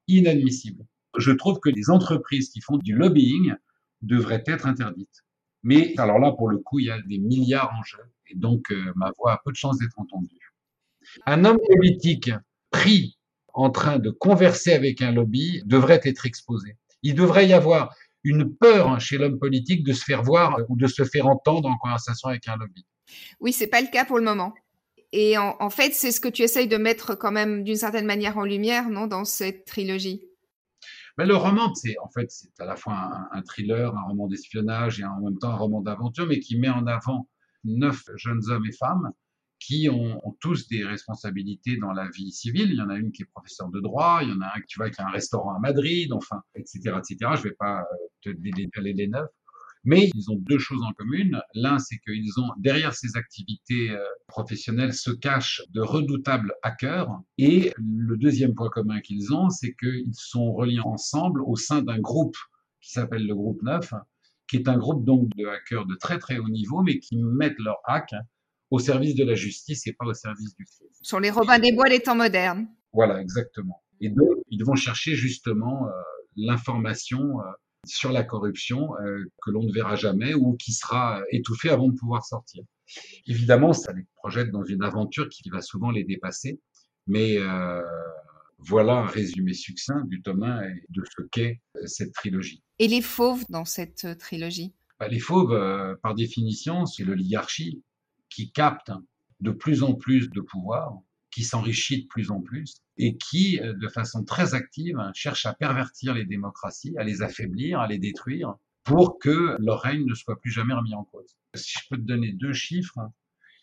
inadmissible. 0.09 0.85
Je 1.17 1.31
trouve 1.31 1.61
que 1.61 1.69
les 1.69 1.89
entreprises 1.89 2.49
qui 2.49 2.59
font 2.59 2.77
du 2.77 2.93
lobbying 2.93 3.53
devraient 4.01 4.43
être 4.45 4.65
interdites. 4.65 5.23
Mais 5.63 5.93
alors 5.97 6.19
là, 6.19 6.33
pour 6.33 6.49
le 6.49 6.57
coup, 6.57 6.79
il 6.79 6.87
y 6.87 6.91
a 6.91 7.01
des 7.01 7.19
milliards 7.19 7.73
en 7.79 7.83
jeu, 7.83 8.03
et 8.27 8.35
donc 8.35 8.69
euh, 8.69 8.91
ma 8.97 9.11
voix 9.17 9.31
a 9.31 9.41
peu 9.45 9.53
de 9.53 9.55
chance 9.55 9.77
d'être 9.77 9.97
entendue. 9.97 10.53
Un 11.25 11.45
homme 11.45 11.59
politique 11.69 12.31
pris 12.69 13.17
en 13.53 13.69
train 13.69 13.99
de 13.99 14.09
converser 14.09 14.73
avec 14.73 15.01
un 15.01 15.11
lobby 15.11 15.61
devrait 15.65 16.01
être 16.03 16.25
exposé. 16.25 16.77
Il 17.01 17.15
devrait 17.15 17.47
y 17.47 17.53
avoir 17.53 17.95
une 18.23 18.55
peur 18.55 18.99
chez 18.99 19.17
l'homme 19.17 19.37
politique 19.37 19.83
de 19.83 19.93
se 19.93 20.03
faire 20.03 20.23
voir 20.23 20.57
ou 20.69 20.77
de 20.77 20.87
se 20.87 21.03
faire 21.03 21.27
entendre 21.27 21.69
en 21.69 21.77
conversation 21.77 22.29
avec 22.29 22.47
un 22.47 22.55
lobby. 22.55 22.85
Oui, 23.39 23.53
c'est 23.53 23.67
pas 23.67 23.81
le 23.81 23.87
cas 23.87 24.05
pour 24.05 24.17
le 24.17 24.23
moment. 24.23 24.53
Et 25.11 25.37
en, 25.37 25.69
fait, 25.69 25.93
c'est 25.93 26.11
ce 26.11 26.19
que 26.19 26.27
tu 26.27 26.41
essayes 26.41 26.67
de 26.67 26.77
mettre 26.77 27.13
quand 27.13 27.31
même 27.31 27.63
d'une 27.63 27.75
certaine 27.75 28.07
manière 28.07 28.39
en 28.39 28.45
lumière, 28.45 28.89
non, 28.89 29.05
dans 29.05 29.25
cette 29.25 29.65
trilogie? 29.65 30.25
Mais 31.19 31.27
le 31.27 31.35
roman, 31.35 31.71
c'est 31.75 31.95
en 32.03 32.09
fait, 32.09 32.31
c'est 32.31 32.59
à 32.59 32.65
la 32.65 32.75
fois 32.75 33.27
un, 33.31 33.41
thriller, 33.43 33.95
un 33.95 34.07
roman 34.07 34.27
d'espionnage 34.27 34.99
et 34.99 35.05
en 35.05 35.21
même 35.21 35.37
temps 35.37 35.51
un 35.51 35.55
roman 35.55 35.81
d'aventure, 35.81 36.25
mais 36.25 36.39
qui 36.39 36.57
met 36.57 36.69
en 36.69 36.87
avant 36.87 37.29
neuf 37.63 38.09
jeunes 38.15 38.41
hommes 38.49 38.65
et 38.65 38.71
femmes 38.71 39.11
qui 39.65 39.89
ont, 39.89 40.19
tous 40.41 40.67
des 40.67 40.83
responsabilités 40.83 41.77
dans 41.77 41.93
la 41.93 42.09
vie 42.09 42.31
civile. 42.31 42.71
Il 42.71 42.77
y 42.77 42.81
en 42.81 42.89
a 42.89 42.97
une 42.97 43.11
qui 43.11 43.21
est 43.21 43.25
professeur 43.25 43.69
de 43.69 43.79
droit, 43.79 44.19
il 44.21 44.29
y 44.29 44.31
en 44.33 44.41
a 44.41 44.47
un 44.47 44.61
qui 44.61 44.75
a 44.81 45.07
un 45.07 45.11
restaurant 45.11 45.55
à 45.55 45.59
Madrid, 45.59 46.11
enfin, 46.11 46.41
etc., 46.55 46.97
etc. 46.97 47.31
Je 47.37 47.43
vais 47.43 47.55
pas 47.57 47.79
euh, 47.79 47.83
te 48.21 48.29
détailler 48.29 48.93
les 48.93 49.07
neuf. 49.07 49.29
Mais 49.85 50.09
ils 50.15 50.31
ont 50.31 50.37
deux 50.37 50.59
choses 50.59 50.81
en 50.83 50.91
commune. 50.93 51.41
L'un, 51.53 51.77
c'est 51.77 51.97
qu'ils 51.99 52.39
ont, 52.39 52.49
derrière 52.57 52.93
ces 52.93 53.15
activités 53.15 53.91
euh, 53.91 54.03
professionnelles, 54.27 54.93
se 54.93 55.11
cachent 55.11 55.61
de 55.69 55.81
redoutables 55.81 56.53
hackers. 56.63 57.09
Et 57.37 57.73
le 57.77 58.17
deuxième 58.17 58.55
point 58.55 58.69
commun 58.69 59.01
qu'ils 59.01 59.33
ont, 59.33 59.49
c'est 59.49 59.75
qu'ils 59.75 60.13
sont 60.13 60.53
reliés 60.53 60.79
ensemble 60.79 61.41
au 61.45 61.55
sein 61.55 61.81
d'un 61.81 61.99
groupe 61.99 62.37
qui 62.81 62.91
s'appelle 62.91 63.25
le 63.25 63.35
groupe 63.35 63.61
9, 63.61 63.93
qui 64.47 64.57
est 64.57 64.67
un 64.67 64.77
groupe 64.77 65.05
donc 65.05 65.29
de 65.35 65.45
hackers 65.45 65.85
de 65.85 65.95
très 65.95 66.19
très 66.19 66.37
haut 66.37 66.49
niveau, 66.49 66.81
mais 66.81 66.99
qui 66.99 67.17
mettent 67.17 67.59
leur 67.59 67.77
hack 67.85 68.13
au 68.73 68.79
service 68.79 69.13
de 69.13 69.23
la 69.23 69.35
justice 69.35 69.85
et 69.85 69.93
pas 69.93 70.05
au 70.05 70.15
service 70.15 70.55
du 70.55 70.65
crime. 70.65 70.87
Sur 71.03 71.19
les 71.19 71.29
Robins 71.29 71.59
des 71.59 71.73
Bois 71.73 71.89
des 71.89 71.99
temps 71.99 72.15
modernes. 72.15 72.65
Voilà, 72.91 73.21
exactement. 73.21 73.83
Et 74.01 74.09
donc, 74.09 74.39
ils 74.49 74.65
vont 74.65 74.73
chercher 74.73 75.13
justement 75.13 75.87
euh, 75.87 75.91
l'information 76.35 77.39
euh, 77.39 77.43
sur 77.85 78.11
la 78.11 78.23
corruption 78.23 78.95
euh, 78.95 79.25
que 79.43 79.51
l'on 79.51 79.61
ne 79.61 79.71
verra 79.71 79.95
jamais 79.95 80.33
ou 80.33 80.57
qui 80.57 80.73
sera 80.73 81.21
étouffée 81.31 81.69
avant 81.69 81.87
de 81.87 81.95
pouvoir 81.95 82.25
sortir. 82.25 82.63
Évidemment, 83.27 83.73
ça 83.73 83.93
les 83.93 84.07
projette 84.15 84.49
dans 84.49 84.63
une 84.63 84.81
aventure 84.81 85.29
qui 85.29 85.47
va 85.51 85.61
souvent 85.61 85.91
les 85.91 86.03
dépasser, 86.03 86.59
mais 87.05 87.37
voilà 88.57 88.93
un 88.99 89.05
résumé 89.05 89.53
succinct 89.53 90.03
du 90.05 90.21
tome 90.21 90.43
1 90.43 90.63
et 90.63 90.83
de 90.89 91.03
ce 91.05 91.23
qu'est 91.31 91.61
cette 91.85 92.13
trilogie. 92.13 92.63
Et 92.79 92.87
les 92.87 93.01
fauves 93.01 93.43
dans 93.49 93.65
cette 93.65 94.17
trilogie? 94.17 94.73
Bah, 94.99 95.07
Les 95.07 95.19
fauves, 95.19 95.97
par 96.01 96.13
définition, 96.13 96.85
c'est 96.85 97.03
l'oligarchie 97.03 97.81
qui 98.33 98.51
capte 98.51 98.91
de 99.39 99.51
plus 99.51 99.83
en 99.83 99.93
plus 99.93 100.29
de 100.29 100.41
pouvoir 100.41 100.97
qui 101.33 101.43
s'enrichit 101.43 102.03
de 102.03 102.07
plus 102.07 102.31
en 102.31 102.41
plus 102.41 102.75
et 102.97 103.17
qui, 103.17 103.59
euh, 103.59 103.73
de 103.73 103.87
façon 103.87 104.23
très 104.23 104.53
active, 104.53 104.99
cherche 105.13 105.45
à 105.45 105.53
pervertir 105.53 106.13
les 106.13 106.25
démocraties, 106.25 106.95
à 106.97 107.03
les 107.03 107.23
affaiblir, 107.23 107.79
à 107.79 107.87
les 107.87 107.97
détruire, 107.97 108.55
pour 108.83 109.17
que 109.17 109.55
leur 109.59 109.81
règne 109.81 110.05
ne 110.05 110.13
soit 110.13 110.39
plus 110.39 110.51
jamais 110.51 110.73
remis 110.73 110.93
en 110.93 111.03
cause. 111.03 111.37
Si 111.55 111.73
je 111.79 111.89
peux 111.89 111.97
te 111.97 112.01
donner 112.01 112.33
deux 112.33 112.53
chiffres, 112.53 112.99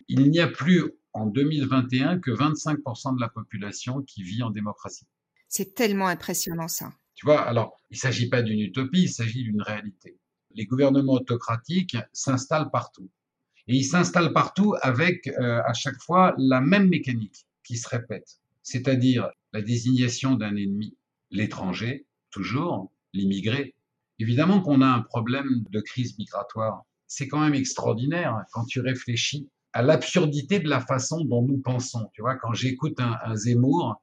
il 0.08 0.30
n'y 0.30 0.40
a 0.40 0.48
plus 0.48 0.92
en 1.12 1.26
2021 1.26 2.18
que 2.18 2.30
25% 2.30 3.14
de 3.16 3.20
la 3.20 3.28
population 3.28 4.02
qui 4.02 4.22
vit 4.22 4.42
en 4.42 4.50
démocratie. 4.50 5.06
C'est 5.48 5.74
tellement 5.74 6.08
impressionnant 6.08 6.68
ça. 6.68 6.92
Tu 7.14 7.26
vois, 7.26 7.42
alors, 7.42 7.76
il 7.90 7.94
ne 7.96 8.00
s'agit 8.00 8.28
pas 8.28 8.42
d'une 8.42 8.60
utopie, 8.60 9.02
il 9.02 9.08
s'agit 9.08 9.44
d'une 9.44 9.62
réalité. 9.62 10.18
Les 10.52 10.64
gouvernements 10.66 11.12
autocratiques 11.12 11.96
s'installent 12.12 12.70
partout. 12.70 13.10
Et 13.68 13.76
ils 13.76 13.84
s'installent 13.84 14.32
partout 14.32 14.74
avec 14.82 15.28
euh, 15.28 15.62
à 15.64 15.72
chaque 15.72 16.00
fois 16.02 16.34
la 16.38 16.60
même 16.60 16.88
mécanique 16.88 17.46
qui 17.64 17.76
se 17.76 17.88
répète 17.88 18.40
c'est-à-dire 18.62 19.30
la 19.52 19.62
désignation 19.62 20.34
d'un 20.34 20.56
ennemi, 20.56 20.96
l'étranger, 21.30 22.06
toujours, 22.30 22.92
l'immigré. 23.12 23.74
Évidemment 24.18 24.60
qu'on 24.60 24.80
a 24.80 24.86
un 24.86 25.00
problème 25.00 25.64
de 25.70 25.80
crise 25.80 26.16
migratoire. 26.18 26.84
C'est 27.06 27.26
quand 27.26 27.40
même 27.40 27.54
extraordinaire 27.54 28.44
quand 28.52 28.64
tu 28.66 28.80
réfléchis 28.80 29.48
à 29.72 29.82
l'absurdité 29.82 30.60
de 30.60 30.68
la 30.68 30.80
façon 30.80 31.24
dont 31.24 31.42
nous 31.42 31.58
pensons. 31.58 32.10
Tu 32.12 32.22
vois, 32.22 32.36
quand 32.36 32.52
j'écoute 32.52 33.00
un, 33.00 33.18
un 33.24 33.34
Zemmour, 33.34 34.00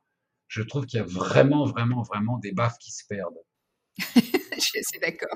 je 0.48 0.62
trouve 0.62 0.86
qu'il 0.86 0.98
y 0.98 1.02
a 1.02 1.06
vraiment, 1.06 1.66
vraiment, 1.66 2.02
vraiment 2.02 2.38
des 2.40 2.52
baffes 2.52 2.78
qui 2.80 2.92
se 2.92 3.06
perdent. 3.08 3.40
je 3.98 4.82
suis 4.82 5.00
d'accord. 5.02 5.36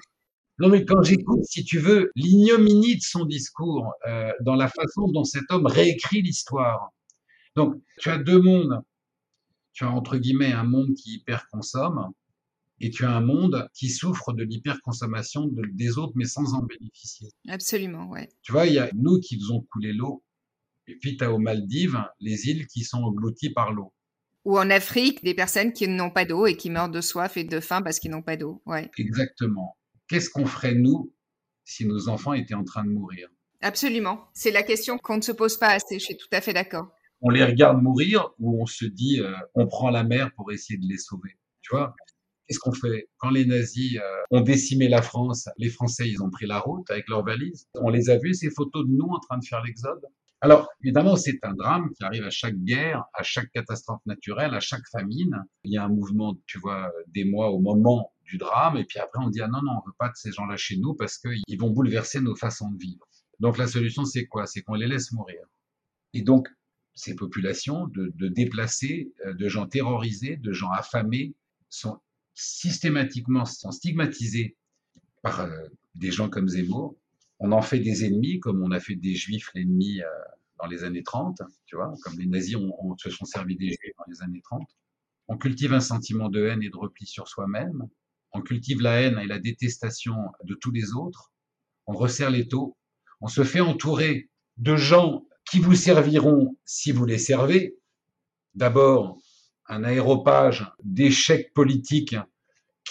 Non, 0.62 0.70
mais 0.70 0.86
quand 0.86 1.02
j'écoute, 1.02 1.44
si 1.44 1.64
tu 1.64 1.80
veux, 1.80 2.12
l'ignominie 2.16 2.96
de 2.96 3.02
son 3.02 3.26
discours, 3.26 3.94
euh, 4.08 4.32
dans 4.42 4.54
la 4.54 4.68
façon 4.68 5.08
dont 5.08 5.24
cet 5.24 5.46
homme 5.50 5.66
réécrit 5.66 6.22
l'histoire. 6.22 6.92
Donc, 7.56 7.82
tu 7.98 8.10
as 8.10 8.20
deux 8.20 8.40
mondes. 8.40 8.80
Tu 9.74 9.86
as, 9.86 9.90
entre 9.90 10.18
guillemets, 10.18 10.52
un 10.52 10.64
monde 10.64 10.94
qui 10.94 11.16
hyper-consomme, 11.16 12.12
et 12.80 12.92
tu 12.92 13.06
as 13.06 13.12
un 13.12 13.22
monde 13.22 13.68
qui 13.74 13.90
souffre 13.90 14.34
de 14.34 14.44
l'hyperconsommation 14.44 15.50
des 15.74 15.98
autres, 15.98 16.14
mais 16.16 16.26
sans 16.26 16.54
en 16.54 16.62
bénéficier. 16.62 17.30
Absolument, 17.48 18.08
ouais. 18.10 18.30
Tu 18.44 18.52
vois, 18.52 18.68
il 18.68 18.74
y 18.74 18.80
a 18.80 18.90
nous 18.94 19.20
qui 19.20 19.40
faisons 19.40 19.66
couler 19.72 19.94
l'eau, 19.94 20.24
et 20.88 20.96
puis 20.96 21.18
tu 21.18 21.24
as 21.24 21.32
aux 21.32 21.40
Maldives 21.40 22.04
les 22.20 22.50
îles 22.50 22.68
qui 22.68 22.84
sont 22.84 23.00
englouties 23.00 23.52
par 23.52 23.72
l'eau. 23.72 23.94
Ou 24.46 24.60
en 24.60 24.70
Afrique, 24.70 25.24
des 25.24 25.34
personnes 25.34 25.74
qui 25.74 25.88
n'ont 25.88 26.12
pas 26.12 26.26
d'eau 26.26 26.46
et 26.46 26.56
qui 26.56 26.70
meurent 26.70 26.90
de 26.90 27.02
soif 27.02 27.38
et 27.38 27.44
de 27.44 27.60
faim 27.60 27.82
parce 27.82 28.00
qu'ils 28.00 28.12
n'ont 28.12 28.24
pas 28.24 28.38
d'eau. 28.38 28.62
Ouais. 28.68 28.92
Exactement. 28.98 29.76
Qu'est-ce 30.12 30.30
qu'on 30.30 30.46
ferait, 30.46 30.76
nous, 30.76 31.14
si 31.64 31.86
nos 31.86 32.10
enfants 32.10 32.34
étaient 32.34 32.54
en 32.54 32.66
train 32.66 32.84
de 32.84 32.90
mourir? 32.90 33.30
Absolument. 33.62 34.26
C'est 34.34 34.52
la 34.52 34.62
question 34.62 34.98
qu'on 34.98 35.16
ne 35.16 35.22
se 35.22 35.32
pose 35.32 35.56
pas 35.56 35.70
assez. 35.70 36.00
Je 36.00 36.04
suis 36.04 36.18
tout 36.18 36.28
à 36.34 36.42
fait 36.42 36.52
d'accord. 36.52 36.90
On 37.22 37.30
les 37.30 37.46
regarde 37.46 37.82
mourir 37.82 38.32
ou 38.38 38.62
on 38.62 38.66
se 38.66 38.84
dit, 38.84 39.22
euh, 39.22 39.32
on 39.56 39.68
prend 39.68 39.90
la 39.90 40.04
mer 40.04 40.32
pour 40.36 40.52
essayer 40.52 40.78
de 40.78 40.86
les 40.86 40.98
sauver. 40.98 41.38
Tu 41.62 41.74
vois? 41.74 41.96
Qu'est-ce 42.46 42.60
qu'on 42.60 42.74
fait? 42.74 43.08
Quand 43.20 43.30
les 43.30 43.46
nazis 43.46 44.00
euh, 44.00 44.02
ont 44.32 44.42
décimé 44.42 44.90
la 44.90 45.02
France, 45.02 45.48
les 45.58 45.70
Français, 45.70 46.10
ils 46.10 46.22
ont 46.22 46.30
pris 46.30 46.46
la 46.46 46.60
route 46.60 46.92
avec 46.92 47.08
leurs 47.08 47.24
valises. 47.24 47.70
On 47.76 47.90
les 47.90 48.10
a 48.10 48.18
vus, 48.18 48.34
ces 48.34 48.50
photos 48.50 48.86
de 48.86 48.92
nous 48.92 49.08
en 49.08 49.20
train 49.20 49.38
de 49.38 49.46
faire 49.46 49.64
l'exode? 49.64 50.02
Alors, 50.42 50.68
évidemment, 50.84 51.16
c'est 51.16 51.38
un 51.44 51.54
drame 51.54 51.92
qui 51.94 52.04
arrive 52.04 52.24
à 52.24 52.32
chaque 52.32 52.58
guerre, 52.58 53.04
à 53.14 53.22
chaque 53.22 53.52
catastrophe 53.52 54.02
naturelle, 54.08 54.56
à 54.56 54.60
chaque 54.60 54.88
famine. 54.92 55.36
Il 55.64 55.72
y 55.72 55.78
a 55.78 55.86
un 55.86 55.90
mouvement, 55.90 56.36
tu 56.48 56.58
vois, 56.58 56.92
des 57.08 57.26
mois 57.26 57.52
au 57.52 57.60
moment 57.60 58.12
du 58.26 58.38
drame, 58.38 58.78
et 58.78 58.86
puis 58.86 58.98
après 58.98 59.24
on 59.24 59.30
dit, 59.30 59.42
ah 59.42 59.48
non, 59.48 59.60
non, 59.62 59.74
on 59.74 59.88
veut 59.88 59.96
pas 60.00 60.08
de 60.08 60.16
ces 60.16 60.32
gens-là 60.32 60.56
chez 60.58 60.78
nous 60.78 60.94
parce 60.94 61.18
qu'ils 61.18 61.60
vont 61.60 61.70
bouleverser 61.70 62.22
nos 62.22 62.36
façons 62.36 62.72
de 62.72 62.78
vivre. 62.78 63.06
Donc 63.40 63.58
la 63.58 63.68
solution, 63.68 64.06
c'est 64.06 64.26
quoi? 64.26 64.48
C'est 64.48 64.62
qu'on 64.62 64.76
les 64.76 64.88
laisse 64.88 65.12
mourir. 65.12 65.42
Et 66.14 66.22
donc, 66.22 66.48
ces 66.94 67.16
populations 67.16 67.88
de, 67.88 68.28
déplacés, 68.30 69.14
euh, 69.26 69.34
de 69.34 69.48
gens 69.48 69.68
terrorisés, 69.68 70.38
de 70.38 70.54
gens 70.54 70.72
affamés, 70.72 71.36
sont 71.70 72.00
systématiquement 72.34 73.46
sont 73.46 73.72
stigmatisés 73.72 74.58
par 75.22 75.42
euh, 75.42 75.68
des 75.96 76.12
gens 76.12 76.30
comme 76.30 76.48
Zemmour. 76.48 76.96
On 77.44 77.52
en 77.54 77.64
fait 77.64 77.80
des 77.80 78.06
ennemis, 78.06 78.40
comme 78.40 78.62
on 78.62 78.70
a 78.70 78.80
fait 78.80 78.96
des 78.96 79.16
juifs 79.16 79.50
l'ennemi 79.56 80.00
euh, 80.00 80.06
dans 80.60 80.68
les 80.68 80.84
années 80.84 81.02
30, 81.02 81.42
tu 81.66 81.76
vois, 81.76 81.92
comme 82.04 82.18
les 82.20 82.28
nazis 82.28 82.56
ont, 82.56 82.96
se 82.98 83.10
sont 83.10 83.26
servis 83.26 83.58
des 83.58 83.70
juifs 83.70 83.96
dans 83.98 84.06
les 84.08 84.22
années 84.22 84.42
30. 84.44 84.62
On 85.28 85.38
cultive 85.38 85.74
un 85.74 85.80
sentiment 85.80 86.30
de 86.30 86.46
haine 86.46 86.62
et 86.62 86.70
de 86.70 86.78
repli 86.78 87.08
sur 87.08 87.28
soi-même. 87.28 87.88
On 88.32 88.42
cultive 88.42 88.82
la 88.82 89.02
haine 89.02 89.18
et 89.18 89.26
la 89.26 89.40
détestation 89.40 90.16
de 90.44 90.54
tous 90.54 90.70
les 90.70 90.94
autres. 90.94 91.32
On 91.88 91.94
resserre 91.94 92.30
les 92.30 92.48
taux. 92.48 92.78
On 93.22 93.28
se 93.28 93.44
fait 93.44 93.60
entourer 93.60 94.30
de 94.58 94.76
gens 94.76 95.26
qui 95.50 95.60
vous 95.60 95.76
serviront 95.76 96.56
si 96.64 96.92
vous 96.92 97.06
les 97.06 97.18
servez. 97.18 97.76
D'abord, 98.54 99.20
un 99.66 99.84
aéropage 99.84 100.72
d'échecs 100.84 101.54
politiques 101.56 102.16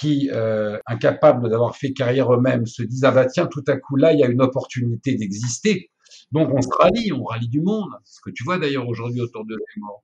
qui, 0.01 0.31
euh, 0.33 0.79
incapables 0.87 1.51
d'avoir 1.51 1.77
fait 1.77 1.93
carrière 1.93 2.33
eux-mêmes, 2.33 2.65
se 2.67 2.83
disent 2.83 3.05
ah 3.05 3.11
bah 3.11 3.27
tiens 3.27 3.47
tout 3.47 3.65
à 3.67 3.77
coup 3.77 3.97
là 3.97 4.13
il 4.13 4.19
y 4.19 4.25
a 4.25 4.29
une 4.29 4.41
opportunité 4.41 5.15
d'exister. 5.15 5.91
Donc 6.33 6.51
on 6.53 6.63
se 6.63 6.69
rallie, 6.79 7.13
on 7.13 7.25
rallie 7.25 7.49
du 7.49 7.61
monde. 7.61 7.91
Ce 8.05 8.21
que 8.25 8.31
tu 8.31 8.43
vois 8.45 8.59
d'ailleurs 8.59 8.89
aujourd'hui 8.89 9.21
autour 9.21 9.45
de 9.45 9.57
morts. 9.77 10.03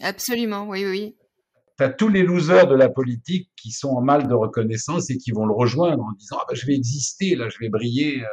Absolument, 0.00 0.68
oui, 0.68 0.84
oui. 0.84 1.16
Tu 1.78 1.84
as 1.84 1.88
tous 1.88 2.08
les 2.08 2.22
losers 2.22 2.66
de 2.66 2.74
la 2.74 2.88
politique 2.88 3.50
qui 3.56 3.70
sont 3.70 3.90
en 3.90 4.02
mal 4.02 4.28
de 4.28 4.34
reconnaissance 4.34 5.10
et 5.10 5.16
qui 5.16 5.30
vont 5.30 5.46
le 5.46 5.54
rejoindre 5.54 6.02
en 6.02 6.12
disant 6.12 6.36
ah 6.40 6.44
bah 6.46 6.54
je 6.54 6.66
vais 6.66 6.74
exister, 6.74 7.34
là 7.34 7.48
je 7.48 7.58
vais 7.58 7.70
briller. 7.70 8.22
Euh. 8.22 8.26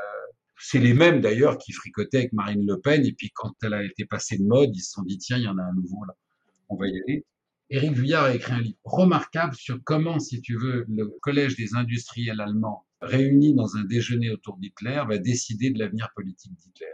C'est 0.57 0.79
les 0.79 0.93
mêmes 0.93 1.21
d'ailleurs 1.21 1.57
qui 1.57 1.71
fricotaient 1.73 2.17
avec 2.17 2.33
Marine 2.33 2.65
Le 2.65 2.79
Pen 2.79 3.05
et 3.05 3.13
puis 3.13 3.29
quand 3.33 3.53
elle 3.63 3.73
a 3.73 3.83
été 3.83 4.05
passée 4.05 4.37
de 4.37 4.43
mode, 4.43 4.71
ils 4.73 4.81
se 4.81 4.91
sont 4.91 5.03
dit 5.03 5.17
tiens 5.17 5.37
il 5.37 5.43
y 5.43 5.47
en 5.47 5.57
a 5.57 5.63
un 5.63 5.73
nouveau 5.73 6.03
là, 6.05 6.13
on 6.69 6.75
va 6.75 6.87
y 6.87 6.97
aller. 7.01 7.25
Éric 7.69 7.93
Vuillard 7.93 8.25
a 8.25 8.35
écrit 8.35 8.53
un 8.53 8.61
livre 8.61 8.77
remarquable 8.83 9.55
sur 9.55 9.79
comment, 9.83 10.19
si 10.19 10.41
tu 10.41 10.55
veux, 10.55 10.85
le 10.87 11.07
Collège 11.21 11.55
des 11.55 11.73
industriels 11.73 12.39
allemands, 12.39 12.85
réunis 13.01 13.55
dans 13.55 13.75
un 13.75 13.83
déjeuner 13.83 14.29
autour 14.29 14.57
d'Hitler, 14.57 15.01
va 15.07 15.17
décider 15.17 15.71
de 15.71 15.79
l'avenir 15.79 16.09
politique 16.15 16.53
d'Hitler. 16.53 16.93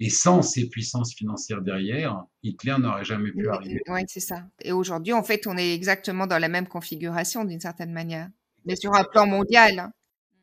Et 0.00 0.10
sans 0.10 0.42
ces 0.42 0.68
puissances 0.68 1.14
financières 1.14 1.62
derrière, 1.62 2.22
Hitler 2.42 2.76
n'aurait 2.78 3.04
jamais 3.04 3.32
pu 3.32 3.48
arriver. 3.48 3.80
Oui, 3.88 4.02
c'est 4.06 4.20
ça. 4.20 4.46
Et 4.60 4.70
aujourd'hui, 4.70 5.12
en 5.12 5.24
fait, 5.24 5.46
on 5.46 5.56
est 5.56 5.74
exactement 5.74 6.26
dans 6.26 6.38
la 6.38 6.48
même 6.48 6.68
configuration 6.68 7.44
d'une 7.44 7.60
certaine 7.60 7.92
manière, 7.92 8.28
mais 8.64 8.76
sur 8.76 8.94
un 8.94 9.04
plan 9.04 9.26
mondial. 9.26 9.78
Hein. 9.78 9.92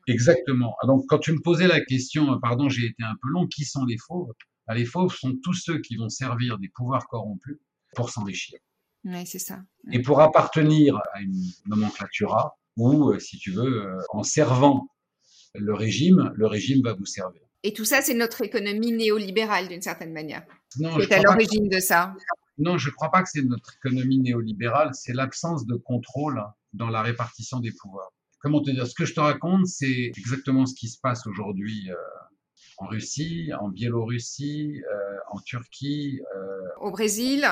Exactement. 0.08 0.76
Ah, 0.82 0.86
donc, 0.86 1.04
quand 1.08 1.18
tu 1.18 1.32
me 1.32 1.40
posais 1.40 1.68
la 1.68 1.80
question, 1.80 2.38
pardon, 2.40 2.68
j'ai 2.68 2.86
été 2.86 3.02
un 3.02 3.14
peu 3.22 3.28
long, 3.28 3.46
qui 3.46 3.64
sont 3.64 3.84
les 3.84 3.96
fauves? 3.98 4.32
Ah, 4.66 4.74
Les 4.74 4.84
fauves 4.84 5.14
sont 5.14 5.34
tous 5.42 5.54
ceux 5.54 5.80
qui 5.80 5.96
vont 5.96 6.08
servir 6.08 6.58
des 6.58 6.68
pouvoirs 6.68 7.06
corrompus 7.06 7.58
pour 7.94 8.10
s'enrichir. 8.10 8.58
Oui, 9.06 9.24
c'est 9.24 9.38
ça. 9.38 9.60
Et 9.92 10.02
pour 10.02 10.20
appartenir 10.20 10.96
à 11.14 11.20
une 11.20 11.40
nomenclatura, 11.66 12.56
ou, 12.76 13.12
euh, 13.12 13.20
si 13.20 13.38
tu 13.38 13.52
veux, 13.52 13.86
euh, 13.86 14.00
en 14.10 14.24
servant 14.24 14.88
le 15.54 15.74
régime, 15.74 16.32
le 16.34 16.46
régime 16.46 16.82
va 16.82 16.92
vous 16.92 17.06
servir. 17.06 17.40
Et 17.62 17.72
tout 17.72 17.84
ça, 17.84 18.02
c'est 18.02 18.14
notre 18.14 18.42
économie 18.42 18.92
néolibérale 18.92 19.68
d'une 19.68 19.80
certaine 19.80 20.12
manière. 20.12 20.44
Non, 20.78 20.98
c'est 21.00 21.14
à 21.14 21.22
l'origine 21.22 21.68
de 21.68 21.78
ça. 21.78 22.14
Non, 22.58 22.78
je 22.78 22.88
ne 22.88 22.94
crois 22.94 23.10
pas 23.10 23.22
que 23.22 23.28
c'est 23.30 23.42
notre 23.42 23.74
économie 23.76 24.18
néolibérale, 24.18 24.90
c'est 24.92 25.12
l'absence 25.12 25.66
de 25.66 25.76
contrôle 25.76 26.42
dans 26.72 26.88
la 26.88 27.02
répartition 27.02 27.60
des 27.60 27.72
pouvoirs. 27.72 28.12
Comment 28.40 28.60
te 28.60 28.70
dire 28.70 28.86
Ce 28.86 28.94
que 28.94 29.04
je 29.04 29.14
te 29.14 29.20
raconte, 29.20 29.66
c'est 29.66 30.12
exactement 30.16 30.66
ce 30.66 30.74
qui 30.74 30.88
se 30.88 30.98
passe 31.00 31.26
aujourd'hui 31.26 31.90
euh, 31.90 31.94
en 32.78 32.86
Russie, 32.86 33.50
en 33.58 33.68
Biélorussie, 33.68 34.82
en 35.30 35.40
Turquie. 35.40 36.20
Au 36.80 36.90
Brésil 36.90 37.48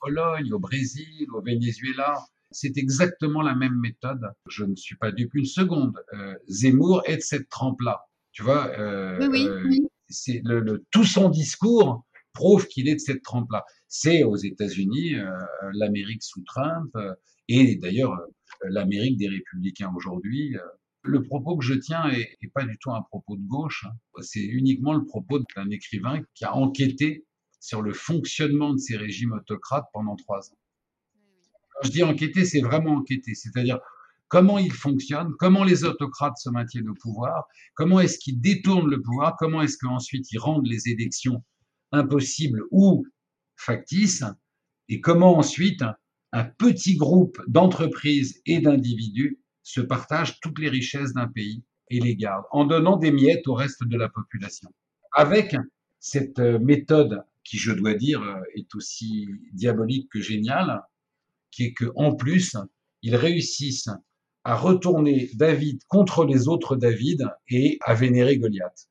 Pologne, 0.00 0.52
au 0.52 0.58
Brésil, 0.58 1.26
au 1.32 1.42
Venezuela. 1.42 2.14
C'est 2.52 2.76
exactement 2.76 3.42
la 3.42 3.54
même 3.54 3.78
méthode. 3.78 4.22
Je 4.48 4.64
ne 4.64 4.74
suis 4.74 4.96
pas 4.96 5.12
dupe 5.12 5.34
une 5.34 5.44
seconde. 5.44 5.94
Euh, 6.14 6.34
Zemmour 6.48 7.02
est 7.06 7.18
de 7.18 7.22
cette 7.22 7.48
trempe-là. 7.48 8.00
Tu 8.32 8.42
vois, 8.42 8.68
euh, 8.78 9.28
oui, 9.28 9.46
euh, 9.46 9.62
oui, 9.64 9.82
c'est 10.08 10.40
le, 10.44 10.84
tout 10.90 11.04
son 11.04 11.28
discours 11.28 12.04
prouve 12.32 12.66
qu'il 12.66 12.88
est 12.88 12.94
de 12.94 13.00
cette 13.00 13.22
trempe-là. 13.22 13.64
C'est 13.88 14.22
aux 14.22 14.36
États-Unis, 14.36 15.16
euh, 15.16 15.30
l'Amérique 15.72 16.22
sous 16.22 16.42
Trump, 16.42 16.90
euh, 16.96 17.14
et 17.48 17.76
d'ailleurs 17.76 18.16
l'Amérique 18.64 19.16
des 19.16 19.28
républicains 19.28 19.92
aujourd'hui. 19.96 20.56
Le 21.02 21.22
propos 21.22 21.56
que 21.56 21.64
je 21.64 21.74
tiens 21.74 22.08
est, 22.10 22.36
est, 22.40 22.52
pas 22.52 22.64
du 22.64 22.76
tout 22.78 22.92
un 22.92 23.02
propos 23.02 23.36
de 23.36 23.46
gauche. 23.46 23.86
Hein. 23.88 24.20
C'est 24.20 24.44
uniquement 24.44 24.92
le 24.92 25.04
propos 25.04 25.40
d'un 25.56 25.70
écrivain 25.70 26.22
qui 26.34 26.44
a 26.44 26.54
enquêté 26.54 27.24
sur 27.60 27.82
le 27.82 27.92
fonctionnement 27.92 28.72
de 28.72 28.78
ces 28.78 28.96
régimes 28.96 29.32
autocrates 29.32 29.86
pendant 29.92 30.16
trois 30.16 30.50
ans. 30.50 30.58
Quand 31.74 31.86
je 31.86 31.92
dis 31.92 32.02
enquêter, 32.02 32.44
c'est 32.44 32.60
vraiment 32.60 32.94
enquêter, 32.94 33.34
c'est-à-dire 33.34 33.78
comment 34.28 34.58
ils 34.58 34.72
fonctionnent, 34.72 35.34
comment 35.38 35.64
les 35.64 35.84
autocrates 35.84 36.38
se 36.38 36.50
maintiennent 36.50 36.88
au 36.88 36.94
pouvoir, 36.94 37.46
comment 37.74 38.00
est-ce 38.00 38.18
qu'ils 38.18 38.40
détournent 38.40 38.90
le 38.90 39.00
pouvoir, 39.00 39.36
comment 39.38 39.62
est-ce 39.62 39.76
qu'ensuite 39.78 40.30
ils 40.32 40.38
rendent 40.38 40.66
les 40.66 40.88
élections 40.88 41.44
impossibles 41.92 42.62
ou 42.70 43.06
factices, 43.56 44.24
et 44.88 45.00
comment 45.00 45.36
ensuite 45.36 45.84
un 46.32 46.44
petit 46.44 46.96
groupe 46.96 47.40
d'entreprises 47.46 48.40
et 48.46 48.60
d'individus 48.60 49.40
se 49.62 49.80
partagent 49.80 50.40
toutes 50.40 50.58
les 50.58 50.68
richesses 50.68 51.12
d'un 51.12 51.28
pays 51.28 51.64
et 51.90 52.00
les 52.00 52.16
gardent, 52.16 52.46
en 52.52 52.64
donnant 52.64 52.96
des 52.96 53.10
miettes 53.10 53.48
au 53.48 53.54
reste 53.54 53.84
de 53.84 53.96
la 53.96 54.08
population. 54.08 54.70
Avec 55.12 55.56
cette 55.98 56.38
méthode 56.38 57.22
qui, 57.50 57.58
je 57.58 57.72
dois 57.72 57.94
dire, 57.94 58.22
est 58.54 58.72
aussi 58.76 59.26
diabolique 59.52 60.08
que 60.12 60.20
génial, 60.20 60.82
qui 61.50 61.64
est 61.64 61.72
que 61.72 61.86
en 61.96 62.14
plus, 62.14 62.56
ils 63.02 63.16
réussissent 63.16 63.90
à 64.44 64.54
retourner 64.54 65.30
David 65.34 65.80
contre 65.88 66.24
les 66.24 66.46
autres 66.46 66.76
David 66.76 67.28
et 67.48 67.76
à 67.80 67.94
vénérer 67.94 68.38
Goliath. 68.38 68.88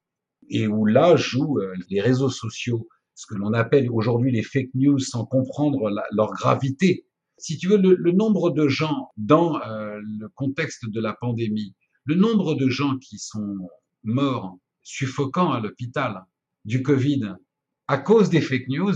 Et 0.49 0.67
où 0.67 0.85
là 0.85 1.15
jouent 1.15 1.59
euh, 1.59 1.73
les 1.89 2.01
réseaux 2.01 2.29
sociaux, 2.29 2.89
ce 3.15 3.27
que 3.27 3.35
l'on 3.35 3.53
appelle 3.53 3.89
aujourd'hui 3.89 4.33
les 4.33 4.43
fake 4.43 4.73
news 4.73 4.99
sans 4.99 5.25
comprendre 5.25 5.89
leur 6.11 6.31
gravité. 6.33 7.05
Si 7.37 7.57
tu 7.57 7.69
veux, 7.69 7.77
le, 7.77 8.11
nombre 8.11 8.51
de 8.51 8.67
gens 8.67 9.09
dans 9.15 9.61
euh, 9.61 9.99
le 10.19 10.27
contexte 10.35 10.89
de 10.89 10.99
la 10.99 11.13
pandémie, 11.13 11.75
le 12.03 12.15
nombre 12.15 12.55
de 12.55 12.67
gens 12.67 12.97
qui 12.97 13.19
sont 13.19 13.69
morts, 14.03 14.57
suffocants 14.83 15.53
à 15.53 15.61
l'hôpital 15.61 16.25
du 16.65 16.83
Covid, 16.83 17.35
à 17.89 17.97
cause 17.97 18.29
des 18.29 18.39
fake 18.39 18.67
news, 18.67 18.93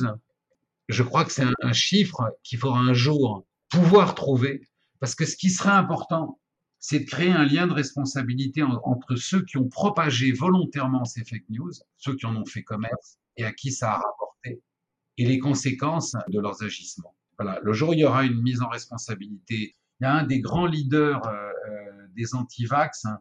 Je 0.87 1.01
crois 1.01 1.25
que 1.25 1.31
c'est 1.31 1.45
un, 1.63 1.73
chiffre 1.73 2.29
qu'il 2.43 2.59
faudra 2.59 2.79
un 2.79 2.93
jour 2.93 3.43
pouvoir 3.69 4.13
trouver, 4.13 4.61
parce 4.99 5.15
que 5.15 5.25
ce 5.25 5.35
qui 5.35 5.49
serait 5.49 5.71
important, 5.71 6.39
c'est 6.79 6.99
de 6.99 7.05
créer 7.05 7.31
un 7.31 7.43
lien 7.43 7.65
de 7.65 7.73
responsabilité 7.73 8.61
entre 8.61 9.15
ceux 9.15 9.43
qui 9.45 9.57
ont 9.57 9.67
propagé 9.67 10.31
volontairement 10.31 11.05
ces 11.05 11.23
fake 11.23 11.49
news, 11.49 11.71
ceux 11.97 12.15
qui 12.15 12.27
en 12.27 12.35
ont 12.35 12.45
fait 12.45 12.61
commerce 12.61 13.17
et 13.35 13.45
à 13.45 13.51
qui 13.51 13.71
ça 13.71 13.93
a 13.93 13.95
rapporté, 13.95 14.61
et 15.17 15.25
les 15.25 15.39
conséquences 15.39 16.15
de 16.27 16.39
leurs 16.39 16.61
agissements. 16.61 17.15
Voilà, 17.39 17.59
le 17.63 17.73
jour 17.73 17.89
où 17.89 17.93
il 17.93 17.99
y 18.01 18.05
aura 18.05 18.25
une 18.25 18.43
mise 18.43 18.61
en 18.61 18.69
responsabilité, 18.69 19.75
il 20.01 20.03
y 20.03 20.05
a 20.05 20.13
un 20.13 20.23
des 20.23 20.39
grands 20.39 20.67
leaders 20.67 21.25
euh, 21.25 21.31
euh, 21.31 22.07
des 22.15 22.35
anti-vax, 22.35 23.05
hein, 23.05 23.17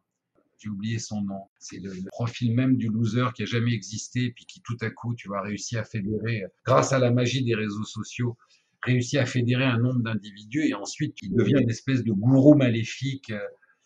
j'ai 0.62 0.68
oublié 0.68 0.98
son 0.98 1.22
nom, 1.22 1.48
c'est 1.58 1.78
le, 1.78 1.92
profil 2.08 2.54
même 2.54 2.76
du 2.76 2.88
loser 2.88 3.26
qui 3.34 3.42
a 3.42 3.46
jamais 3.46 3.72
existé, 3.72 4.30
puis 4.30 4.46
qui 4.46 4.62
tout 4.62 4.76
à 4.80 4.90
coup, 4.90 5.14
tu 5.14 5.28
vois, 5.28 5.42
réussi 5.42 5.76
à 5.76 5.84
fédérer, 5.84 6.44
grâce 6.64 6.92
à 6.92 6.98
la 6.98 7.10
magie 7.10 7.44
des 7.44 7.54
réseaux 7.54 7.84
sociaux, 7.84 8.36
réussit 8.82 9.18
à 9.18 9.26
fédérer 9.26 9.64
un 9.64 9.78
nombre 9.78 10.00
d'individus 10.00 10.66
et 10.66 10.74
ensuite 10.74 11.16
il 11.22 11.32
devient 11.32 11.60
une 11.60 11.70
espèce 11.70 12.02
de 12.04 12.12
gourou 12.12 12.54
maléfique. 12.54 13.32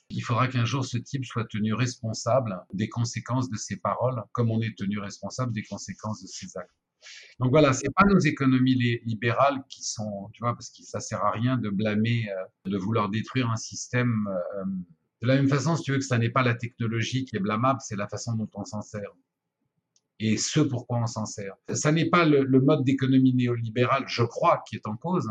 Il 0.09 0.21
faudra 0.21 0.49
qu'un 0.49 0.65
jour 0.65 0.85
ce 0.85 0.99
type 0.99 1.25
soit 1.25 1.47
tenu 1.47 1.75
responsable 1.75 2.57
des 2.73 2.89
conséquences 2.89 3.51
de 3.51 3.57
ses 3.57 3.77
paroles, 3.77 4.23
comme 4.33 4.51
on 4.51 4.61
est 4.61 4.77
tenu 4.77 4.99
responsable 4.99 5.53
des 5.53 5.65
conséquences 5.65 6.23
de 6.23 6.29
ses 6.29 6.57
actes. 6.57 6.71
Donc 7.39 7.51
voilà, 7.51 7.73
c'est 7.73 7.93
pas 7.95 8.05
nos 8.07 8.19
économies 8.19 9.01
libérales 9.05 9.63
qui 9.69 9.83
sont, 9.83 10.31
tu 10.33 10.43
vois, 10.43 10.55
parce 10.55 10.71
que 10.71 10.83
ça 10.83 11.01
sert 11.01 11.23
à 11.25 11.31
rien 11.31 11.57
de 11.59 11.69
blâmer, 11.69 12.29
euh, 12.31 12.71
de 12.71 12.77
vouloir 12.77 13.11
détruire 13.11 13.51
un 13.51 13.57
système. 13.57 14.27
De 15.27 15.33
la 15.33 15.37
même 15.39 15.49
façon, 15.49 15.75
si 15.75 15.83
tu 15.83 15.91
veux 15.91 15.99
que 15.99 16.05
ça 16.05 16.19
n'est 16.19 16.31
pas 16.31 16.43
la 16.43 16.55
technologie 16.55 17.25
qui 17.25 17.35
est 17.35 17.41
blâmable, 17.41 17.81
c'est 17.83 17.97
la 17.97 18.07
façon 18.07 18.35
dont 18.35 18.49
on 18.55 18.65
s'en 18.65 18.81
sert 18.81 19.11
et 20.19 20.37
ce 20.37 20.61
pourquoi 20.61 20.99
on 20.99 21.07
s'en 21.07 21.27
sert. 21.27 21.55
Ça 21.73 21.93
n'est 21.93 22.09
pas 22.09 22.25
le, 22.25 22.61
mode 22.61 22.85
d'économie 22.85 23.35
néolibérale, 23.35 24.05
je 24.07 24.23
crois, 24.23 24.63
qui 24.69 24.77
est 24.77 24.87
en 24.87 24.97
cause, 24.97 25.29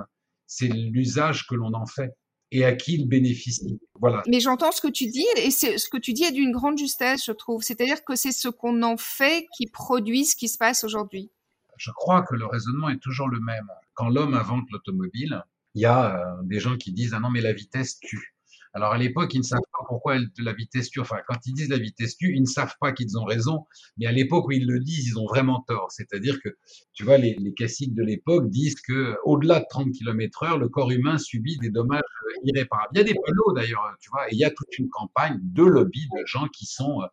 c'est 0.48 0.68
l'usage 0.68 1.48
que 1.48 1.56
l'on 1.56 1.74
en 1.74 1.86
fait 1.86 2.12
et 2.52 2.64
à 2.64 2.76
qui 2.76 2.96
il 2.96 3.08
bénéficie. 3.08 3.80
Voilà. 4.00 4.22
Mais 4.28 4.40
j'entends 4.40 4.72
ce 4.72 4.82
que 4.82 4.88
tu 4.88 5.08
dis 5.08 5.26
et 5.38 5.50
ce 5.50 5.90
que 5.90 5.98
tu 5.98 6.14
dis 6.14 6.24
est 6.24 6.32
d'une 6.32 6.52
grande 6.52 6.78
justesse, 6.78 7.26
je 7.26 7.32
trouve. 7.32 7.64
C'est-à-dire 7.64 8.04
que 8.04 8.16
c'est 8.16 8.32
ce 8.32 8.48
qu'on 8.50 8.84
en 8.84 8.98
fait 8.98 9.48
qui 9.58 9.66
produit 9.66 10.26
ce 10.26 10.36
qui 10.36 10.48
se 10.48 10.58
passe 10.58 10.84
aujourd'hui. 10.84 11.32
Je 11.78 11.92
crois 11.92 12.22
que 12.22 12.36
le 12.36 12.46
raisonnement 12.46 12.90
est 12.90 13.02
toujours 13.02 13.28
le 13.28 13.40
même. 13.40 13.68
Quand 13.96 14.10
l'homme 14.10 14.36
invente 14.36 14.66
l'automobile, 14.72 15.44
il 15.74 15.82
y 15.82 15.86
a 15.86 16.16
euh, 16.16 16.44
des 16.44 16.60
gens 16.60 16.78
qui 16.78 16.94
disent 16.94 17.14
ah 17.14 17.20
non 17.20 17.32
mais 17.32 17.42
la 17.42 17.52
vitesse 17.52 18.00
tue. 18.00 18.35
Alors 18.76 18.92
à 18.92 18.98
l'époque, 18.98 19.34
ils 19.34 19.40
ne 19.40 19.44
savent 19.44 19.62
pas 19.72 19.86
pourquoi 19.88 20.18
la 20.38 20.52
vitesse 20.52 20.90
tue. 20.90 21.00
Enfin, 21.00 21.16
quand 21.30 21.38
ils 21.46 21.54
disent 21.54 21.70
la 21.70 21.78
vitesse 21.78 22.18
tue, 22.18 22.36
ils 22.36 22.42
ne 22.42 22.46
savent 22.46 22.76
pas 22.82 22.92
qu'ils 22.92 23.18
ont 23.18 23.24
raison. 23.24 23.66
Mais 23.98 24.06
à 24.06 24.12
l'époque 24.12 24.48
où 24.48 24.52
ils 24.52 24.68
le 24.68 24.82
disent, 24.82 25.08
ils 25.08 25.18
ont 25.18 25.26
vraiment 25.26 25.62
tort. 25.62 25.92
C'est-à-dire 25.92 26.42
que, 26.44 26.50
tu 26.94 27.06
vois, 27.06 27.18
les, 27.18 27.36
les 27.36 27.54
classiques 27.54 27.96
de 27.96 28.04
l'époque 28.04 28.50
disent 28.50 28.82
que 28.82 29.16
au-delà 29.24 29.62
de 29.62 29.66
30 29.70 29.94
km 29.94 30.44
heure, 30.44 30.58
le 30.58 30.68
corps 30.68 30.92
humain 30.92 31.18
subit 31.18 31.58
des 31.60 31.70
dommages 31.70 32.02
euh, 32.02 32.42
irréparables. 32.44 32.90
Il 32.94 32.98
y 32.98 33.02
a 33.02 33.04
des 33.06 33.16
pelots 33.26 33.54
d'ailleurs, 33.54 33.96
tu 34.02 34.10
vois, 34.12 34.28
et 34.30 34.34
il 34.34 34.40
y 34.40 34.44
a 34.44 34.52
toute 34.52 34.78
une 34.78 34.90
campagne 34.90 35.40
de 35.42 35.64
lobby 35.64 36.10
de 36.14 36.26
gens 36.26 36.50
qui 36.50 36.66
sont 36.66 37.02
euh, 37.02 37.08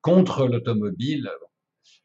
contre 0.00 0.46
l'automobile. 0.46 1.30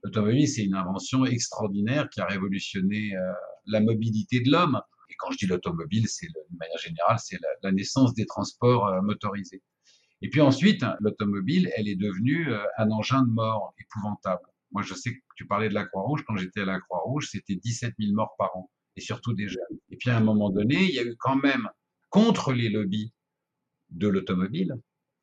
L'automobile, 0.04 0.48
c'est 0.48 0.64
une 0.64 0.76
invention 0.76 1.26
extraordinaire 1.26 2.10
qui 2.10 2.20
a 2.20 2.26
révolutionné 2.26 3.16
euh, 3.16 3.32
la 3.66 3.80
mobilité 3.80 4.42
de 4.42 4.52
l'homme 4.52 4.82
quand 5.18 5.32
je 5.32 5.38
dis 5.38 5.48
l'automobile, 5.48 6.08
c'est 6.08 6.28
de 6.28 6.58
manière 6.58 6.78
générale, 6.78 7.18
c'est 7.20 7.38
la, 7.64 7.72
naissance 7.72 8.14
des 8.14 8.26
transports 8.26 8.88
euh, 8.88 9.02
motorisés. 9.02 9.62
Et 10.22 10.30
puis 10.30 10.42
ensuite, 10.42 10.84
l'automobile, 11.00 11.72
elle 11.76 11.88
est 11.88 11.96
devenue 11.96 12.52
euh, 12.52 12.64
un 12.78 12.92
engin 12.92 13.24
de 13.24 13.30
mort 13.30 13.74
épouvantable. 13.80 14.44
Moi, 14.72 14.84
je 14.84 14.94
sais 14.94 15.14
que 15.14 15.20
tu 15.36 15.48
parlais 15.48 15.70
de 15.70 15.74
la 15.74 15.86
Croix-Rouge. 15.86 16.24
Quand 16.28 16.36
j'étais 16.36 16.62
à 16.62 16.66
la 16.66 16.80
Croix-Rouge, 16.80 17.30
c'était 17.32 17.56
17 17.56 17.96
000 18.00 18.14
morts 18.14 18.36
par 18.38 18.56
an, 18.56 18.70
et 18.96 19.02
surtout 19.02 19.34
des 19.34 19.48
jeunes. 19.48 19.80
Et 19.90 19.98
puis 19.98 20.10
à 20.10 20.18
un 20.18 20.22
moment 20.22 20.50
donné, 20.50 20.84
il 20.84 20.94
y 20.94 21.00
a 21.00 21.04
eu 21.04 21.16
quand 21.18 21.36
même, 21.36 21.70
contre 22.10 22.54
les 22.54 22.70
lobbies 22.70 23.14
de 23.90 24.08
l'automobile, 24.08 24.76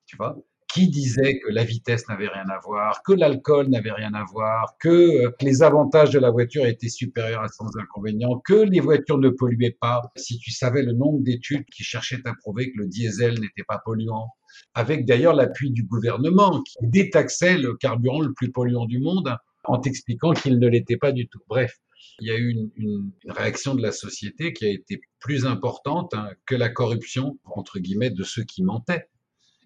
tu 0.06 0.16
vois, 0.16 0.36
qui 0.76 0.88
disait 0.88 1.38
que 1.38 1.50
la 1.50 1.64
vitesse 1.64 2.06
n'avait 2.06 2.28
rien 2.28 2.44
à 2.50 2.58
voir, 2.58 3.02
que 3.02 3.14
l'alcool 3.14 3.68
n'avait 3.68 3.92
rien 3.92 4.12
à 4.12 4.24
voir, 4.24 4.76
que 4.78 4.88
euh, 5.24 5.30
les 5.40 5.62
avantages 5.62 6.10
de 6.10 6.18
la 6.18 6.30
voiture 6.30 6.66
étaient 6.66 6.90
supérieurs 6.90 7.40
à 7.40 7.48
sans 7.48 7.74
inconvénients, 7.78 8.42
que 8.44 8.52
les 8.52 8.80
voitures 8.80 9.16
ne 9.16 9.30
polluaient 9.30 9.78
pas. 9.80 10.02
Si 10.16 10.38
tu 10.38 10.50
savais 10.50 10.82
le 10.82 10.92
nombre 10.92 11.22
d'études 11.22 11.64
qui 11.72 11.82
cherchaient 11.82 12.20
à 12.26 12.34
prouver 12.34 12.72
que 12.72 12.80
le 12.80 12.88
diesel 12.88 13.40
n'était 13.40 13.64
pas 13.66 13.80
polluant, 13.82 14.28
avec 14.74 15.06
d'ailleurs 15.06 15.32
l'appui 15.32 15.70
du 15.70 15.82
gouvernement 15.82 16.62
qui 16.62 16.76
détaxait 16.82 17.56
le 17.56 17.74
carburant 17.74 18.20
le 18.20 18.34
plus 18.34 18.52
polluant 18.52 18.84
du 18.84 18.98
monde 18.98 19.34
en 19.64 19.78
t'expliquant 19.78 20.34
qu'il 20.34 20.58
ne 20.58 20.68
l'était 20.68 20.98
pas 20.98 21.12
du 21.12 21.26
tout. 21.26 21.40
Bref, 21.48 21.74
il 22.20 22.28
y 22.28 22.30
a 22.30 22.36
eu 22.36 22.54
une, 22.76 23.12
réaction 23.28 23.74
de 23.74 23.80
la 23.80 23.92
société 23.92 24.52
qui 24.52 24.66
a 24.66 24.70
été 24.70 25.00
plus 25.20 25.46
importante 25.46 26.12
hein, 26.12 26.28
que 26.44 26.54
la 26.54 26.68
corruption, 26.68 27.38
entre 27.46 27.78
guillemets, 27.78 28.10
de 28.10 28.24
ceux 28.24 28.44
qui 28.44 28.62
mentaient. 28.62 29.08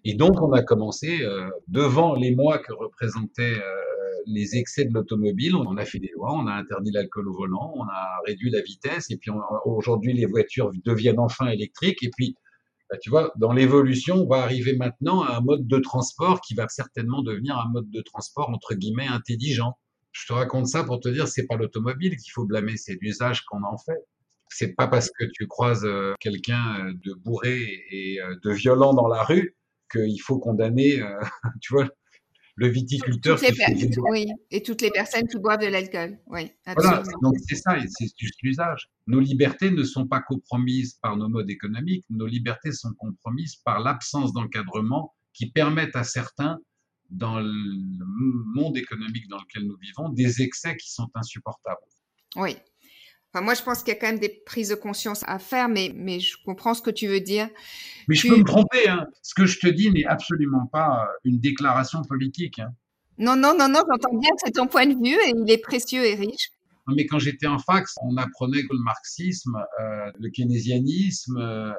Et 0.03 0.15
donc, 0.15 0.41
on 0.41 0.51
a 0.53 0.63
commencé, 0.63 1.21
euh, 1.21 1.47
devant 1.67 2.15
les 2.15 2.35
mois 2.35 2.57
que 2.57 2.73
représentaient 2.73 3.57
euh, 3.57 3.61
les 4.25 4.55
excès 4.55 4.85
de 4.85 4.93
l'automobile, 4.93 5.55
on 5.55 5.77
a 5.77 5.85
fait 5.85 5.99
des 5.99 6.09
lois, 6.15 6.33
on 6.33 6.47
a 6.47 6.53
interdit 6.53 6.91
l'alcool 6.91 7.27
au 7.29 7.33
volant, 7.33 7.73
on 7.75 7.83
a 7.83 8.19
réduit 8.25 8.49
la 8.49 8.61
vitesse, 8.61 9.11
et 9.11 9.17
puis 9.17 9.31
aujourd'hui, 9.65 10.13
les 10.13 10.25
voitures 10.25 10.71
deviennent 10.85 11.19
enfin 11.19 11.47
électriques. 11.47 12.01
Et 12.01 12.09
puis, 12.15 12.35
bah, 12.89 12.97
tu 12.99 13.11
vois, 13.11 13.31
dans 13.37 13.53
l'évolution, 13.53 14.15
on 14.15 14.27
va 14.27 14.41
arriver 14.41 14.75
maintenant 14.75 15.21
à 15.21 15.37
un 15.37 15.41
mode 15.41 15.67
de 15.67 15.77
transport 15.77 16.41
qui 16.41 16.55
va 16.55 16.67
certainement 16.67 17.21
devenir 17.21 17.57
un 17.57 17.69
mode 17.71 17.89
de 17.91 18.01
transport, 18.01 18.49
entre 18.49 18.73
guillemets, 18.73 19.07
intelligent. 19.07 19.77
Je 20.13 20.25
te 20.25 20.33
raconte 20.33 20.67
ça 20.67 20.83
pour 20.83 20.99
te 20.99 21.09
dire, 21.09 21.27
c'est 21.27 21.45
pas 21.45 21.55
l'automobile 21.55 22.17
qu'il 22.17 22.31
faut 22.31 22.45
blâmer, 22.45 22.75
c'est 22.75 22.97
l'usage 23.01 23.43
qu'on 23.45 23.63
en 23.63 23.77
fait. 23.77 23.99
C'est 24.49 24.75
pas 24.75 24.87
parce 24.87 25.09
que 25.09 25.25
tu 25.31 25.47
croises 25.47 25.85
euh, 25.85 26.13
quelqu'un 26.19 26.91
de 27.05 27.13
bourré 27.13 27.61
et 27.91 28.19
de 28.43 28.51
violent 28.51 28.93
dans 28.93 29.07
la 29.07 29.23
rue 29.23 29.55
qu'il 29.91 30.21
faut 30.21 30.39
condamner, 30.39 31.01
euh, 31.01 31.19
tu 31.61 31.73
vois, 31.73 31.87
le 32.55 32.67
viticulteur. 32.67 33.39
oui, 34.09 34.27
et 34.51 34.61
toutes 34.61 34.81
les 34.81 34.91
personnes 34.91 35.27
qui 35.27 35.39
boivent 35.39 35.61
de 35.61 35.67
l'alcool. 35.67 36.19
Oui, 36.27 36.51
voilà, 36.65 37.03
donc 37.21 37.35
c'est 37.47 37.55
ça, 37.55 37.75
c'est 37.87 38.07
juste 38.17 38.35
l'usage. 38.43 38.89
Nos 39.07 39.19
libertés 39.19 39.71
ne 39.71 39.83
sont 39.83 40.07
pas 40.07 40.21
compromises 40.21 40.95
par 41.01 41.17
nos 41.17 41.29
modes 41.29 41.49
économiques, 41.49 42.05
nos 42.09 42.27
libertés 42.27 42.71
sont 42.71 42.93
compromises 42.93 43.55
par 43.57 43.79
l'absence 43.79 44.33
d'encadrement 44.33 45.13
qui 45.33 45.49
permettent 45.49 45.95
à 45.95 46.03
certains, 46.03 46.59
dans 47.09 47.39
le 47.39 48.53
monde 48.55 48.77
économique 48.77 49.27
dans 49.27 49.39
lequel 49.39 49.67
nous 49.67 49.77
vivons, 49.77 50.09
des 50.09 50.41
excès 50.41 50.77
qui 50.77 50.91
sont 50.91 51.09
insupportables. 51.13 51.81
Oui, 52.37 52.55
moi, 53.35 53.53
je 53.53 53.63
pense 53.63 53.79
qu'il 53.83 53.93
y 53.93 53.97
a 53.97 53.99
quand 53.99 54.07
même 54.07 54.19
des 54.19 54.41
prises 54.45 54.69
de 54.69 54.75
conscience 54.75 55.23
à 55.25 55.39
faire, 55.39 55.69
mais, 55.69 55.93
mais 55.95 56.19
je 56.19 56.35
comprends 56.43 56.73
ce 56.73 56.81
que 56.81 56.89
tu 56.89 57.07
veux 57.07 57.21
dire. 57.21 57.47
Mais 58.07 58.15
je 58.15 58.27
peux 58.27 58.37
me 58.37 58.43
tromper. 58.43 58.89
Hein. 58.89 59.07
Ce 59.21 59.33
que 59.33 59.45
je 59.45 59.59
te 59.59 59.67
dis 59.67 59.89
n'est 59.89 60.05
absolument 60.05 60.67
pas 60.67 61.07
une 61.23 61.39
déclaration 61.39 62.01
politique. 62.01 62.59
Hein. 62.59 62.73
Non, 63.17 63.35
non, 63.35 63.55
non, 63.57 63.69
non, 63.69 63.81
j'entends 63.89 64.17
bien, 64.17 64.31
c'est 64.43 64.51
ton 64.51 64.67
point 64.67 64.87
de 64.87 64.95
vue 64.95 65.15
et 65.15 65.33
il 65.35 65.51
est 65.51 65.61
précieux 65.61 66.03
et 66.03 66.15
riche. 66.15 66.51
Mais 66.87 67.05
quand 67.05 67.19
j'étais 67.19 67.47
en 67.47 67.59
fac, 67.59 67.85
on 68.01 68.17
apprenait 68.17 68.63
que 68.63 68.73
le 68.73 68.83
marxisme, 68.83 69.55
euh, 69.79 70.11
le 70.19 70.29
keynésianisme, 70.29 71.37
euh, 71.37 71.71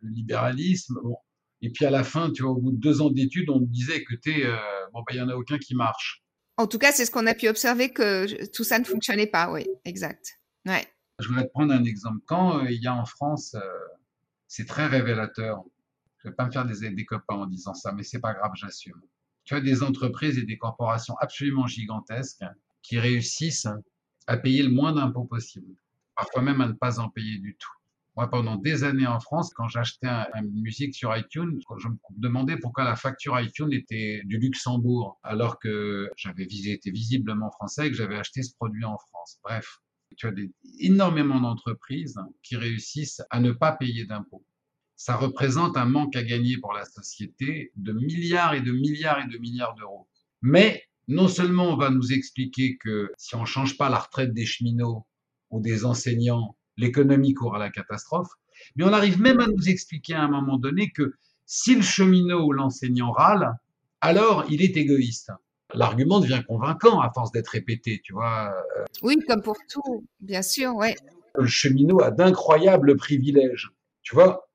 le 0.00 0.10
libéralisme. 0.10 0.98
Bon. 1.02 1.16
Et 1.60 1.70
puis 1.70 1.86
à 1.86 1.90
la 1.90 2.02
fin, 2.02 2.30
tu 2.30 2.42
vois, 2.42 2.52
au 2.52 2.56
bout 2.56 2.72
de 2.72 2.76
deux 2.76 3.00
ans 3.00 3.10
d'études, 3.10 3.48
on 3.50 3.60
me 3.60 3.66
disait 3.66 4.02
que 4.02 4.14
euh, 4.14 4.56
bon, 4.92 5.02
ben, 5.06 5.14
il 5.14 5.16
n'y 5.16 5.22
en 5.22 5.28
a 5.28 5.36
aucun 5.36 5.58
qui 5.58 5.74
marche. 5.74 6.22
En 6.56 6.66
tout 6.66 6.78
cas, 6.78 6.92
c'est 6.92 7.06
ce 7.06 7.10
qu'on 7.10 7.26
a 7.26 7.34
pu 7.34 7.48
observer 7.48 7.90
que 7.90 8.46
tout 8.46 8.64
ça 8.64 8.78
ne 8.78 8.84
fonctionnait 8.84 9.28
pas, 9.28 9.50
oui, 9.50 9.64
exact. 9.84 10.40
Je 11.18 11.28
voudrais 11.28 11.44
te 11.44 11.50
prendre 11.50 11.72
un 11.72 11.84
exemple. 11.84 12.20
Quand 12.26 12.58
euh, 12.58 12.70
il 12.70 12.82
y 12.82 12.86
a 12.86 12.94
en 12.94 13.04
France, 13.04 13.54
euh, 13.54 13.60
c'est 14.48 14.66
très 14.66 14.86
révélateur. 14.86 15.62
Je 16.18 16.28
ne 16.28 16.32
vais 16.32 16.36
pas 16.36 16.46
me 16.46 16.50
faire 16.50 16.64
des, 16.64 16.90
des 16.90 17.04
copains 17.04 17.34
en 17.34 17.46
disant 17.46 17.74
ça, 17.74 17.92
mais 17.92 18.02
c'est 18.02 18.20
pas 18.20 18.32
grave, 18.32 18.52
j'assume. 18.54 19.00
Tu 19.44 19.54
as 19.54 19.60
des 19.60 19.82
entreprises 19.82 20.38
et 20.38 20.44
des 20.44 20.56
corporations 20.56 21.16
absolument 21.18 21.66
gigantesques 21.66 22.44
qui 22.82 22.98
réussissent 22.98 23.68
à 24.26 24.36
payer 24.36 24.62
le 24.62 24.70
moins 24.70 24.92
d'impôts 24.92 25.24
possible, 25.24 25.74
parfois 26.14 26.42
même 26.42 26.60
à 26.60 26.68
ne 26.68 26.72
pas 26.72 27.00
en 27.00 27.08
payer 27.08 27.38
du 27.38 27.56
tout. 27.56 27.72
Moi, 28.14 28.28
pendant 28.28 28.56
des 28.56 28.84
années 28.84 29.06
en 29.06 29.20
France, 29.20 29.54
quand 29.54 29.68
j'achetais 29.68 30.06
une 30.06 30.60
musique 30.60 30.94
sur 30.94 31.16
iTunes, 31.16 31.58
je 31.78 31.88
me 31.88 31.96
demandais 32.10 32.58
pourquoi 32.58 32.84
la 32.84 32.94
facture 32.94 33.40
iTunes 33.40 33.72
était 33.72 34.20
du 34.24 34.38
Luxembourg, 34.38 35.18
alors 35.22 35.58
que 35.58 36.10
j'avais 36.16 36.44
été 36.44 36.90
visiblement 36.90 37.50
français 37.50 37.86
et 37.86 37.90
que 37.90 37.96
j'avais 37.96 38.18
acheté 38.18 38.42
ce 38.42 38.54
produit 38.54 38.84
en 38.84 38.98
France. 38.98 39.38
Bref, 39.42 39.78
tu 40.16 40.26
as 40.26 40.32
énormément 40.80 41.40
d'entreprises 41.40 42.18
qui 42.42 42.56
réussissent 42.56 43.22
à 43.30 43.40
ne 43.40 43.52
pas 43.52 43.72
payer 43.72 44.04
d'impôts. 44.04 44.44
Ça 44.96 45.16
représente 45.16 45.76
un 45.76 45.84
manque 45.84 46.16
à 46.16 46.22
gagner 46.22 46.58
pour 46.58 46.72
la 46.72 46.84
société 46.84 47.72
de 47.76 47.92
milliards 47.92 48.54
et 48.54 48.60
de 48.60 48.72
milliards 48.72 49.20
et 49.20 49.28
de 49.28 49.38
milliards 49.38 49.74
d'euros. 49.74 50.08
Mais 50.42 50.84
non 51.08 51.28
seulement 51.28 51.72
on 51.72 51.76
va 51.76 51.90
nous 51.90 52.12
expliquer 52.12 52.76
que 52.76 53.10
si 53.18 53.34
on 53.34 53.44
change 53.44 53.76
pas 53.76 53.88
la 53.88 53.98
retraite 53.98 54.32
des 54.32 54.46
cheminots 54.46 55.06
ou 55.50 55.60
des 55.60 55.84
enseignants, 55.84 56.56
l'économie 56.76 57.34
court 57.34 57.56
à 57.56 57.58
la 57.58 57.70
catastrophe, 57.70 58.30
mais 58.76 58.84
on 58.84 58.92
arrive 58.92 59.20
même 59.20 59.40
à 59.40 59.46
nous 59.46 59.68
expliquer 59.68 60.14
à 60.14 60.22
un 60.22 60.28
moment 60.28 60.56
donné 60.56 60.90
que 60.90 61.14
si 61.46 61.74
le 61.74 61.82
cheminot 61.82 62.46
ou 62.46 62.52
l'enseignant 62.52 63.10
râle, 63.10 63.56
alors 64.00 64.44
il 64.50 64.62
est 64.62 64.76
égoïste. 64.76 65.32
L'argument 65.74 66.20
devient 66.20 66.42
convaincant 66.46 67.00
à 67.00 67.10
force 67.12 67.32
d'être 67.32 67.48
répété, 67.48 68.00
tu 68.02 68.12
vois. 68.12 68.54
Oui, 69.02 69.16
comme 69.26 69.42
pour 69.42 69.56
tout, 69.68 70.04
bien 70.20 70.42
sûr, 70.42 70.74
ouais. 70.74 70.94
Le 71.34 71.46
cheminot 71.46 72.02
a 72.02 72.10
d'incroyables 72.10 72.96
privilèges, 72.96 73.70
tu 74.02 74.14
vois. 74.14 74.48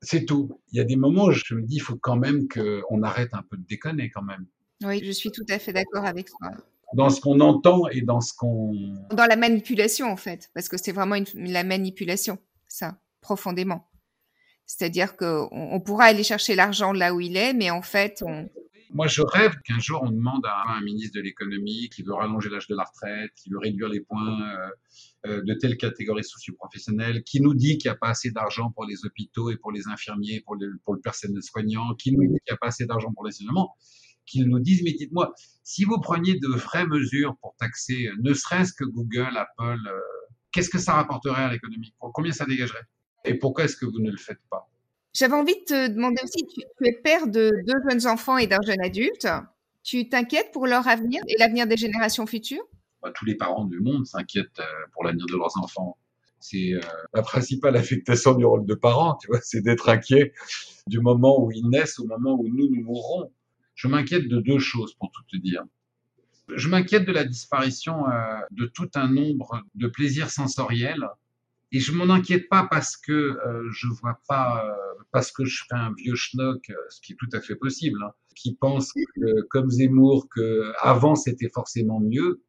C'est 0.00 0.24
tout. 0.24 0.60
Il 0.72 0.78
y 0.78 0.80
a 0.80 0.84
des 0.84 0.96
moments 0.96 1.26
où 1.26 1.32
je 1.32 1.54
me 1.54 1.62
dis, 1.62 1.76
il 1.76 1.80
faut 1.80 1.96
quand 1.96 2.16
même 2.16 2.48
qu'on 2.48 3.02
arrête 3.02 3.34
un 3.34 3.42
peu 3.42 3.56
de 3.56 3.64
déconner 3.64 4.10
quand 4.10 4.22
même. 4.22 4.46
Oui, 4.84 5.00
je 5.04 5.12
suis 5.12 5.30
tout 5.30 5.46
à 5.48 5.58
fait 5.58 5.72
d'accord 5.72 6.04
avec 6.04 6.28
toi. 6.28 6.50
Dans 6.94 7.08
ce 7.08 7.20
qu'on 7.20 7.40
entend 7.40 7.88
et 7.88 8.02
dans 8.02 8.20
ce 8.20 8.34
qu'on... 8.34 8.72
Dans 9.10 9.26
la 9.26 9.36
manipulation, 9.36 10.10
en 10.10 10.16
fait, 10.16 10.50
parce 10.54 10.68
que 10.68 10.76
c'est 10.76 10.92
vraiment 10.92 11.16
la 11.34 11.64
manipulation, 11.64 12.38
ça, 12.68 12.98
profondément. 13.20 13.88
C'est-à-dire 14.66 15.16
qu'on 15.16 15.48
on 15.50 15.80
pourra 15.80 16.04
aller 16.04 16.24
chercher 16.24 16.54
l'argent 16.54 16.92
là 16.92 17.14
où 17.14 17.20
il 17.20 17.36
est, 17.36 17.54
mais 17.54 17.70
en 17.70 17.82
fait, 17.82 18.22
on, 18.26 18.48
moi, 18.94 19.06
je 19.06 19.22
rêve 19.22 19.54
qu'un 19.64 19.78
jour 19.78 20.02
on 20.02 20.10
demande 20.10 20.44
à 20.46 20.74
un 20.76 20.80
ministre 20.82 21.16
de 21.16 21.22
l'économie 21.22 21.88
qui 21.88 22.02
veut 22.02 22.12
rallonger 22.12 22.50
l'âge 22.50 22.66
de 22.68 22.74
la 22.74 22.84
retraite, 22.84 23.30
qui 23.36 23.50
veut 23.50 23.58
réduire 23.58 23.88
les 23.88 24.00
points 24.00 24.40
euh, 24.40 24.68
euh, 25.26 25.42
de 25.42 25.54
telle 25.54 25.76
catégorie 25.76 26.24
socioprofessionnelle, 26.24 27.22
qui 27.24 27.40
nous 27.40 27.54
dit 27.54 27.78
qu'il 27.78 27.90
n'y 27.90 27.94
a 27.94 27.98
pas 27.98 28.08
assez 28.08 28.30
d'argent 28.30 28.70
pour 28.70 28.84
les 28.84 29.04
hôpitaux 29.04 29.50
et 29.50 29.56
pour 29.56 29.72
les 29.72 29.88
infirmiers, 29.88 30.42
pour 30.44 30.56
le, 30.56 30.78
pour 30.84 30.94
le 30.94 31.00
personnel 31.00 31.42
soignant, 31.42 31.94
qui 31.94 32.12
nous 32.12 32.22
dit 32.22 32.38
qu'il 32.44 32.52
n'y 32.52 32.54
a 32.54 32.58
pas 32.58 32.68
assez 32.68 32.86
d'argent 32.86 33.12
pour 33.12 33.24
l'enseignement, 33.24 33.74
qu'ils 34.26 34.46
nous 34.46 34.60
disent, 34.60 34.82
mais 34.84 34.92
dites-moi, 34.92 35.32
si 35.62 35.84
vous 35.84 35.98
preniez 36.00 36.38
de 36.38 36.48
vraies 36.48 36.86
mesures 36.86 37.36
pour 37.40 37.56
taxer, 37.58 38.10
ne 38.20 38.34
serait-ce 38.34 38.72
que 38.72 38.84
Google, 38.84 39.36
Apple, 39.36 39.80
euh, 39.88 40.00
qu'est-ce 40.52 40.70
que 40.70 40.78
ça 40.78 40.94
rapporterait 40.94 41.44
à 41.44 41.52
l'économie? 41.52 41.94
Combien 41.98 42.32
ça 42.32 42.44
dégagerait? 42.44 42.84
Et 43.24 43.34
pourquoi 43.34 43.64
est-ce 43.64 43.76
que 43.76 43.86
vous 43.86 44.00
ne 44.00 44.10
le 44.10 44.16
faites 44.16 44.40
pas? 44.50 44.71
J'avais 45.12 45.34
envie 45.34 45.54
de 45.54 45.64
te 45.64 45.88
demander 45.88 46.22
aussi, 46.24 46.46
tu, 46.46 46.62
es 46.86 46.92
père 46.92 47.26
de 47.26 47.52
deux 47.66 47.90
jeunes 47.90 48.06
enfants 48.06 48.38
et 48.38 48.46
d'un 48.46 48.60
jeune 48.66 48.80
adulte. 48.82 49.28
Tu 49.82 50.08
t'inquiètes 50.08 50.50
pour 50.52 50.66
leur 50.66 50.86
avenir 50.88 51.20
et 51.28 51.34
l'avenir 51.38 51.66
des 51.66 51.76
générations 51.76 52.26
futures? 52.26 52.64
Bah, 53.02 53.10
Tous 53.14 53.24
les 53.24 53.34
parents 53.34 53.64
du 53.64 53.80
monde 53.80 54.06
s'inquiètent 54.06 54.60
euh, 54.60 54.86
pour 54.92 55.04
l'avenir 55.04 55.26
de 55.26 55.36
leurs 55.36 55.56
enfants. 55.58 55.98
C'est 56.38 56.72
euh, 56.72 56.80
la 57.14 57.22
principale 57.22 57.76
affectation 57.76 58.34
du 58.34 58.44
rôle 58.44 58.64
de 58.64 58.74
parent, 58.74 59.16
tu 59.20 59.28
vois, 59.28 59.40
c'est 59.42 59.60
d'être 59.60 59.88
inquiet 59.88 60.32
du 60.86 61.00
moment 61.00 61.44
où 61.44 61.50
ils 61.52 61.68
naissent 61.68 61.98
au 61.98 62.06
moment 62.06 62.34
où 62.34 62.48
nous, 62.48 62.68
nous 62.70 62.82
mourrons. 62.82 63.32
Je 63.74 63.88
m'inquiète 63.88 64.28
de 64.28 64.40
deux 64.40 64.58
choses, 64.58 64.94
pour 64.94 65.10
tout 65.12 65.22
te 65.30 65.36
dire. 65.36 65.62
Je 66.54 66.68
m'inquiète 66.68 67.06
de 67.06 67.12
la 67.12 67.24
disparition 67.24 68.06
euh, 68.08 68.38
de 68.50 68.66
tout 68.66 68.90
un 68.94 69.08
nombre 69.08 69.62
de 69.74 69.88
plaisirs 69.88 70.30
sensoriels 70.30 71.06
et 71.72 71.80
je 71.80 71.92
m'en 71.92 72.12
inquiète 72.12 72.48
pas 72.48 72.68
parce 72.70 72.96
que 72.96 73.12
euh, 73.12 73.68
je 73.72 73.88
vois 73.88 74.20
pas, 74.28 74.64
euh, 74.64 75.02
parce 75.10 75.32
que 75.32 75.44
je 75.44 75.64
serais 75.64 75.80
un 75.80 75.92
vieux 75.94 76.14
schnock, 76.14 76.68
euh, 76.68 76.74
ce 76.90 77.00
qui 77.00 77.14
est 77.14 77.16
tout 77.16 77.28
à 77.32 77.40
fait 77.40 77.56
possible, 77.56 77.98
hein, 78.04 78.12
qui 78.36 78.54
pense 78.54 78.92
que, 78.92 79.42
comme 79.48 79.70
Zemmour 79.70 80.28
que 80.28 80.72
avant 80.80 81.14
c'était 81.14 81.48
forcément 81.48 81.98
mieux, 81.98 82.42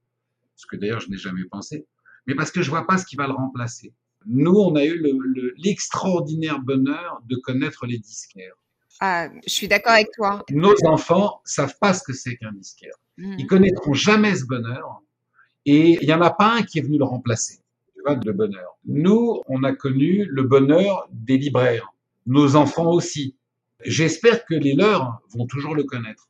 ce 0.58 0.66
que 0.66 0.76
d'ailleurs 0.76 1.00
je 1.00 1.10
n'ai 1.10 1.18
jamais 1.18 1.46
pensé, 1.46 1.88
mais 2.28 2.36
parce 2.36 2.52
que 2.52 2.62
je 2.62 2.70
vois 2.70 2.86
pas 2.86 2.98
ce 2.98 3.06
qui 3.06 3.16
va 3.16 3.28
le 3.28 3.34
remplacer. 3.34 3.94
Nous, 4.26 4.54
on 4.54 4.76
a 4.76 4.86
eu 4.86 5.04
l'extraordinaire 5.58 6.58
le, 6.60 6.64
bonheur 6.64 7.22
de 7.26 7.36
connaître 7.36 7.86
les 7.86 7.98
disquaires. 7.98 8.56
Ah, 9.02 9.28
je 9.46 9.52
suis 9.52 9.68
d'accord 9.68 9.94
avec 9.94 10.12
toi. 10.16 10.46
Nos 10.50 10.76
enfants 10.86 11.42
savent 11.44 11.76
pas 11.80 11.94
ce 11.94 12.04
que 12.04 12.14
c'est 12.14 12.38
qu'un 12.38 12.54
disquaire. 12.54 12.96
Mmh. 13.18 13.36
Ils 13.40 13.48
connaîtront 13.48 13.94
jamais 13.94 14.36
ce 14.36 14.46
bonheur 14.46 15.02
et 15.66 15.98
il 16.02 16.08
y 16.08 16.14
en 16.14 16.22
a 16.22 16.30
pas 16.30 16.54
un 16.54 16.64
qui 16.64 16.80
est 16.80 16.82
venu 16.82 16.98
le 16.98 17.04
remplacer 17.04 17.63
de 18.12 18.32
bonheur. 18.32 18.78
Nous, 18.86 19.42
on 19.48 19.64
a 19.64 19.74
connu 19.74 20.26
le 20.26 20.44
bonheur 20.44 21.08
des 21.12 21.38
libraires, 21.38 21.94
nos 22.26 22.56
enfants 22.56 22.92
aussi. 22.92 23.36
J'espère 23.86 24.46
que 24.46 24.54
les 24.54 24.74
leurs 24.74 25.20
vont 25.34 25.46
toujours 25.46 25.76
le 25.76 25.84
connaître. 25.84 26.30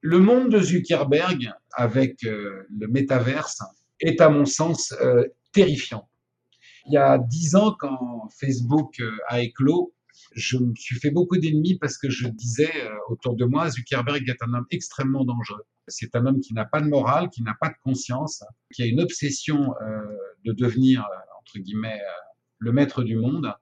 Le 0.00 0.18
monde 0.18 0.50
de 0.50 0.60
Zuckerberg 0.60 1.52
avec 1.72 2.24
euh, 2.24 2.66
le 2.78 2.86
métaverse 2.88 3.62
est 4.00 4.20
à 4.20 4.28
mon 4.28 4.44
sens 4.44 4.94
euh, 5.00 5.24
terrifiant. 5.52 6.08
Il 6.86 6.92
y 6.92 6.96
a 6.96 7.18
dix 7.18 7.56
ans, 7.56 7.74
quand 7.78 8.28
Facebook 8.38 9.00
euh, 9.00 9.10
a 9.26 9.40
éclos, 9.40 9.92
je 10.34 10.58
me 10.58 10.74
suis 10.74 10.96
fait 10.96 11.10
beaucoup 11.10 11.36
d'ennemis 11.36 11.78
parce 11.78 11.98
que 11.98 12.10
je 12.10 12.28
disais 12.28 12.72
autour 13.08 13.36
de 13.36 13.44
moi, 13.44 13.70
Zuckerberg 13.70 14.28
est 14.28 14.42
un 14.42 14.54
homme 14.54 14.66
extrêmement 14.70 15.24
dangereux. 15.24 15.64
C'est 15.88 16.14
un 16.14 16.26
homme 16.26 16.40
qui 16.40 16.54
n'a 16.54 16.64
pas 16.64 16.80
de 16.80 16.88
morale, 16.88 17.30
qui 17.30 17.42
n'a 17.42 17.56
pas 17.58 17.68
de 17.68 17.74
conscience, 17.82 18.44
qui 18.72 18.82
a 18.82 18.86
une 18.86 19.00
obsession 19.00 19.74
euh, 19.82 20.02
de 20.44 20.52
devenir, 20.52 21.02
euh, 21.02 21.38
entre 21.40 21.58
guillemets, 21.58 22.00
euh, 22.00 22.20
le 22.58 22.72
maître 22.72 23.02
du 23.02 23.16
monde, 23.16 23.52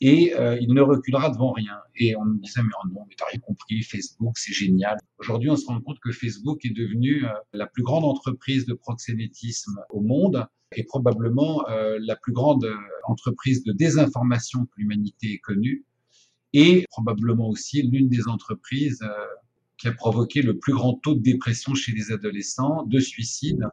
et 0.00 0.34
il 0.60 0.74
ne 0.74 0.80
reculera 0.82 1.30
devant 1.30 1.52
rien. 1.52 1.78
Et 1.96 2.14
on 2.16 2.24
me 2.24 2.38
disait, 2.40 2.62
mais 2.62 2.72
oh 2.82 2.88
non, 2.88 3.04
mais 3.08 3.14
t'as 3.16 3.26
rien 3.30 3.38
compris, 3.38 3.80
Facebook, 3.82 4.36
c'est 4.36 4.52
génial. 4.52 4.98
Aujourd'hui, 5.18 5.48
on 5.50 5.56
se 5.56 5.66
rend 5.66 5.80
compte 5.80 5.98
que 6.00 6.10
Facebook 6.10 6.64
est 6.64 6.76
devenu 6.76 7.24
la 7.52 7.66
plus 7.66 7.82
grande 7.84 8.04
entreprise 8.04 8.66
de 8.66 8.74
proxénétisme 8.74 9.80
au 9.90 10.00
monde 10.00 10.46
et 10.76 10.82
probablement 10.82 11.64
la 11.68 12.16
plus 12.16 12.32
grande 12.32 12.68
entreprise 13.04 13.62
de 13.62 13.72
désinformation 13.72 14.66
que 14.66 14.72
l'humanité 14.76 15.34
ait 15.34 15.38
connue 15.38 15.84
et 16.54 16.86
probablement 16.88 17.48
aussi 17.48 17.82
l'une 17.82 18.08
des 18.08 18.28
entreprises 18.28 19.04
qui 19.76 19.88
a 19.88 19.92
provoqué 19.92 20.40
le 20.40 20.56
plus 20.56 20.72
grand 20.72 20.94
taux 20.94 21.14
de 21.14 21.20
dépression 21.20 21.74
chez 21.74 21.92
les 21.92 22.12
adolescents, 22.12 22.84
de 22.86 23.00
suicide. 23.00 23.66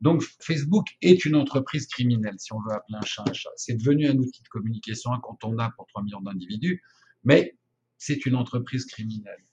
Donc 0.00 0.22
Facebook 0.40 0.88
est 1.00 1.24
une 1.24 1.36
entreprise 1.36 1.86
criminelle, 1.86 2.34
si 2.38 2.52
on 2.52 2.60
veut 2.60 2.72
appeler 2.72 2.98
un 3.00 3.06
chat 3.06 3.24
un 3.26 3.32
chat. 3.32 3.50
C'est 3.56 3.76
devenu 3.76 4.08
un 4.08 4.18
outil 4.18 4.42
de 4.42 4.48
communication 4.48 5.12
incontournable 5.12 5.72
pour 5.76 5.86
3 5.86 6.02
millions 6.02 6.20
d'individus, 6.20 6.82
mais 7.24 7.56
c'est 7.96 8.26
une 8.26 8.34
entreprise 8.34 8.84
criminelle. 8.86 9.44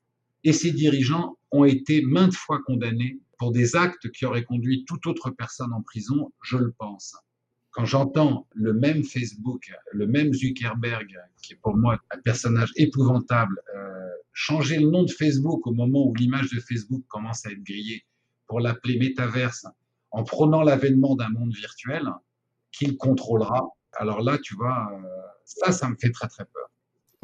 Et 0.44 0.52
ses 0.52 0.72
dirigeants 0.72 1.38
ont 1.52 1.64
été 1.64 2.02
maintes 2.02 2.34
fois 2.34 2.60
condamnés 2.66 3.20
pour 3.38 3.52
des 3.52 3.76
actes 3.76 4.12
qui 4.12 4.26
auraient 4.26 4.44
conduit 4.44 4.84
toute 4.86 5.06
autre 5.06 5.30
personne 5.30 5.74
en 5.74 5.84
prison, 5.84 6.34
je 6.42 6.58
le 6.58 6.72
pense 6.72 7.16
quand 7.74 7.86
j'entends 7.86 8.48
le 8.54 8.74
même 8.74 9.04
Facebook, 9.04 9.72
le 9.92 10.08
même 10.08 10.32
Zuckerberg, 10.34 11.08
qui 11.42 11.54
est 11.54 11.58
pour 11.58 11.76
moi 11.76 12.00
un 12.12 12.20
personnage 12.20 12.72
épouvantable, 12.76 13.60
euh, 13.76 14.10
changer 14.32 14.80
le 14.80 14.90
nom 14.90 15.04
de 15.04 15.12
Facebook 15.12 15.66
au 15.66 15.74
moment 15.74 16.06
où 16.06 16.14
l'image 16.14 16.50
de 16.52 16.60
Facebook 16.60 17.04
commence 17.08 17.46
à 17.46 17.52
être 17.52 17.64
grillée 17.64 18.06
pour 18.48 18.60
l'appeler 18.60 19.00
métaverse, 19.00 19.66
en 20.12 20.24
prônant 20.24 20.62
l'avènement 20.62 21.16
d'un 21.16 21.30
monde 21.30 21.54
virtuel 21.54 22.08
qu'il 22.72 22.96
contrôlera, 22.96 23.70
alors 23.94 24.22
là, 24.22 24.38
tu 24.38 24.56
vois, 24.56 24.92
euh, 24.94 25.04
ça, 25.46 25.72
ça 25.72 25.90
me 25.90 25.96
fait 25.96 26.12
très 26.12 26.28
très 26.28 26.46
peur. 26.46 26.70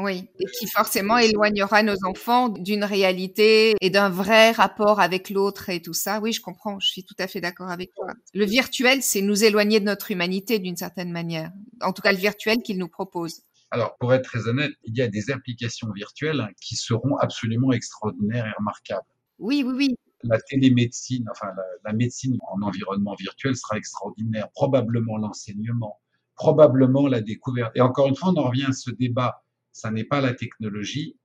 Oui, 0.01 0.29
et 0.39 0.45
qui 0.45 0.65
forcément 0.65 1.17
éloignera 1.17 1.83
nos 1.83 1.97
enfants 2.05 2.47
d'une 2.47 2.85
réalité 2.85 3.75
et 3.81 3.89
d'un 3.89 4.07
vrai 4.07 4.51
rapport 4.51 5.01
avec 5.01 5.29
l'autre 5.29 5.67
et 5.69 5.81
tout 5.81 5.93
ça. 5.93 6.21
Oui, 6.21 6.31
je 6.31 6.39
comprends, 6.39 6.79
je 6.79 6.88
suis 6.88 7.03
tout 7.03 7.15
à 7.19 7.27
fait 7.27 7.41
d'accord 7.41 7.69
avec 7.69 7.93
toi. 7.93 8.13
Le 8.33 8.45
virtuel, 8.45 9.03
c'est 9.03 9.21
nous 9.21 9.43
éloigner 9.43 9.81
de 9.81 9.85
notre 9.85 10.09
humanité 10.12 10.57
d'une 10.59 10.77
certaine 10.77 11.12
manière. 11.12 11.51
En 11.81 11.91
tout 11.91 12.01
cas, 12.01 12.13
le 12.13 12.17
virtuel 12.17 12.59
qu'il 12.59 12.77
nous 12.77 12.88
propose. 12.88 13.41
Alors, 13.71 13.97
pour 13.97 14.13
être 14.13 14.23
très 14.23 14.47
honnête, 14.47 14.71
il 14.85 14.97
y 14.97 15.01
a 15.01 15.09
des 15.09 15.31
applications 15.31 15.91
virtuelles 15.91 16.47
qui 16.62 16.77
seront 16.77 17.17
absolument 17.17 17.73
extraordinaires 17.73 18.45
et 18.45 18.53
remarquables. 18.57 19.05
Oui, 19.38 19.65
oui, 19.67 19.73
oui. 19.75 19.95
La 20.23 20.39
télémédecine, 20.39 21.25
enfin 21.29 21.47
la, 21.57 21.63
la 21.83 21.93
médecine 21.93 22.38
en 22.49 22.62
environnement 22.65 23.15
virtuel 23.19 23.57
sera 23.57 23.75
extraordinaire. 23.75 24.49
Probablement 24.51 25.17
l'enseignement, 25.17 25.99
probablement 26.35 27.07
la 27.09 27.19
découverte. 27.19 27.73
Et 27.75 27.81
encore 27.81 28.07
une 28.07 28.15
fois, 28.15 28.29
on 28.29 28.38
en 28.38 28.47
revient 28.47 28.65
à 28.69 28.71
ce 28.73 28.91
débat 28.91 29.43
ça 29.71 29.91
n'est 29.91 30.03
pas 30.03 30.21
la 30.21 30.34
technologie, 30.34 31.17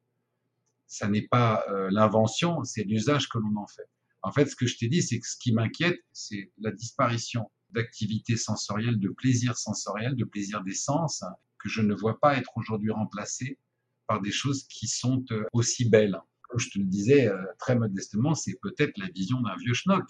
ça 0.86 1.08
n'est 1.08 1.26
pas 1.26 1.64
euh, 1.68 1.88
l'invention, 1.90 2.62
c'est 2.64 2.84
l'usage 2.84 3.28
que 3.28 3.38
l'on 3.38 3.56
en 3.56 3.66
fait. 3.66 3.88
En 4.22 4.32
fait, 4.32 4.46
ce 4.46 4.56
que 4.56 4.66
je 4.66 4.78
t'ai 4.78 4.88
dit, 4.88 5.02
c'est 5.02 5.18
que 5.18 5.26
ce 5.26 5.36
qui 5.36 5.52
m'inquiète, 5.52 6.00
c'est 6.12 6.50
la 6.58 6.70
disparition 6.70 7.50
d'activités 7.70 8.36
sensorielles, 8.36 8.98
de 8.98 9.08
plaisirs 9.08 9.58
sensoriels, 9.58 10.16
de 10.16 10.24
plaisirs 10.24 10.62
des 10.62 10.74
sens, 10.74 11.24
que 11.58 11.68
je 11.68 11.82
ne 11.82 11.94
vois 11.94 12.20
pas 12.20 12.36
être 12.36 12.52
aujourd'hui 12.56 12.90
remplacés 12.90 13.58
par 14.06 14.20
des 14.20 14.30
choses 14.30 14.66
qui 14.68 14.86
sont 14.86 15.24
euh, 15.30 15.44
aussi 15.52 15.88
belles. 15.88 16.18
Comme 16.48 16.60
je 16.60 16.70
te 16.70 16.78
le 16.78 16.84
disais 16.84 17.26
euh, 17.26 17.42
très 17.58 17.74
modestement, 17.74 18.34
c'est 18.34 18.58
peut-être 18.62 18.96
la 18.98 19.08
vision 19.08 19.40
d'un 19.40 19.56
vieux 19.56 19.74
schnock. 19.74 20.08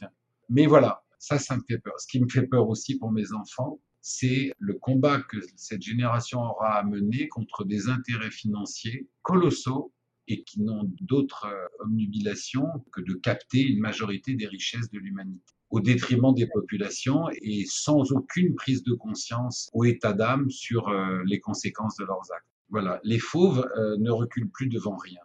Mais 0.49 0.67
voilà, 0.67 1.05
ça, 1.19 1.39
ça 1.39 1.57
me 1.57 1.63
fait 1.67 1.79
peur. 1.79 1.95
Ce 1.99 2.07
qui 2.07 2.21
me 2.21 2.29
fait 2.29 2.47
peur 2.47 2.69
aussi 2.69 2.99
pour 2.99 3.11
mes 3.11 3.33
enfants, 3.33 3.81
c'est 4.07 4.53
le 4.59 4.75
combat 4.75 5.23
que 5.23 5.39
cette 5.57 5.81
génération 5.81 6.43
aura 6.43 6.75
à 6.75 6.85
mener 6.85 7.27
contre 7.29 7.65
des 7.65 7.89
intérêts 7.89 8.31
financiers 8.31 9.09
colossaux 9.23 9.95
et 10.29 10.45
qui 10.45 10.61
n'ont 10.61 10.93
d'autre 11.01 11.47
euh, 11.47 11.85
omnubilation 11.85 12.67
que 12.93 13.01
de 13.01 13.15
capter 13.15 13.63
une 13.63 13.81
majorité 13.81 14.35
des 14.35 14.47
richesses 14.47 14.91
de 14.91 14.99
l'humanité 14.99 15.55
au 15.71 15.81
détriment 15.81 16.35
des 16.35 16.47
populations 16.47 17.31
et 17.41 17.65
sans 17.67 18.13
aucune 18.13 18.55
prise 18.55 18.83
de 18.83 18.93
conscience 18.93 19.71
ou 19.73 19.87
état 19.87 20.13
d'âme 20.13 20.51
sur 20.51 20.89
euh, 20.89 21.23
les 21.25 21.41
conséquences 21.41 21.97
de 21.97 22.05
leurs 22.05 22.31
actes. 22.37 22.47
Voilà, 22.69 23.01
les 23.05 23.19
fauves 23.19 23.67
euh, 23.79 23.97
ne 23.97 24.11
reculent 24.11 24.51
plus 24.51 24.69
devant 24.69 24.97
rien. 24.97 25.21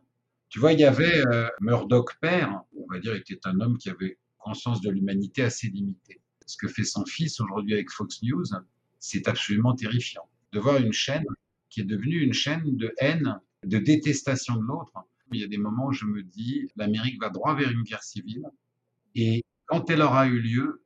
Tu 0.48 0.58
vois, 0.58 0.72
il 0.72 0.80
y 0.80 0.86
avait 0.86 1.22
Murdoch 1.60 2.18
père, 2.22 2.64
on 2.76 2.92
va 2.92 3.00
dire, 3.00 3.14
était 3.14 3.40
un 3.44 3.60
homme 3.60 3.78
qui 3.78 3.90
avait 3.90 4.18
conscience 4.40 4.82
de 4.82 4.90
l'humanité 4.90 5.44
assez 5.44 5.68
limitée 5.68 6.22
ce 6.50 6.58
que 6.58 6.68
fait 6.68 6.84
son 6.84 7.06
fils 7.06 7.40
aujourd'hui 7.40 7.76
avec 7.76 7.92
Fox 7.92 8.24
News, 8.24 8.46
c'est 8.98 9.28
absolument 9.28 9.76
terrifiant. 9.76 10.28
De 10.52 10.60
voir 10.60 10.78
une 10.78 10.94
chaîne 10.94 11.26
qui 11.70 11.82
est 11.82 11.86
devenue 11.86 12.22
une 12.22 12.34
chaîne 12.34 12.76
de 12.76 12.92
haine, 12.98 13.40
de 13.64 13.78
détestation 13.78 14.56
de 14.56 14.64
l'autre. 14.64 14.94
Il 15.32 15.40
y 15.40 15.44
a 15.44 15.48
des 15.48 15.60
moments 15.60 15.88
où 15.88 15.92
je 15.92 16.06
me 16.06 16.24
dis, 16.24 16.68
l'Amérique 16.76 17.22
va 17.22 17.30
droit 17.30 17.54
vers 17.54 17.70
une 17.70 17.84
guerre 17.84 18.02
civile 18.02 18.50
Et 19.14 19.44
quand 19.68 19.92
elle 19.92 20.02
aura 20.02 20.26
eu 20.26 20.40
lieu, 20.40 20.84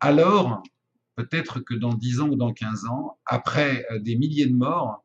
alors 0.00 0.64
peut-être 1.14 1.60
que 1.60 1.74
dans 1.74 1.94
10 1.94 2.20
ans 2.20 2.28
ou 2.30 2.36
dans 2.36 2.52
15 2.52 2.86
ans, 2.86 3.16
après 3.26 3.86
euh, 3.92 4.00
des 4.00 4.16
milliers 4.16 4.46
de 4.46 4.56
morts, 4.56 5.04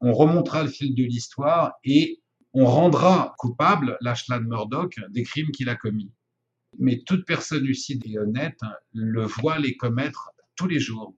on 0.00 0.12
remontera 0.12 0.64
le 0.64 0.68
fil 0.70 0.96
de 0.96 1.04
l'histoire 1.04 1.74
et 1.84 2.20
on 2.52 2.66
rendra 2.66 3.36
coupable 3.38 3.96
Lachlan 4.00 4.40
Murdoch 4.40 4.98
des 5.10 5.22
crimes 5.22 5.52
qu'il 5.52 5.68
a 5.68 5.76
commis. 5.76 6.10
Mais 6.78 7.02
toute 7.04 7.26
personne 7.26 7.64
lucide 7.64 8.02
et 8.06 8.18
honnête 8.18 8.60
le 8.92 9.24
voit 9.24 9.58
les 9.58 9.76
commettre 9.76 10.30
tous 10.56 10.66
les 10.66 10.80
jours. 10.80 11.14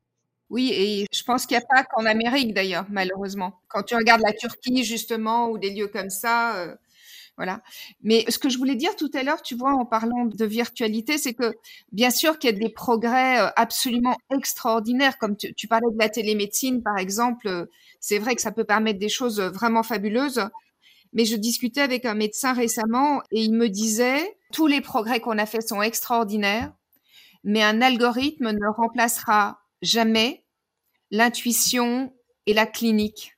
Oui, 0.49 0.71
et 0.73 1.07
je 1.13 1.23
pense 1.25 1.45
qu'il 1.45 1.57
n'y 1.57 1.63
a 1.63 1.67
pas 1.67 1.85
qu'en 1.85 2.07
Amérique 2.07 2.55
d'ailleurs, 2.55 2.87
malheureusement. 2.89 3.61
Quand 3.69 3.83
tu 3.83 3.97
regardes 3.97 4.23
la 4.25 4.33
Turquie 4.33 4.85
justement 4.85 5.51
ou 5.51 5.59
des 5.59 5.71
lieux 5.71 5.89
comme 5.89 6.11
ça, 6.11 6.57
euh, 6.59 6.77
voilà. 7.37 7.63
Mais 8.03 8.25
ce 8.29 8.39
que 8.39 8.49
je 8.49 8.57
voulais 8.57 8.77
dire 8.77 8.95
tout 8.97 9.11
à 9.15 9.25
l'heure, 9.25 9.43
tu 9.43 9.57
vois, 9.57 9.73
en 9.75 9.85
parlant 9.85 10.25
de 10.25 10.45
virtualité, 10.45 11.19
c'est 11.19 11.35
que 11.35 11.55
bien 11.93 12.11
sûr 12.11 12.39
qu'il 12.39 12.51
y 12.51 12.55
a 12.55 12.59
des 12.59 12.69
progrès 12.71 13.41
euh, 13.41 13.49
absolument 13.57 14.17
extraordinaires, 14.33 15.19
comme 15.19 15.37
tu, 15.37 15.53
tu 15.55 15.67
parlais 15.67 15.91
de 15.93 15.99
la 15.99 16.09
télémédecine 16.09 16.83
par 16.83 16.97
exemple. 16.97 17.49
Euh, 17.49 17.67
c'est 18.01 18.19
vrai 18.19 18.37
que 18.37 18.41
ça 18.41 18.53
peut 18.53 18.65
permettre 18.65 19.01
des 19.01 19.09
choses 19.09 19.41
vraiment 19.41 19.83
fabuleuses. 19.83 20.49
Mais 21.13 21.25
je 21.25 21.37
discutais 21.37 21.81
avec 21.81 22.05
un 22.05 22.15
médecin 22.15 22.53
récemment 22.53 23.23
et 23.31 23.43
il 23.43 23.53
me 23.53 23.69
disait, 23.69 24.37
tous 24.53 24.67
les 24.67 24.81
progrès 24.81 25.21
qu'on 25.21 25.39
a 25.39 25.47
faits 25.47 25.69
sont 25.69 25.83
extraordinaires, 25.83 26.73
mais 27.45 27.63
un 27.63 27.81
algorithme 27.81 28.51
ne 28.51 28.77
remplacera 28.77 29.61
jamais 29.83 30.45
l'intuition 31.11 32.13
et 32.47 32.55
la 32.55 32.67
clinique. 32.67 33.37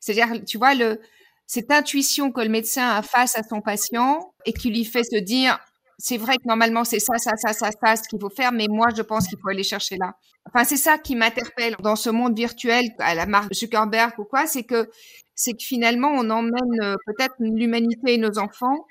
C'est-à-dire, 0.00 0.44
tu 0.44 0.58
vois, 0.58 0.74
le, 0.74 1.00
cette 1.46 1.70
intuition 1.70 2.30
que 2.30 2.40
le 2.40 2.48
médecin 2.48 2.88
a 2.88 3.02
face 3.02 3.36
à 3.36 3.42
son 3.42 3.60
patient 3.60 4.34
et 4.44 4.52
qui 4.52 4.70
lui 4.70 4.84
fait 4.84 5.04
se 5.04 5.18
dire, 5.18 5.58
c'est 5.98 6.16
vrai 6.16 6.36
que 6.36 6.46
normalement 6.46 6.84
c'est 6.84 7.00
ça, 7.00 7.18
ça, 7.18 7.32
ça, 7.36 7.52
ça, 7.52 7.70
ça, 7.72 7.96
ce 7.96 8.08
qu'il 8.08 8.20
faut 8.20 8.30
faire, 8.30 8.52
mais 8.52 8.66
moi 8.68 8.88
je 8.96 9.02
pense 9.02 9.26
qu'il 9.28 9.38
faut 9.38 9.48
aller 9.48 9.64
chercher 9.64 9.96
là. 9.96 10.16
Enfin, 10.46 10.64
c'est 10.64 10.76
ça 10.76 10.96
qui 10.96 11.16
m'interpelle 11.16 11.76
dans 11.82 11.96
ce 11.96 12.08
monde 12.08 12.36
virtuel 12.36 12.90
à 12.98 13.14
la 13.14 13.26
marque 13.26 13.52
Zuckerberg 13.52 14.18
ou 14.18 14.24
quoi, 14.24 14.46
c'est 14.46 14.64
que 14.64 14.88
c'est 15.34 15.52
que 15.52 15.62
finalement 15.62 16.08
on 16.08 16.30
emmène 16.30 16.80
euh, 16.82 16.96
peut-être 17.06 17.34
l'humanité 17.40 18.14
et 18.14 18.18
nos 18.18 18.38
enfants 18.38 18.86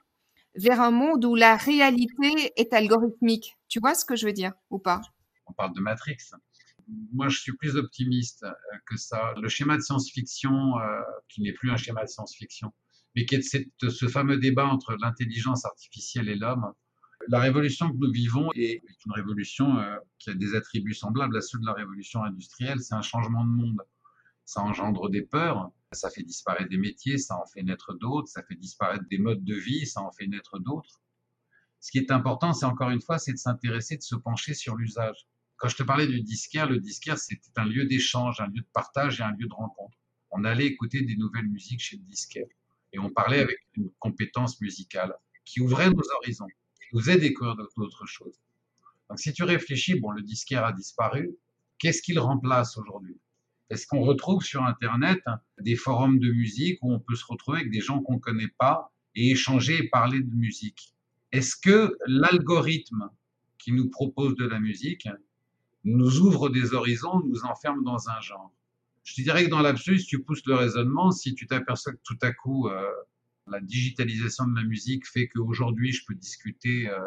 vers 0.55 0.82
un 0.82 0.91
monde 0.91 1.24
où 1.26 1.36
la 1.36 1.55
réalité 1.55 2.53
est 2.55 2.74
algorithmique. 2.74 3.58
Tu 3.70 3.80
vois 3.80 3.95
ce 3.95 4.05
que 4.05 4.16
je 4.16 4.26
veux 4.26 4.34
dire 4.34 4.53
ou 4.70 4.80
pas? 4.80 5.01
On 5.45 5.53
parle 5.53 5.74
de 5.74 5.82
Matrix 5.82 6.18
moi, 7.14 7.28
je 7.30 7.39
suis 7.39 7.53
plus 7.53 7.76
optimiste 7.76 8.43
euh, 8.43 8.51
que 8.86 8.97
ça. 8.97 9.34
Le 9.41 9.49
schéma 9.49 9.76
de 9.76 9.82
science-fiction, 9.82 10.80
euh, 10.80 11.01
qui 11.28 11.41
n'est 11.41 11.53
plus 11.53 11.70
un 11.70 11.78
schéma 11.78 12.03
de 12.03 12.10
science-fiction, 12.10 12.72
mais 13.16 13.26
qui 13.26 13.36
est 13.36 13.41
ce 13.41 14.08
fameux 14.08 14.38
débat 14.38 14.68
entre 14.68 14.95
l'intelligence 15.01 15.66
artificielle 15.66 16.30
et 16.30 16.36
l'homme, 16.36 16.72
la 17.28 17.39
révolution 17.39 17.89
que 17.91 17.97
nous 17.97 18.11
vivons 18.11 18.51
est 18.53 18.82
une 19.05 19.11
révolution 19.11 19.80
euh, 19.80 19.97
qui 20.20 20.30
a 20.30 20.34
des 20.34 20.55
attributs 20.55 20.93
semblables 20.93 21.36
à 21.38 21.41
ceux 21.41 21.59
de 21.59 21.65
la 21.65 21.74
révolution 21.74 22.24
industrielle. 22.24 22.80
C'est 22.82 22.95
un 22.95 23.01
changement 23.01 23.43
de 23.43 23.49
monde. 23.49 23.82
Ça 24.45 24.61
engendre 24.61 25.09
des 25.09 25.24
peurs, 25.24 25.72
ça 25.91 26.09
fait 26.09 26.24
disparaître 26.24 26.70
des 26.70 26.78
métiers, 26.78 27.18
ça 27.18 27.36
en 27.36 27.45
fait 27.45 27.63
naître 27.63 27.93
d'autres, 27.93 28.30
ça 28.30 28.43
fait 28.43 28.55
disparaître 28.55 29.03
des 29.09 29.18
modes 29.18 29.43
de 29.43 29.55
vie, 29.55 29.86
ça 29.86 30.01
en 30.01 30.11
fait 30.11 30.28
naître 30.28 30.59
d'autres. 30.59 31.01
Ce 31.82 31.91
qui 31.91 31.97
est 31.97 32.11
important, 32.11 32.53
c'est 32.53 32.65
encore 32.65 32.89
une 32.89 33.01
fois, 33.01 33.20
c'est 33.20 33.34
de 33.34 33.38
s'intéresser, 33.38 33.97
de 33.97 34.01
se 34.01 34.15
pencher 34.15 34.53
sur 34.53 34.76
l'usage. 34.76 35.28
Quand 35.57 35.68
je 35.68 35.76
te 35.76 35.84
parlais 35.84 36.07
du 36.07 36.22
disquaire, 36.22 36.70
le 36.70 36.80
disquaire, 36.80 37.18
c'était 37.18 37.41
un 37.57 37.65
lieu 37.65 37.86
d'échange, 37.86 38.39
un 38.39 38.47
lieu 38.47 38.61
de 38.61 38.68
partage 38.74 39.20
et 39.20 39.24
un 39.24 39.32
lieu 39.32 39.47
de 39.47 39.53
rencontre. 39.53 39.97
On 40.32 40.43
allait 40.45 40.65
écouter 40.65 41.01
des 41.01 41.18
nouvelles 41.18 41.47
musiques 41.47 41.82
chez 41.82 41.97
le 41.97 42.03
disquaire 42.03 42.47
et 42.93 42.99
on 42.99 43.09
parlait 43.09 43.39
avec 43.39 43.59
une 43.76 43.89
compétence 43.99 44.61
musicale 44.61 45.13
qui 45.45 45.61
ouvrait 45.61 45.89
nos 45.89 46.03
horizons, 46.18 46.47
qui 46.90 46.96
nous 46.96 47.02
faisait 47.02 47.18
découvrir 47.18 47.56
d'autres 47.56 48.06
choses. 48.06 48.40
Donc 49.10 49.20
si 49.20 49.34
tu 49.34 49.44
réfléchis, 49.44 50.00
bon, 50.00 50.12
le 50.12 50.22
disquaire 50.22 50.66
a 50.66 50.74
disparu, 50.74 51.36
qu'est-ce 51.80 52.02
qu'il 52.02 52.20
remplace 52.20 52.78
aujourd'hui? 52.78 53.18
Est-ce 53.70 53.86
qu'on 53.86 54.02
retrouve 54.02 54.44
sur 54.44 54.64
Internet 54.64 55.22
des 55.60 55.76
forums 55.76 56.20
de 56.20 56.32
musique 56.32 56.80
où 56.82 56.94
on 56.94 57.00
peut 57.00 57.16
se 57.16 57.26
retrouver 57.26 57.60
avec 57.60 57.72
des 57.72 57.82
gens 57.82 58.02
qu'on 58.02 58.16
ne 58.16 58.20
connaît 58.20 58.54
pas 58.58 58.94
et 59.16 59.32
échanger 59.32 59.84
et 59.84 59.90
parler 59.90 60.22
de 60.22 60.34
musique? 60.34 60.94
Est-ce 61.32 61.56
que 61.58 61.98
l'algorithme 62.06 63.10
qui 63.58 63.74
nous 63.74 63.90
propose 63.90 64.36
de 64.36 64.46
la 64.46 64.60
musique 64.60 65.10
nous 65.84 66.20
ouvre 66.20 66.50
des 66.50 66.74
horizons, 66.74 67.22
nous 67.26 67.44
enferme 67.44 67.84
dans 67.84 68.10
un 68.10 68.22
genre? 68.22 68.54
Je 69.04 69.16
te 69.16 69.22
dirais 69.22 69.46
que 69.46 69.50
dans 69.50 69.62
l'absolu, 69.62 70.00
si 70.00 70.06
tu 70.06 70.24
pousses 70.24 70.46
le 70.46 70.56
raisonnement, 70.56 71.12
si 71.12 71.36
tu 71.36 71.48
t'aperçois 71.48 71.94
que 71.94 72.00
tout 72.04 72.18
à 72.22 72.32
coup, 72.32 72.68
euh, 72.70 72.90
la 73.50 73.60
digitalisation 73.60 74.45
de 74.45 74.56
la 74.56 74.64
musique 74.64 75.08
fait 75.08 75.28
qu'aujourd'hui, 75.28 75.91
je 75.91 76.04
peux 76.06 76.16
discuter 76.16 76.89
euh, 76.89 77.00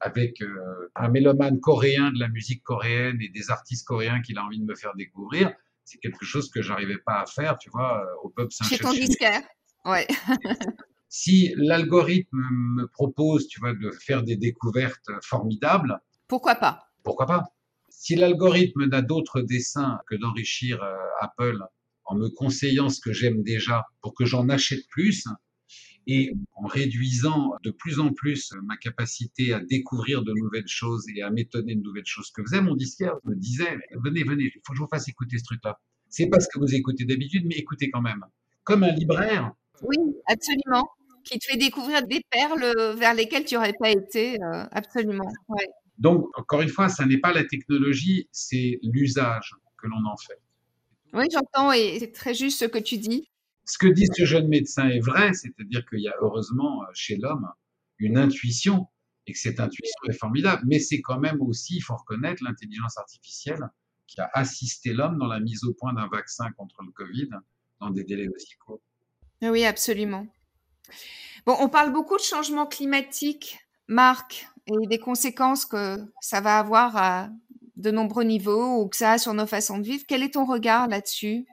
avec 0.00 0.40
euh, 0.42 0.90
un 0.94 1.08
mélomane 1.08 1.60
coréen 1.60 2.10
de 2.12 2.18
la 2.18 2.28
musique 2.28 2.62
coréenne 2.62 3.18
et 3.20 3.28
des 3.28 3.50
artistes 3.50 3.86
coréens 3.86 4.20
qu'il 4.22 4.38
a 4.38 4.44
envie 4.44 4.60
de 4.60 4.64
me 4.64 4.74
faire 4.74 4.94
découvrir, 4.94 5.52
c'est 5.84 5.98
quelque 5.98 6.24
chose 6.24 6.50
que 6.50 6.62
j'arrivais 6.62 6.98
pas 6.98 7.20
à 7.22 7.26
faire, 7.26 7.58
tu 7.58 7.70
vois, 7.70 8.04
au 8.22 8.28
pub 8.28 8.50
saint 8.50 8.64
Chez 8.66 8.78
ton 8.78 8.92
disquaire, 8.92 9.42
ouais. 9.86 10.06
si 11.08 11.54
l'algorithme 11.56 12.38
me 12.50 12.86
propose, 12.86 13.48
tu 13.48 13.60
vois, 13.60 13.74
de 13.74 13.90
faire 13.90 14.22
des 14.22 14.36
découvertes 14.36 15.10
formidables, 15.22 15.98
pourquoi 16.28 16.56
pas? 16.56 16.90
Pourquoi 17.02 17.26
pas? 17.26 17.44
Si 17.88 18.14
l'algorithme 18.14 18.84
n'a 18.84 19.00
d'autre 19.00 19.40
dessin 19.40 19.98
que 20.06 20.14
d'enrichir 20.14 20.82
euh, 20.82 20.94
Apple 21.20 21.58
en 22.04 22.16
me 22.16 22.28
conseillant 22.28 22.90
ce 22.90 23.00
que 23.00 23.12
j'aime 23.12 23.42
déjà 23.42 23.86
pour 24.02 24.14
que 24.14 24.26
j'en 24.26 24.48
achète 24.50 24.86
plus, 24.90 25.24
et 26.08 26.32
en 26.54 26.66
réduisant 26.66 27.52
de 27.62 27.70
plus 27.70 28.00
en 28.00 28.12
plus 28.12 28.52
ma 28.64 28.76
capacité 28.76 29.52
à 29.52 29.60
découvrir 29.60 30.22
de 30.24 30.32
nouvelles 30.32 30.66
choses 30.66 31.04
et 31.14 31.22
à 31.22 31.30
m'étonner 31.30 31.76
de 31.76 31.82
nouvelles 31.82 32.06
choses 32.06 32.30
que 32.30 32.42
faisait 32.42 32.60
mon 32.60 32.74
disquaire 32.74 33.14
me 33.24 33.34
disait 33.34 33.78
venez 34.02 34.24
venez 34.24 34.44
il 34.44 34.60
faut 34.64 34.72
que 34.72 34.78
je 34.78 34.82
vous 34.82 34.88
fasse 34.88 35.08
écouter 35.08 35.38
ce 35.38 35.44
truc 35.44 35.60
là 35.64 35.78
c'est 36.08 36.28
pas 36.28 36.40
ce 36.40 36.48
que 36.48 36.58
vous 36.58 36.74
écoutez 36.74 37.04
d'habitude 37.04 37.44
mais 37.46 37.56
écoutez 37.56 37.90
quand 37.90 38.02
même 38.02 38.24
comme 38.64 38.82
un 38.82 38.92
libraire 38.92 39.52
oui 39.82 39.98
absolument 40.26 40.88
qui 41.24 41.38
te 41.38 41.44
fait 41.44 41.58
découvrir 41.58 42.06
des 42.06 42.22
perles 42.30 42.96
vers 42.96 43.14
lesquelles 43.14 43.44
tu 43.44 43.54
n'aurais 43.54 43.74
pas 43.78 43.90
été 43.90 44.42
euh, 44.42 44.64
absolument 44.72 45.30
ouais. 45.48 45.68
Donc, 45.98 46.28
encore 46.38 46.62
une 46.62 46.68
fois, 46.68 46.88
ça 46.88 47.04
n'est 47.06 47.18
pas 47.18 47.32
la 47.32 47.44
technologie, 47.44 48.28
c'est 48.30 48.78
l'usage 48.82 49.52
que 49.76 49.88
l'on 49.88 50.04
en 50.06 50.16
fait. 50.16 50.40
Oui, 51.12 51.24
j'entends 51.32 51.72
et 51.72 51.98
c'est 51.98 52.12
très 52.12 52.34
juste 52.34 52.60
ce 52.60 52.64
que 52.64 52.78
tu 52.78 52.98
dis. 52.98 53.28
Ce 53.68 53.76
que 53.76 53.86
dit 53.86 54.06
ce 54.16 54.24
jeune 54.24 54.48
médecin 54.48 54.88
est 54.88 55.00
vrai, 55.00 55.34
c'est-à-dire 55.34 55.84
qu'il 55.86 56.00
y 56.00 56.08
a 56.08 56.14
heureusement 56.22 56.82
euh, 56.84 56.86
chez 56.94 57.16
l'homme 57.16 57.46
une 57.98 58.16
intuition 58.16 58.88
et 59.26 59.32
que 59.32 59.38
cette 59.38 59.60
intuition 59.60 59.98
est 60.08 60.14
formidable, 60.14 60.62
mais 60.66 60.78
c'est 60.78 61.02
quand 61.02 61.20
même 61.20 61.42
aussi, 61.42 61.76
il 61.76 61.80
faut 61.82 61.94
reconnaître, 61.94 62.42
l'intelligence 62.42 62.96
artificielle 62.96 63.60
qui 64.06 64.22
a 64.22 64.30
assisté 64.32 64.94
l'homme 64.94 65.18
dans 65.18 65.26
la 65.26 65.38
mise 65.38 65.64
au 65.64 65.74
point 65.74 65.92
d'un 65.92 66.08
vaccin 66.08 66.50
contre 66.52 66.82
le 66.82 66.90
Covid 66.92 67.28
dans 67.78 67.90
des 67.90 68.04
délais 68.04 68.28
aussi 68.28 68.56
courts. 68.56 68.80
Oui, 69.42 69.66
absolument. 69.66 70.26
Bon, 71.44 71.54
on 71.60 71.68
parle 71.68 71.92
beaucoup 71.92 72.16
de 72.16 72.22
changement 72.22 72.64
climatique, 72.64 73.58
Marc, 73.86 74.48
et 74.66 74.86
des 74.86 74.98
conséquences 74.98 75.66
que 75.66 75.98
ça 76.22 76.40
va 76.40 76.58
avoir 76.58 76.96
à 76.96 77.28
de 77.76 77.90
nombreux 77.90 78.24
niveaux 78.24 78.80
ou 78.80 78.88
que 78.88 78.96
ça 78.96 79.12
a 79.12 79.18
sur 79.18 79.34
nos 79.34 79.46
façons 79.46 79.76
de 79.76 79.84
vivre. 79.84 80.04
Quel 80.08 80.22
est 80.22 80.34
ton 80.34 80.46
regard 80.46 80.88
là-dessus? 80.88 81.46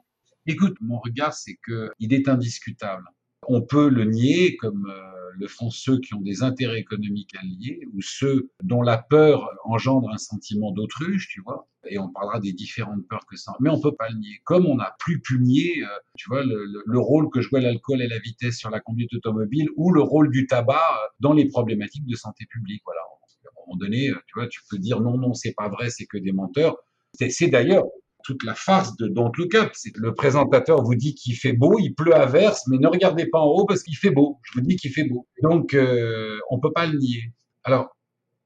Écoute, 0.48 0.76
mon 0.80 0.98
regard, 0.98 1.34
c'est 1.34 1.58
qu'il 1.64 2.14
est 2.14 2.28
indiscutable. 2.28 3.04
On 3.48 3.62
peut 3.62 3.88
le 3.88 4.04
nier 4.04 4.56
comme 4.56 4.86
euh, 4.88 5.30
le 5.38 5.48
font 5.48 5.70
ceux 5.70 5.98
qui 5.98 6.14
ont 6.14 6.20
des 6.20 6.42
intérêts 6.42 6.78
économiques 6.78 7.34
à 7.36 7.42
ou 7.92 8.00
ceux 8.00 8.50
dont 8.62 8.82
la 8.82 8.98
peur 8.98 9.50
engendre 9.64 10.10
un 10.10 10.18
sentiment 10.18 10.72
d'autruche, 10.72 11.28
tu 11.28 11.40
vois. 11.42 11.68
Et 11.88 11.98
on 11.98 12.08
parlera 12.08 12.40
des 12.40 12.52
différentes 12.52 13.06
peurs 13.08 13.26
que 13.26 13.36
ça. 13.36 13.52
Mais 13.60 13.70
on 13.70 13.80
peut 13.80 13.94
pas 13.94 14.08
le 14.08 14.18
nier. 14.18 14.40
Comme 14.44 14.66
on 14.66 14.76
n'a 14.76 14.94
plus 14.98 15.20
pu 15.20 15.38
nier, 15.40 15.82
euh, 15.82 15.98
tu 16.16 16.28
vois, 16.28 16.44
le, 16.44 16.64
le, 16.84 16.98
rôle 16.98 17.28
que 17.30 17.40
jouait 17.40 17.60
l'alcool 17.60 18.02
et 18.02 18.08
la 18.08 18.18
vitesse 18.18 18.56
sur 18.56 18.70
la 18.70 18.80
conduite 18.80 19.12
automobile 19.14 19.68
ou 19.76 19.92
le 19.92 20.02
rôle 20.02 20.30
du 20.30 20.46
tabac 20.46 20.76
euh, 20.76 21.08
dans 21.20 21.32
les 21.32 21.48
problématiques 21.48 22.06
de 22.06 22.16
santé 22.16 22.46
publique. 22.46 22.82
Voilà. 22.84 23.00
À 23.00 23.48
un 23.48 23.66
moment 23.66 23.78
donné, 23.78 24.12
tu 24.26 24.38
vois, 24.38 24.48
tu 24.48 24.60
peux 24.70 24.78
dire 24.78 25.00
non, 25.00 25.18
non, 25.18 25.34
c'est 25.34 25.54
pas 25.54 25.68
vrai, 25.68 25.90
c'est 25.90 26.06
que 26.06 26.18
des 26.18 26.32
menteurs. 26.32 26.76
C'est 27.12 27.48
d'ailleurs 27.48 27.84
toute 28.26 28.42
la 28.42 28.54
farce 28.54 28.96
de 28.96 29.06
Don't 29.06 29.30
Look 29.38 29.54
Up. 29.54 29.70
C'est 29.74 29.96
le 29.96 30.12
présentateur 30.12 30.82
vous 30.82 30.96
dit 30.96 31.14
qu'il 31.14 31.36
fait 31.36 31.52
beau, 31.52 31.78
il 31.78 31.94
pleut 31.94 32.14
à 32.14 32.26
verse, 32.26 32.66
mais 32.66 32.76
ne 32.78 32.88
regardez 32.88 33.26
pas 33.26 33.38
en 33.38 33.46
haut 33.46 33.66
parce 33.66 33.84
qu'il 33.84 33.96
fait 33.96 34.10
beau. 34.10 34.38
Je 34.42 34.58
vous 34.58 34.66
dis 34.66 34.76
qu'il 34.76 34.90
fait 34.90 35.04
beau. 35.04 35.28
Donc, 35.42 35.74
euh, 35.74 36.38
on 36.50 36.58
peut 36.58 36.72
pas 36.72 36.86
le 36.86 36.98
nier. 36.98 37.32
Alors, 37.62 37.96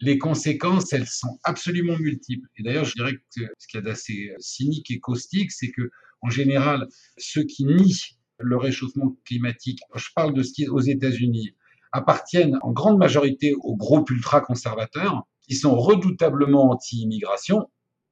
les 0.00 0.18
conséquences, 0.18 0.92
elles 0.92 1.06
sont 1.06 1.38
absolument 1.44 1.96
multiples. 1.98 2.46
Et 2.56 2.62
d'ailleurs, 2.62 2.84
je 2.84 2.94
dirais 2.94 3.14
que 3.14 3.42
ce 3.58 3.66
qu'il 3.66 3.78
y 3.78 3.82
a 3.82 3.82
d'assez 3.82 4.32
cynique 4.38 4.90
et 4.90 5.00
caustique, 5.00 5.50
c'est 5.50 5.70
que, 5.70 5.90
en 6.20 6.28
général, 6.28 6.86
ceux 7.16 7.44
qui 7.44 7.64
nient 7.64 8.16
le 8.38 8.56
réchauffement 8.56 9.16
climatique, 9.24 9.80
je 9.94 10.08
parle 10.14 10.34
de 10.34 10.42
ce 10.42 10.52
qui 10.52 10.64
est 10.64 10.68
aux 10.68 10.80
États-Unis, 10.80 11.54
appartiennent 11.92 12.58
en 12.62 12.72
grande 12.72 12.98
majorité 12.98 13.54
aux 13.62 13.76
groupes 13.76 14.10
ultra-conservateurs 14.10 15.26
qui 15.46 15.54
sont 15.54 15.74
redoutablement 15.76 16.70
anti-immigration, 16.70 17.68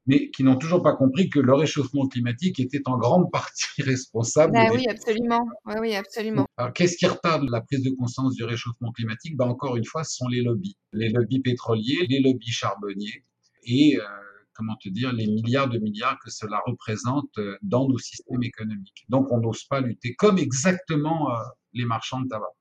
mais 0.09 0.31
qui 0.31 0.43
n'ont 0.43 0.57
toujours 0.57 0.83
pas 0.83 0.97
compris 0.97 1.29
que 1.29 1.39
le 1.39 1.55
réchauffement 1.55 2.09
climatique 2.09 2.59
était 2.59 2.81
en 2.87 2.97
grande 2.97 3.31
partie 3.31 3.67
responsable. 3.83 4.55
Bah, 4.55 4.71
oui, 4.73 4.87
absolument. 4.89 5.47
oui, 5.81 5.95
absolument. 5.95 6.47
Alors, 6.57 6.73
qu'est-ce 6.73 6.97
qui 6.97 7.07
retarde 7.07 7.49
la 7.51 7.61
prise 7.61 7.83
de 7.83 7.91
conscience 7.91 8.35
du 8.35 8.43
réchauffement 8.43 8.91
climatique? 8.91 9.37
Bah, 9.37 9.45
Encore 9.45 9.77
une 9.77 9.85
fois, 9.85 10.05
ce 10.05 10.17
sont 10.17 10.29
les 10.29 10.43
lobbies. 10.43 10.79
Les 10.95 11.11
lobbies 11.11 11.41
pétroliers, 11.41 12.07
les 12.09 12.21
lobbies 12.21 12.51
charbonniers 12.51 13.25
et, 13.65 13.99
euh, 13.99 14.05
comment 14.55 14.77
te 14.77 14.89
dire, 14.89 15.13
les 15.13 15.27
milliards 15.27 15.69
de 15.69 15.79
milliards 15.79 16.19
que 16.25 16.31
cela 16.31 16.63
représente 16.67 17.29
euh, 17.37 17.59
dans 17.61 17.87
nos 17.87 17.99
systèmes 17.99 18.43
économiques. 18.43 19.05
Donc, 19.11 19.31
on 19.31 19.41
n'ose 19.41 19.65
pas 19.65 19.83
lutter, 19.83 20.15
comme 20.15 20.39
exactement 20.39 21.31
euh, 21.31 21.39
les 21.75 21.85
marchands 21.85 22.23
de 22.23 22.29
tabac. 22.29 22.55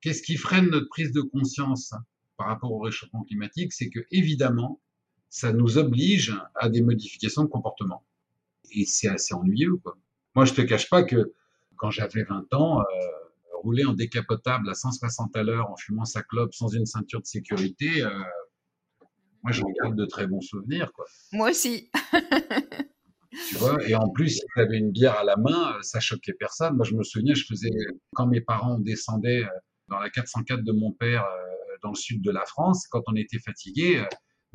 Qu'est-ce 0.00 0.22
qui 0.22 0.36
freine 0.36 0.70
notre 0.70 0.88
prise 0.88 1.12
de 1.12 1.20
conscience 1.20 1.92
par 2.38 2.46
rapport 2.46 2.72
au 2.72 2.78
réchauffement 2.78 3.24
climatique? 3.24 3.74
C'est 3.74 3.90
que, 3.90 4.00
évidemment, 4.10 4.80
ça 5.28 5.52
nous 5.52 5.78
oblige 5.78 6.34
à 6.54 6.68
des 6.68 6.82
modifications 6.82 7.42
de 7.42 7.48
comportement. 7.48 8.04
Et 8.72 8.84
c'est 8.84 9.08
assez 9.08 9.34
ennuyeux. 9.34 9.76
Quoi. 9.82 9.96
Moi, 10.34 10.44
je 10.44 10.54
te 10.54 10.60
cache 10.62 10.88
pas 10.88 11.02
que 11.02 11.32
quand 11.76 11.90
j'avais 11.90 12.24
20 12.24 12.52
ans, 12.54 12.80
euh, 12.80 12.84
rouler 13.62 13.84
en 13.84 13.92
décapotable 13.92 14.68
à 14.68 14.74
160 14.74 15.36
à 15.36 15.42
l'heure 15.42 15.70
en 15.70 15.76
fumant 15.76 16.04
sa 16.04 16.22
clope 16.22 16.54
sans 16.54 16.68
une 16.68 16.86
ceinture 16.86 17.20
de 17.20 17.26
sécurité, 17.26 18.02
euh, 18.02 18.10
moi, 19.42 19.52
j'en 19.52 19.66
garde 19.80 19.96
de 19.96 20.06
très 20.06 20.26
bons 20.26 20.40
souvenirs. 20.40 20.92
Quoi. 20.92 21.04
Moi 21.32 21.50
aussi. 21.50 21.90
tu 23.48 23.54
vois, 23.56 23.82
et 23.88 23.94
en 23.94 24.08
plus, 24.08 24.30
si 24.30 24.40
tu 24.40 24.60
avais 24.60 24.78
une 24.78 24.90
bière 24.90 25.18
à 25.18 25.24
la 25.24 25.36
main, 25.36 25.76
ça 25.82 26.00
choquait 26.00 26.32
personne. 26.32 26.76
Moi, 26.76 26.84
je 26.84 26.94
me 26.94 27.04
souviens, 27.04 27.34
je 27.34 27.44
faisais, 27.44 27.70
quand 28.14 28.26
mes 28.26 28.40
parents 28.40 28.78
descendaient 28.78 29.44
euh, 29.44 29.58
dans 29.88 29.98
la 29.98 30.10
404 30.10 30.64
de 30.64 30.72
mon 30.72 30.92
père, 30.92 31.24
dans 31.82 31.90
le 31.90 31.94
sud 31.94 32.22
de 32.22 32.30
la 32.30 32.44
France, 32.44 32.86
quand 32.88 33.02
on 33.06 33.14
était 33.14 33.38
fatigué, 33.38 34.04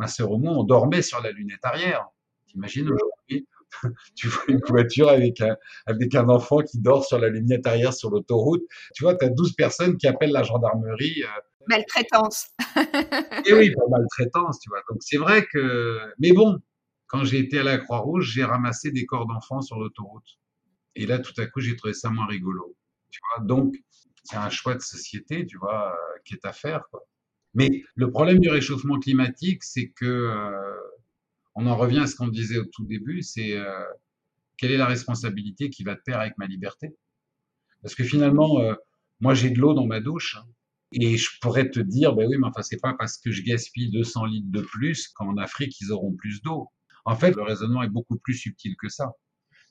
ma 0.01 0.07
sœur 0.07 0.31
au 0.31 0.39
moins, 0.39 0.53
on 0.53 0.63
dormait 0.63 1.03
sur 1.03 1.21
la 1.21 1.31
lunette 1.31 1.63
arrière. 1.63 2.07
T'imagines 2.47 2.89
aujourd'hui 2.89 3.47
tu 4.15 4.27
vois 4.27 4.43
une 4.47 4.59
voiture 4.67 5.09
avec 5.09 5.39
un, 5.41 5.55
avec 5.85 6.13
un 6.15 6.27
enfant 6.29 6.57
qui 6.59 6.79
dort 6.79 7.05
sur 7.05 7.19
la 7.19 7.29
lunette 7.29 7.65
arrière 7.67 7.93
sur 7.93 8.09
l'autoroute. 8.09 8.63
Tu 8.95 9.03
vois, 9.03 9.15
tu 9.15 9.25
as 9.25 9.29
12 9.29 9.53
personnes 9.53 9.97
qui 9.97 10.07
appellent 10.07 10.31
la 10.31 10.43
gendarmerie. 10.43 11.23
Euh. 11.23 11.41
Maltraitance. 11.67 12.47
Et 13.45 13.53
oui, 13.53 13.71
pas 13.71 13.83
maltraitance, 13.89 14.59
tu 14.59 14.69
vois. 14.69 14.81
Donc 14.89 14.97
c'est 15.01 15.17
vrai 15.17 15.45
que. 15.45 15.99
Mais 16.19 16.31
bon, 16.31 16.59
quand 17.07 17.23
j'ai 17.23 17.39
été 17.39 17.59
à 17.59 17.63
la 17.63 17.77
Croix-Rouge, 17.77 18.31
j'ai 18.33 18.43
ramassé 18.43 18.91
des 18.91 19.05
corps 19.05 19.27
d'enfants 19.27 19.61
sur 19.61 19.79
l'autoroute. 19.79 20.39
Et 20.95 21.05
là, 21.05 21.19
tout 21.19 21.39
à 21.39 21.45
coup, 21.45 21.61
j'ai 21.61 21.75
trouvé 21.75 21.93
ça 21.93 22.09
moins 22.09 22.25
rigolo. 22.25 22.75
Tu 23.11 23.19
vois, 23.35 23.45
donc 23.45 23.75
c'est 24.23 24.37
un 24.37 24.49
choix 24.49 24.75
de 24.75 24.81
société, 24.81 25.45
tu 25.45 25.57
vois, 25.57 25.93
euh, 25.93 26.19
qui 26.25 26.33
est 26.33 26.45
à 26.45 26.53
faire, 26.53 26.87
quoi. 26.89 27.01
Mais 27.53 27.83
le 27.95 28.11
problème 28.11 28.39
du 28.39 28.49
réchauffement 28.49 28.99
climatique, 28.99 29.63
c'est 29.63 29.89
que 29.89 30.05
euh, 30.05 30.75
on 31.55 31.67
en 31.67 31.75
revient 31.75 31.99
à 31.99 32.07
ce 32.07 32.15
qu'on 32.15 32.27
disait 32.27 32.57
au 32.57 32.65
tout 32.65 32.85
début, 32.85 33.21
c'est 33.21 33.53
euh, 33.53 33.83
quelle 34.57 34.71
est 34.71 34.77
la 34.77 34.85
responsabilité 34.85 35.69
qui 35.69 35.83
va 35.83 35.95
te 35.95 36.01
pair 36.03 36.19
avec 36.19 36.37
ma 36.37 36.47
liberté? 36.47 36.95
Parce 37.81 37.95
que 37.95 38.03
finalement, 38.03 38.61
euh, 38.61 38.73
moi 39.19 39.33
j'ai 39.33 39.49
de 39.49 39.59
l'eau 39.59 39.73
dans 39.73 39.85
ma 39.85 39.99
douche 39.99 40.37
hein, 40.37 40.45
et 40.93 41.17
je 41.17 41.29
pourrais 41.41 41.69
te 41.69 41.79
dire, 41.79 42.13
ben 42.15 42.27
oui, 42.27 42.37
mais 42.39 42.47
enfin 42.47 42.61
c'est 42.61 42.79
pas 42.81 42.93
parce 42.93 43.17
que 43.17 43.31
je 43.31 43.41
gaspille 43.43 43.91
200 43.91 44.25
litres 44.25 44.51
de 44.51 44.61
plus 44.61 45.09
qu'en 45.09 45.35
Afrique 45.37 45.79
ils 45.81 45.91
auront 45.91 46.13
plus 46.13 46.41
d'eau. 46.41 46.69
En 47.05 47.15
fait, 47.15 47.35
le 47.35 47.41
raisonnement 47.41 47.83
est 47.83 47.89
beaucoup 47.89 48.17
plus 48.17 48.35
subtil 48.35 48.75
que 48.77 48.87
ça 48.87 49.11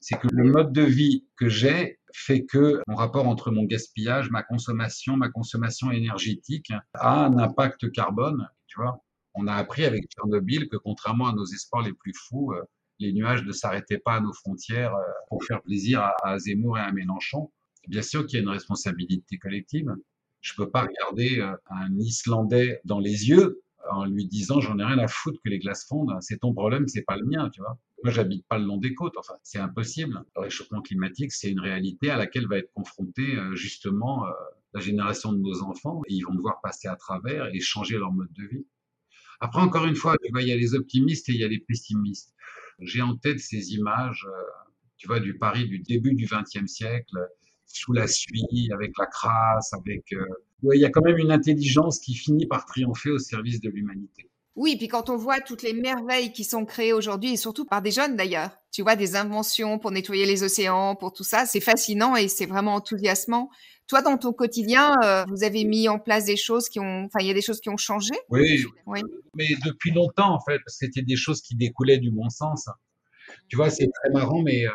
c'est 0.01 0.19
que 0.19 0.29
le 0.33 0.51
mode 0.51 0.73
de 0.73 0.83
vie 0.83 1.27
que 1.37 1.49
j'ai 1.49 1.99
fait 2.13 2.45
que 2.45 2.83
mon 2.89 2.97
rapport 2.97 3.29
entre 3.29 3.51
mon 3.51 3.65
gaspillage, 3.65 4.31
ma 4.31 4.43
consommation, 4.43 5.17
ma 5.17 5.29
consommation 5.29 5.91
énergétique 5.91 6.73
a 6.95 7.27
un 7.27 7.39
impact 7.39 7.93
carbone, 7.93 8.49
tu 8.67 8.81
vois. 8.81 9.05
On 9.35 9.47
a 9.47 9.55
appris 9.55 9.85
avec 9.85 10.05
Tchernobyl 10.11 10.69
que 10.69 10.77
contrairement 10.77 11.29
à 11.29 11.33
nos 11.33 11.45
espoirs 11.45 11.83
les 11.83 11.93
plus 11.93 12.15
fous, 12.15 12.53
euh, 12.53 12.63
les 12.99 13.13
nuages 13.13 13.45
ne 13.45 13.53
s'arrêtaient 13.53 13.99
pas 13.99 14.15
à 14.15 14.21
nos 14.21 14.33
frontières 14.33 14.95
euh, 14.95 15.03
pour 15.29 15.45
faire 15.45 15.63
plaisir 15.63 16.11
à, 16.23 16.39
Zemmour 16.39 16.79
et 16.79 16.81
à 16.81 16.91
Mélenchon. 16.93 17.53
Bien 17.87 18.03
sûr 18.03 18.27
qu'il 18.27 18.39
y 18.39 18.41
a 18.41 18.43
une 18.43 18.51
responsabilité 18.51 19.39
collective. 19.39 19.95
Je 20.41 20.55
peux 20.55 20.71
pas 20.71 20.83
regarder 20.83 21.41
euh, 21.41 21.55
un 21.71 21.97
Islandais 21.99 22.81
dans 22.85 22.99
les 22.99 23.29
yeux 23.29 23.63
en 23.91 24.05
lui 24.05 24.27
disant 24.27 24.61
j'en 24.61 24.79
ai 24.79 24.85
rien 24.85 24.99
à 24.99 25.09
foutre 25.09 25.39
que 25.45 25.49
les 25.51 25.59
glaces 25.59 25.87
fondent, 25.87 26.17
c'est 26.21 26.39
ton 26.39 26.53
problème, 26.53 26.89
c'est 26.89 27.03
pas 27.03 27.17
le 27.17 27.27
mien, 27.27 27.51
tu 27.51 27.61
vois. 27.61 27.79
Moi, 28.03 28.13
j'habite 28.13 28.47
pas 28.47 28.59
le 28.59 28.65
long 28.65 28.79
des 28.79 28.95
côtes. 28.95 29.17
Enfin, 29.19 29.35
c'est 29.43 29.59
impossible. 29.59 30.25
Le 30.35 30.43
réchauffement 30.43 30.81
climatique, 30.81 31.33
c'est 31.33 31.51
une 31.51 31.61
réalité 31.61 32.11
à 32.11 32.17
laquelle 32.17 32.47
va 32.49 32.59
être 32.59 32.73
confrontée 32.73 33.37
euh, 33.37 33.55
justement 33.55 34.27
euh, 34.27 34.31
la 34.73 34.81
génération 34.81 35.33
de 35.33 35.39
nos 35.39 35.63
enfants 35.63 36.01
et 36.09 36.15
ils 36.15 36.23
vont 36.23 36.35
devoir 36.35 36.61
passer 36.63 36.89
à 36.89 36.97
travers 36.97 37.47
et 37.55 37.61
changer 37.61 37.99
leur 37.99 38.13
mode 38.13 38.33
de 38.33 38.47
vie. 38.47 38.67
Après, 39.41 39.61
encore 39.61 39.87
une 39.87 39.97
fois, 39.97 40.17
tu 40.23 40.31
vois, 40.33 40.43
il 40.43 40.49
y 40.49 40.53
a 40.53 40.57
les 40.57 40.75
optimistes 40.75 41.29
et 41.29 41.33
il 41.33 41.41
y 41.41 41.45
a 41.45 41.49
les 41.49 41.61
pessimistes. 41.61 42.35
J'ai 42.81 43.03
en 43.03 43.17
tête 43.17 43.41
ces 43.41 43.75
images, 43.75 44.27
euh, 44.27 44.43
tu 44.97 45.07
vois, 45.07 45.21
du 45.21 45.37
Paris 45.37 45.67
du 45.67 45.81
début 45.81 46.15
du 46.15 46.27
XXe 46.27 46.67
siècle, 46.67 47.17
sous 47.67 47.93
la 47.93 48.07
suie, 48.07 48.71
avec 48.73 48.93
la 48.99 49.07
crasse, 49.07 49.73
avec. 49.75 50.15
Il 50.63 50.81
y 50.81 50.85
a 50.85 50.91
quand 50.91 51.03
même 51.03 51.19
une 51.19 51.33
intelligence 51.33 51.99
qui 51.99 52.15
finit 52.15 52.47
par 52.47 52.67
triompher 52.67 53.11
au 53.11 53.19
service 53.19 53.61
de 53.61 53.71
l'humanité. 53.71 54.31
Oui, 54.57 54.77
puis 54.77 54.89
quand 54.89 55.09
on 55.11 55.17
voit 55.17 55.41
toutes 55.41 55.63
les 55.63 55.73
merveilles 55.73 56.33
qui 56.33 56.45
sont 56.45 56.65
créées 56.65 56.93
aujourd'hui, 56.93 57.33
et 57.33 57.37
surtout 57.37 57.65
par 57.65 57.83
des 57.83 57.91
jeunes 57.91 58.17
d'ailleurs, 58.17 58.51
tu 58.73 58.83
vois, 58.83 58.97
des 58.97 59.17
inventions 59.17 59.79
pour 59.79 59.91
nettoyer 59.91 60.27
les 60.27 60.43
océans, 60.43 60.97
pour 60.97 61.13
tout 61.13 61.25
ça, 61.25 61.47
c'est 61.47 61.61
fascinant 61.61 62.17
et 62.17 62.29
c'est 62.29 62.47
vraiment 62.47 62.75
enthousiasmant. 62.75 63.49
Toi, 63.87 64.03
dans 64.03 64.19
ton 64.19 64.33
quotidien, 64.33 64.95
euh, 65.03 65.25
vous 65.29 65.45
avez 65.45 65.65
mis 65.65 65.89
en 65.89 65.99
place 65.99 66.27
des 66.27 66.37
choses 66.37 66.69
qui 66.69 66.79
ont, 66.79 67.05
enfin, 67.05 67.21
il 67.21 67.27
y 67.27 67.31
a 67.31 67.35
des 67.35 67.43
choses 67.43 67.61
qui 67.61 67.71
ont 67.71 67.77
changé? 67.77 68.13
Oui, 68.29 68.65
oui. 68.87 69.01
mais 69.35 69.49
depuis 69.65 69.93
longtemps 69.93 70.35
en 70.35 70.41
fait, 70.41 70.61
c'était 70.67 71.03
des 71.03 71.17
choses 71.17 71.41
qui 71.43 71.55
découlaient 71.55 71.99
du 71.99 72.11
bon 72.11 72.29
sens. 72.29 72.69
Tu 73.49 73.57
vois, 73.57 73.71
c'est 73.71 73.89
très 73.93 74.13
marrant, 74.13 74.43
mais 74.43 74.67
euh, 74.67 74.71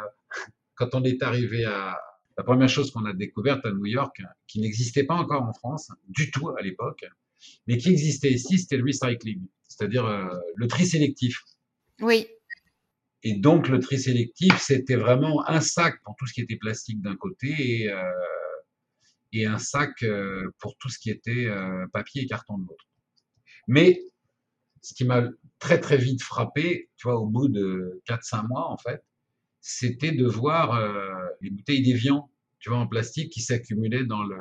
quand 0.76 0.96
on 0.96 1.04
est 1.04 1.22
arrivé 1.22 1.66
à 1.66 1.98
la 2.38 2.44
première 2.44 2.70
chose 2.70 2.92
qu'on 2.92 3.06
a 3.06 3.14
découverte 3.14 3.66
à 3.66 3.72
New 3.72 3.86
York, 3.86 4.22
qui 4.48 4.60
n'existait 4.60 5.06
pas 5.06 5.16
encore 5.16 5.44
en 5.44 5.54
France 5.54 5.92
du 6.10 6.32
tout 6.32 6.50
à 6.50 6.62
l'époque, 6.62 7.06
mais 7.68 7.78
qui 7.78 7.90
existait 7.90 8.32
ici, 8.32 8.60
c'était 8.60 8.78
le 8.78 8.86
recycling 8.86 9.48
c'est-à-dire 9.76 10.06
euh, 10.06 10.28
le 10.56 10.68
tri 10.68 10.86
sélectif. 10.86 11.44
Oui. 12.02 12.28
Et 13.24 13.34
donc, 13.34 13.68
le 13.68 13.80
tri 13.80 14.00
sélectif, 14.00 14.58
c'était 14.60 14.96
vraiment 14.96 15.48
un 15.48 15.60
sac 15.60 16.02
pour 16.04 16.16
tout 16.16 16.28
ce 16.28 16.34
qui 16.34 16.42
était 16.42 16.58
plastique 16.58 17.02
d'un 17.02 17.16
côté 17.16 17.82
et, 17.82 17.90
euh, 17.90 18.12
et 19.34 19.46
un 19.46 19.58
sac 19.58 20.04
euh, 20.04 20.52
pour 20.60 20.78
tout 20.78 20.90
ce 20.90 21.00
qui 21.00 21.10
était 21.10 21.48
papier 21.92 22.24
et 22.24 22.28
carton 22.28 22.58
de 22.58 22.68
l'autre. 22.68 22.86
Mais 23.68 24.02
ce 24.82 24.94
qui 24.94 25.06
m'a 25.06 25.24
très 25.58 25.80
très 25.80 25.98
vite 25.98 26.22
frappé, 26.22 26.92
tu 26.98 27.08
vois, 27.08 27.20
au 27.20 27.26
bout 27.26 27.48
de 27.48 28.02
4-5 28.08 28.48
mois 28.48 28.70
en 28.70 28.78
fait, 28.78 29.04
c'était 29.68 30.12
de 30.12 30.28
voir 30.28 30.80
les 31.42 31.50
bouteilles 31.50 31.82
d'évian, 31.82 32.30
tu 32.60 32.70
vois, 32.70 32.78
en 32.78 32.86
plastique 32.86 33.32
qui 33.32 33.42
s'accumulaient 33.42 34.06
dans 34.06 34.24
le... 34.24 34.38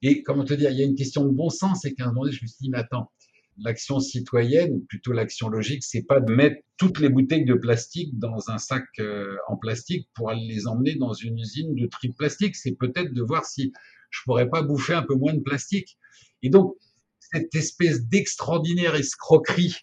Et 0.00 0.22
comment 0.22 0.44
te 0.44 0.54
dire, 0.54 0.70
il 0.70 0.78
y 0.78 0.82
a 0.82 0.86
une 0.86 0.94
question 0.94 1.26
de 1.26 1.30
bon 1.30 1.50
sens, 1.50 1.84
et 1.84 1.92
qu'à 1.92 2.04
un 2.04 2.06
moment 2.06 2.22
donné, 2.22 2.32
je 2.32 2.42
me 2.42 2.48
suis 2.48 2.56
dit, 2.58 2.70
mais 2.70 2.78
attends, 2.78 3.12
l'action 3.58 4.00
citoyenne, 4.00 4.82
plutôt 4.86 5.12
l'action 5.12 5.50
logique, 5.50 5.84
c'est 5.84 6.04
pas 6.04 6.20
de 6.20 6.32
mettre 6.32 6.56
toutes 6.78 7.00
les 7.00 7.10
bouteilles 7.10 7.44
de 7.44 7.52
plastique 7.52 8.18
dans 8.18 8.48
un 8.48 8.56
sac 8.56 8.84
euh, 8.98 9.36
en 9.46 9.58
plastique 9.58 10.08
pour 10.14 10.32
les 10.32 10.66
emmener 10.66 10.94
dans 10.94 11.12
une 11.12 11.38
usine 11.38 11.74
de 11.74 11.86
tri 11.86 12.08
plastique. 12.08 12.56
C'est 12.56 12.76
peut-être 12.76 13.12
de 13.12 13.22
voir 13.22 13.44
si 13.44 13.74
je 14.08 14.20
pourrais 14.24 14.48
pas 14.48 14.62
bouffer 14.62 14.94
un 14.94 15.02
peu 15.02 15.14
moins 15.14 15.34
de 15.34 15.40
plastique. 15.40 15.98
Et 16.42 16.48
donc, 16.48 16.76
cette 17.18 17.54
espèce 17.54 18.06
d'extraordinaire 18.06 18.94
escroquerie 18.94 19.76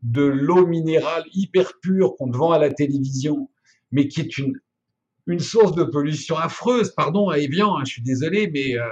de 0.00 0.22
l'eau 0.22 0.66
minérale 0.66 1.24
hyper 1.34 1.78
pure 1.80 2.16
qu'on 2.16 2.30
te 2.30 2.36
vend 2.36 2.52
à 2.52 2.58
la 2.58 2.72
télévision, 2.72 3.50
mais 3.92 4.08
qui 4.08 4.20
est 4.20 4.38
une, 4.38 4.54
une 5.26 5.40
source 5.40 5.74
de 5.74 5.84
pollution 5.84 6.36
affreuse. 6.36 6.92
Pardon 6.94 7.28
à 7.28 7.38
Evian, 7.38 7.76
hein, 7.76 7.82
je 7.86 7.92
suis 7.92 8.02
désolé, 8.02 8.50
mais 8.52 8.78
euh, 8.78 8.84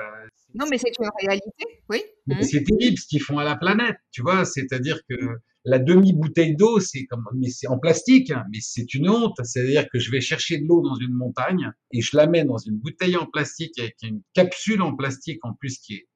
non, 0.54 0.66
mais 0.70 0.78
c'est 0.78 0.92
une 0.98 1.08
réalité, 1.20 1.64
oui. 1.88 2.02
Mmh. 2.26 2.42
C'est 2.42 2.62
terrible 2.64 2.98
ce 2.98 3.06
qu'ils 3.06 3.22
font 3.22 3.38
à 3.38 3.44
la 3.44 3.56
planète, 3.56 3.96
tu 4.10 4.22
vois. 4.22 4.44
C'est-à-dire 4.44 5.00
que 5.08 5.16
la 5.64 5.78
demi-bouteille 5.78 6.56
d'eau, 6.56 6.80
c'est 6.80 7.04
comme, 7.06 7.24
mais 7.34 7.48
c'est 7.48 7.68
en 7.68 7.78
plastique, 7.78 8.30
hein, 8.30 8.44
mais 8.52 8.58
c'est 8.60 8.92
une 8.94 9.08
honte. 9.08 9.36
C'est-à-dire 9.44 9.88
que 9.90 9.98
je 9.98 10.10
vais 10.10 10.20
chercher 10.20 10.58
de 10.58 10.66
l'eau 10.66 10.82
dans 10.82 10.96
une 10.96 11.12
montagne 11.12 11.70
et 11.92 12.00
je 12.00 12.16
la 12.16 12.26
mets 12.26 12.44
dans 12.44 12.58
une 12.58 12.76
bouteille 12.76 13.16
en 13.16 13.26
plastique 13.26 13.78
avec 13.78 13.96
une 14.02 14.22
capsule 14.34 14.82
en 14.82 14.94
plastique 14.94 15.38
en 15.44 15.54
plus 15.54 15.78
qui 15.78 15.94
est 15.94 16.08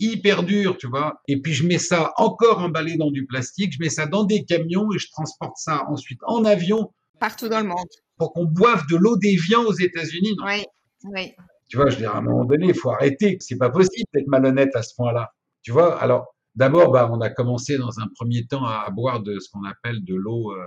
hyper 0.00 0.42
dure, 0.42 0.76
tu 0.76 0.88
vois. 0.88 1.20
Et 1.28 1.40
puis 1.40 1.52
je 1.52 1.64
mets 1.64 1.78
ça 1.78 2.12
encore 2.16 2.58
emballé 2.58 2.96
dans 2.96 3.10
du 3.10 3.26
plastique, 3.26 3.72
je 3.74 3.78
mets 3.80 3.90
ça 3.90 4.06
dans 4.06 4.24
des 4.24 4.44
camions 4.44 4.88
et 4.92 4.98
je 4.98 5.08
transporte 5.10 5.56
ça 5.56 5.84
ensuite 5.88 6.18
en 6.26 6.44
avion. 6.44 6.92
Partout 7.20 7.48
dans 7.48 7.60
le 7.60 7.68
monde. 7.68 7.88
Pour 8.16 8.32
qu'on 8.32 8.44
boive 8.44 8.86
de 8.90 8.96
l'eau 8.96 9.16
d'évian 9.16 9.64
aux 9.64 9.72
États-Unis. 9.72 10.36
Oui, 10.44 10.64
oui. 11.04 11.32
Tu 11.68 11.76
vois, 11.76 11.90
je 11.90 11.98
veux 11.98 12.06
à 12.06 12.16
un 12.16 12.20
moment 12.20 12.44
donné, 12.44 12.68
il 12.68 12.74
faut 12.74 12.90
arrêter. 12.90 13.36
C'est 13.40 13.56
pas 13.56 13.70
possible 13.70 14.08
d'être 14.12 14.28
malhonnête 14.28 14.74
à 14.76 14.82
ce 14.82 14.94
point-là. 14.94 15.32
Tu 15.62 15.72
vois, 15.72 16.00
alors, 16.00 16.34
d'abord, 16.54 16.90
bah, 16.90 17.08
on 17.12 17.20
a 17.20 17.30
commencé 17.30 17.78
dans 17.78 18.00
un 18.00 18.08
premier 18.14 18.46
temps 18.46 18.64
à, 18.64 18.88
boire 18.90 19.20
de 19.22 19.38
ce 19.38 19.50
qu'on 19.50 19.64
appelle 19.64 20.04
de 20.04 20.14
l'eau 20.14 20.52
euh, 20.52 20.64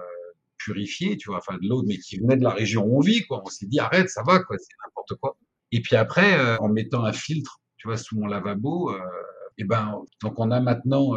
purifiée, 0.57 1.17
tu 1.17 1.29
vois, 1.29 1.37
enfin 1.37 1.57
de 1.61 1.67
l'eau, 1.67 1.83
mais 1.83 1.97
qui 1.97 2.17
venait 2.17 2.37
de 2.37 2.43
la 2.43 2.49
région 2.49 2.83
où 2.85 2.97
on 2.97 3.01
vit, 3.01 3.25
quoi. 3.25 3.41
On 3.45 3.49
s'est 3.49 3.67
dit, 3.67 3.79
arrête, 3.79 4.09
ça 4.09 4.23
va, 4.23 4.39
quoi, 4.39 4.57
c'est 4.57 4.73
n'importe 4.85 5.15
quoi. 5.21 5.37
Et 5.71 5.81
puis 5.81 5.95
après, 5.95 6.39
euh, 6.39 6.57
en 6.57 6.69
mettant 6.69 7.05
un 7.05 7.13
filtre, 7.13 7.59
tu 7.77 7.87
vois, 7.87 7.97
sous 7.97 8.17
mon 8.17 8.27
lavabo, 8.27 8.91
euh, 8.91 8.99
et 9.59 9.63
ben, 9.63 10.01
donc 10.21 10.39
on 10.39 10.51
a 10.51 10.59
maintenant 10.59 11.13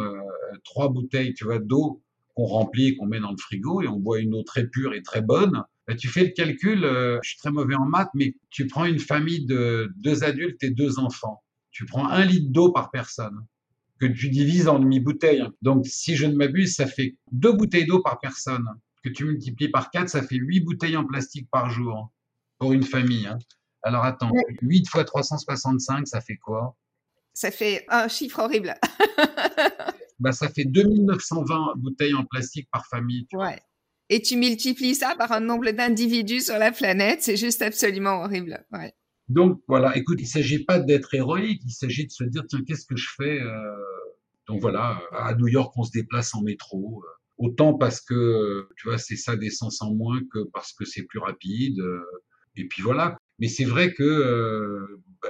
trois 0.63 0.89
bouteilles, 0.89 1.35
tu 1.35 1.45
vois, 1.45 1.59
d'eau 1.59 2.01
qu'on 2.33 2.45
remplit, 2.45 2.95
qu'on 2.97 3.05
met 3.05 3.19
dans 3.19 3.29
le 3.29 3.37
frigo 3.37 3.81
et 3.81 3.87
on 3.87 3.97
boit 3.97 4.19
une 4.19 4.33
eau 4.33 4.41
très 4.41 4.65
pure 4.65 4.93
et 4.93 5.03
très 5.03 5.21
bonne. 5.21 5.63
Ben, 5.87 5.97
tu 5.97 6.07
fais 6.07 6.23
le 6.23 6.29
calcul, 6.29 6.85
euh, 6.85 7.19
je 7.23 7.29
suis 7.29 7.37
très 7.37 7.51
mauvais 7.51 7.75
en 7.75 7.85
maths, 7.85 8.11
mais 8.13 8.35
tu 8.49 8.67
prends 8.67 8.85
une 8.85 8.99
famille 8.99 9.45
de 9.45 9.91
deux 9.97 10.23
adultes 10.23 10.63
et 10.63 10.69
deux 10.69 10.99
enfants. 10.99 11.43
Tu 11.71 11.85
prends 11.85 12.07
un 12.07 12.23
litre 12.25 12.51
d'eau 12.51 12.71
par 12.71 12.91
personne 12.91 13.45
que 13.99 14.05
tu 14.07 14.29
divises 14.29 14.67
en 14.67 14.79
demi-bouteilles. 14.79 15.47
Donc, 15.61 15.85
si 15.85 16.15
je 16.15 16.25
ne 16.25 16.35
m'abuse, 16.35 16.75
ça 16.75 16.87
fait 16.87 17.17
deux 17.31 17.53
bouteilles 17.53 17.85
d'eau 17.85 18.01
par 18.01 18.19
personne. 18.19 18.65
Que 19.03 19.09
tu 19.09 19.25
multiplies 19.25 19.69
par 19.69 19.89
quatre, 19.89 20.09
ça 20.09 20.21
fait 20.21 20.35
huit 20.35 20.61
bouteilles 20.61 20.97
en 20.97 21.05
plastique 21.05 21.47
par 21.51 21.69
jour 21.69 22.11
pour 22.57 22.73
une 22.73 22.83
famille. 22.83 23.27
Hein. 23.27 23.37
Alors, 23.83 24.03
attends, 24.03 24.31
8 24.61 24.87
fois 24.87 25.03
365, 25.03 26.07
ça 26.07 26.21
fait 26.21 26.37
quoi? 26.37 26.75
Ça 27.33 27.49
fait 27.49 27.85
un 27.89 28.07
chiffre 28.07 28.39
horrible. 28.39 28.75
bah, 30.19 30.31
ça 30.31 30.49
fait 30.49 30.65
2920 30.65 31.73
bouteilles 31.77 32.13
en 32.13 32.25
plastique 32.25 32.69
par 32.71 32.85
famille. 32.87 33.25
ouais. 33.33 33.59
Et 34.13 34.21
tu 34.21 34.35
multiplies 34.35 34.93
ça 34.93 35.15
par 35.17 35.31
un 35.31 35.39
nombre 35.39 35.71
d'individus 35.71 36.41
sur 36.41 36.57
la 36.57 36.73
planète, 36.73 37.21
c'est 37.21 37.37
juste 37.37 37.61
absolument 37.61 38.23
horrible. 38.23 38.65
Donc 39.29 39.61
voilà, 39.69 39.95
écoute, 39.95 40.19
il 40.19 40.25
ne 40.25 40.27
s'agit 40.27 40.65
pas 40.65 40.79
d'être 40.79 41.13
héroïque, 41.13 41.61
il 41.65 41.71
s'agit 41.71 42.07
de 42.07 42.11
se 42.11 42.25
dire, 42.25 42.43
tiens, 42.45 42.61
qu'est-ce 42.67 42.85
que 42.85 42.97
je 42.97 43.07
fais 43.15 43.39
euh, 43.39 43.55
Donc 44.47 44.59
voilà, 44.59 45.01
à 45.13 45.33
New 45.35 45.47
York, 45.47 45.73
on 45.77 45.83
se 45.83 45.91
déplace 45.91 46.35
en 46.35 46.41
métro, 46.41 47.01
euh, 47.01 47.07
autant 47.37 47.73
parce 47.73 48.01
que, 48.01 48.67
tu 48.75 48.89
vois, 48.89 48.97
c'est 48.97 49.15
ça 49.15 49.37
d'essence 49.37 49.81
en 49.81 49.93
moins 49.93 50.19
que 50.29 50.39
parce 50.51 50.73
que 50.73 50.83
c'est 50.83 51.03
plus 51.03 51.19
rapide. 51.19 51.79
Euh, 51.79 52.03
et 52.57 52.67
puis 52.67 52.81
voilà. 52.81 53.17
Mais 53.39 53.47
c'est 53.47 53.63
vrai 53.63 53.93
que 53.93 54.99
bah, 55.23 55.29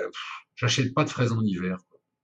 j'achète 0.56 0.96
pas 0.96 1.04
de 1.04 1.10
fraises 1.10 1.32
en 1.32 1.44
hiver 1.44 1.78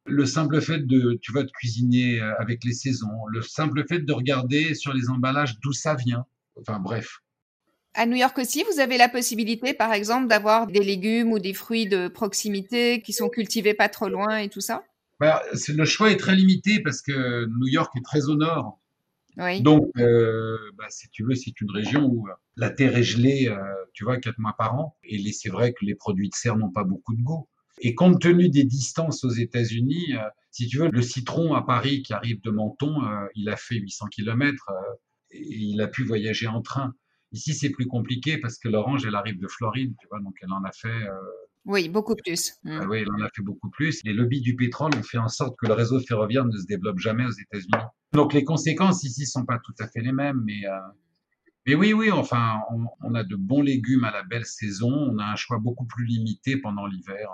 le 0.10 0.26
simple 0.26 0.62
fait 0.62 0.88
de, 0.88 1.20
tu 1.22 1.34
vas 1.34 1.44
de 1.44 1.52
cuisiner 1.52 2.22
avec 2.22 2.64
les 2.64 2.72
saisons, 2.72 3.26
le 3.28 3.42
simple 3.42 3.84
fait 3.90 4.00
de 4.00 4.14
regarder 4.14 4.74
sur 4.74 4.94
les 4.94 5.10
emballages 5.10 5.60
d'où 5.60 5.74
ça 5.74 5.96
vient. 5.96 6.26
Enfin 6.60 6.80
bref. 6.80 7.20
À 7.94 8.06
New 8.06 8.16
York 8.16 8.38
aussi, 8.38 8.64
vous 8.72 8.80
avez 8.80 8.98
la 8.98 9.10
possibilité, 9.10 9.74
par 9.74 9.92
exemple, 9.92 10.28
d'avoir 10.28 10.68
des 10.68 10.84
légumes 10.84 11.32
ou 11.32 11.40
des 11.40 11.54
fruits 11.54 11.88
de 11.88 12.08
proximité 12.08 13.02
qui 13.02 13.12
sont 13.12 13.30
cultivés 13.30 13.74
pas 13.74 13.90
trop 13.90 14.08
loin 14.08 14.38
et 14.38 14.50
tout 14.50 14.62
ça? 14.62 14.84
Bah, 15.20 15.42
Le 15.68 15.86
choix 15.86 16.12
est 16.12 16.18
très 16.18 16.36
limité 16.36 16.80
parce 16.82 17.02
que 17.02 17.46
New 17.46 17.68
York 17.68 17.92
est 17.98 18.04
très 18.04 18.26
au 18.28 18.36
nord. 18.36 18.80
Oui. 19.38 19.62
Donc, 19.62 19.90
euh, 19.98 20.58
bah, 20.78 20.86
si 20.90 21.10
tu 21.10 21.24
veux, 21.24 21.34
c'est 21.34 21.60
une 21.60 21.72
région 21.72 22.06
où 22.06 22.28
la 22.56 22.70
terre 22.70 22.96
est 22.98 23.04
gelée, 23.04 23.48
euh, 23.50 23.58
tu 23.94 24.04
vois, 24.04 24.18
quatre 24.18 24.40
mois 24.40 24.56
par 24.58 24.76
an. 24.76 24.96
Et 25.04 25.32
c'est 25.32 25.50
vrai 25.50 25.74
que 25.74 25.84
les 25.84 25.96
produits 25.96 26.30
de 26.30 26.36
serre 26.36 26.56
n'ont 26.56 26.72
pas 26.72 26.84
beaucoup 26.84 27.16
de 27.16 27.22
goût. 27.22 27.48
Et 27.80 27.94
compte 27.94 28.22
tenu 28.22 28.50
des 28.50 28.64
distances 28.64 29.24
aux 29.24 29.30
États-Unis, 29.30 30.16
euh, 30.16 30.28
si 30.52 30.68
tu 30.68 30.80
veux, 30.80 30.90
le 30.90 31.02
citron 31.02 31.54
à 31.54 31.62
Paris 31.62 32.02
qui 32.02 32.14
arrive 32.14 32.42
de 32.42 32.50
Menton, 32.50 33.04
euh, 33.06 33.28
il 33.36 33.50
a 33.50 33.56
fait 33.56 33.76
800 33.76 34.08
km 34.08 34.66
euh, 34.70 34.74
il 35.32 35.82
a 35.82 35.88
pu 35.88 36.04
voyager 36.04 36.48
en 36.48 36.62
train. 36.62 36.94
Ici, 37.32 37.54
c'est 37.54 37.70
plus 37.70 37.88
compliqué 37.88 38.38
parce 38.38 38.58
que 38.58 38.70
l'orange, 38.70 39.06
elle 39.06 39.16
arrive 39.16 39.40
de 39.40 39.48
Floride, 39.48 39.94
tu 40.00 40.08
vois, 40.10 40.20
donc 40.22 40.36
elle 40.42 40.52
en 40.52 40.64
a 40.64 40.72
fait. 40.72 41.08
oui, 41.66 41.90
beaucoup 41.90 42.16
plus. 42.16 42.54
Mmh. 42.64 42.86
oui, 42.90 43.00
elle 43.00 43.12
en 43.12 43.26
a 43.26 43.30
fait 43.36 43.42
beaucoup 43.42 43.70
plus. 43.70 44.02
Les 44.06 44.14
lobbies 44.14 44.42
du 44.42 44.56
pétrole 44.56 44.96
ont 44.96 45.04
fait 45.04 45.18
en 45.18 45.28
sorte 45.28 45.58
que 45.60 45.68
le 45.68 45.74
réseau 45.74 46.00
ferroviaire 46.00 46.46
ne 46.46 46.58
se 46.58 46.66
développe 46.66 47.00
jamais 47.00 47.26
aux 47.26 47.32
États-Unis. 47.32 47.84
Donc 48.14 48.34
les 48.34 48.46
conséquences 48.46 49.04
ici 49.04 49.26
sont 49.26 49.46
pas 49.46 49.60
tout 49.64 49.76
à 49.80 49.88
fait 49.88 50.00
les 50.00 50.14
mêmes, 50.14 50.42
mais 50.46 50.62
mais 51.66 51.76
oui, 51.76 51.92
oui, 51.92 52.12
enfin, 52.12 52.62
on, 53.04 53.14
a 53.14 53.26
de 53.26 53.36
bons 53.36 53.62
légumes 53.62 54.06
à 54.06 54.12
la 54.12 54.24
belle 54.24 54.46
saison. 54.46 54.90
On 54.90 55.18
a 55.18 55.26
un 55.26 55.36
choix 55.36 55.60
beaucoup 55.60 55.86
plus 55.86 56.06
limité 56.06 56.56
pendant 56.56 56.86
l'hiver 56.86 57.30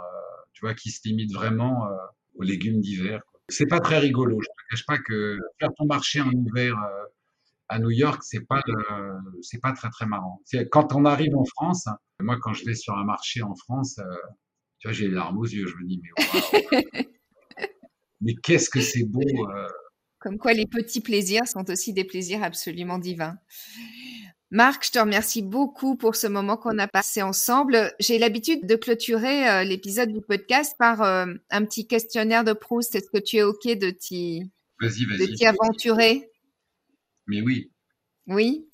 tu 0.53 0.65
vois, 0.65 0.73
qui 0.73 0.91
se 0.91 1.07
limite 1.07 1.33
vraiment 1.33 1.87
euh, 1.87 1.95
aux 2.35 2.43
légumes 2.43 2.79
d'hiver. 2.79 3.21
C'est 3.49 3.67
pas 3.67 3.79
très 3.79 3.99
rigolo. 3.99 4.39
Je 4.39 4.47
te 4.47 4.69
cache 4.69 4.85
pas 4.85 4.97
que 4.99 5.37
faire 5.59 5.69
ton 5.75 5.85
marché 5.85 6.21
en 6.21 6.31
hiver 6.31 6.75
euh, 6.77 7.03
à 7.69 7.79
New 7.79 7.91
York, 7.91 8.21
c'est 8.23 8.45
pas 8.45 8.61
c'est 9.41 9.61
pas 9.61 9.73
très 9.73 9.89
très 9.89 10.05
marrant. 10.05 10.41
Quand 10.71 10.93
on 10.93 11.05
arrive 11.05 11.35
en 11.35 11.45
France, 11.45 11.87
moi 12.19 12.37
quand 12.41 12.53
je 12.53 12.65
vais 12.65 12.75
sur 12.75 12.95
un 12.97 13.03
marché 13.03 13.41
en 13.41 13.55
France, 13.55 13.97
euh, 13.99 14.03
tu 14.79 14.87
vois, 14.87 14.93
j'ai 14.93 15.07
les 15.07 15.15
larmes 15.15 15.37
aux 15.37 15.45
yeux. 15.45 15.67
Je 15.67 15.75
me 15.75 15.87
dis 15.87 16.01
mais 16.01 17.07
mais 18.21 18.35
qu'est-ce 18.43 18.69
que 18.69 18.81
c'est 18.81 19.05
beau. 19.05 19.21
Comme 20.19 20.37
quoi 20.37 20.53
les 20.53 20.65
petits 20.65 21.01
plaisirs 21.01 21.47
sont 21.47 21.69
aussi 21.69 21.93
des 21.93 22.05
plaisirs 22.05 22.43
absolument 22.43 22.97
divins. 22.97 23.37
Marc, 24.51 24.85
je 24.85 24.91
te 24.91 24.99
remercie 24.99 25.41
beaucoup 25.41 25.97
pour 25.97 26.15
ce 26.15 26.27
moment 26.27 26.57
qu'on 26.57 26.77
a 26.77 26.87
passé 26.87 27.23
ensemble. 27.23 27.91
J'ai 27.99 28.19
l'habitude 28.19 28.67
de 28.67 28.75
clôturer 28.75 29.49
euh, 29.49 29.63
l'épisode 29.63 30.13
du 30.13 30.21
podcast 30.21 30.75
par 30.77 31.01
euh, 31.01 31.25
un 31.49 31.65
petit 31.65 31.87
questionnaire 31.87 32.43
de 32.43 32.53
Proust. 32.53 32.93
Est-ce 32.93 33.09
que 33.09 33.17
tu 33.17 33.37
es 33.37 33.43
OK 33.43 33.65
de 33.65 33.89
t'y, 33.89 34.51
aventurer? 35.43 36.29
Mais 37.27 37.41
oui. 37.41 37.71
Oui. 38.27 38.67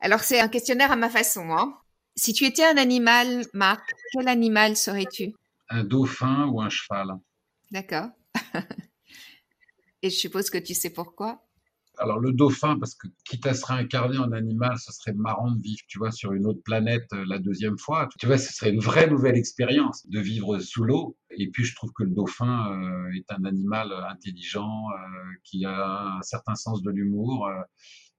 Alors, 0.00 0.20
c'est 0.20 0.40
un 0.40 0.48
questionnaire 0.48 0.92
à 0.92 0.96
ma 0.96 1.10
façon. 1.10 1.50
Hein. 1.50 1.76
Si 2.16 2.32
tu 2.32 2.44
étais 2.44 2.64
un 2.64 2.76
animal, 2.76 3.44
Marc, 3.52 3.92
quel 4.12 4.28
animal 4.28 4.76
serais-tu? 4.76 5.34
Un 5.68 5.84
dauphin 5.84 6.46
ou 6.46 6.60
un 6.60 6.68
cheval. 6.68 7.08
D'accord. 7.70 8.10
Et 10.02 10.10
je 10.10 10.16
suppose 10.16 10.50
que 10.50 10.58
tu 10.58 10.74
sais 10.74 10.90
pourquoi 10.90 11.45
alors 11.98 12.20
le 12.20 12.32
dauphin, 12.32 12.78
parce 12.78 12.94
que 12.94 13.08
quitte 13.24 13.46
à 13.46 13.54
se 13.54 13.64
réincarner 13.66 14.18
en 14.18 14.32
animal, 14.32 14.78
ce 14.78 14.92
serait 14.92 15.14
marrant 15.14 15.50
de 15.50 15.60
vivre, 15.60 15.82
tu 15.88 15.98
vois, 15.98 16.10
sur 16.10 16.32
une 16.32 16.46
autre 16.46 16.62
planète 16.62 17.06
euh, 17.12 17.24
la 17.28 17.38
deuxième 17.38 17.78
fois. 17.78 18.08
Tu 18.18 18.26
vois, 18.26 18.38
ce 18.38 18.52
serait 18.52 18.70
une 18.70 18.80
vraie 18.80 19.08
nouvelle 19.08 19.36
expérience 19.36 20.06
de 20.08 20.20
vivre 20.20 20.58
sous 20.58 20.84
l'eau. 20.84 21.16
Et 21.30 21.48
puis 21.50 21.64
je 21.64 21.74
trouve 21.74 21.92
que 21.92 22.04
le 22.04 22.10
dauphin 22.10 22.72
euh, 22.72 23.16
est 23.16 23.30
un 23.32 23.44
animal 23.44 23.92
intelligent, 24.10 24.68
euh, 24.90 25.32
qui 25.44 25.64
a 25.64 26.16
un 26.18 26.22
certain 26.22 26.54
sens 26.54 26.82
de 26.82 26.90
l'humour. 26.90 27.48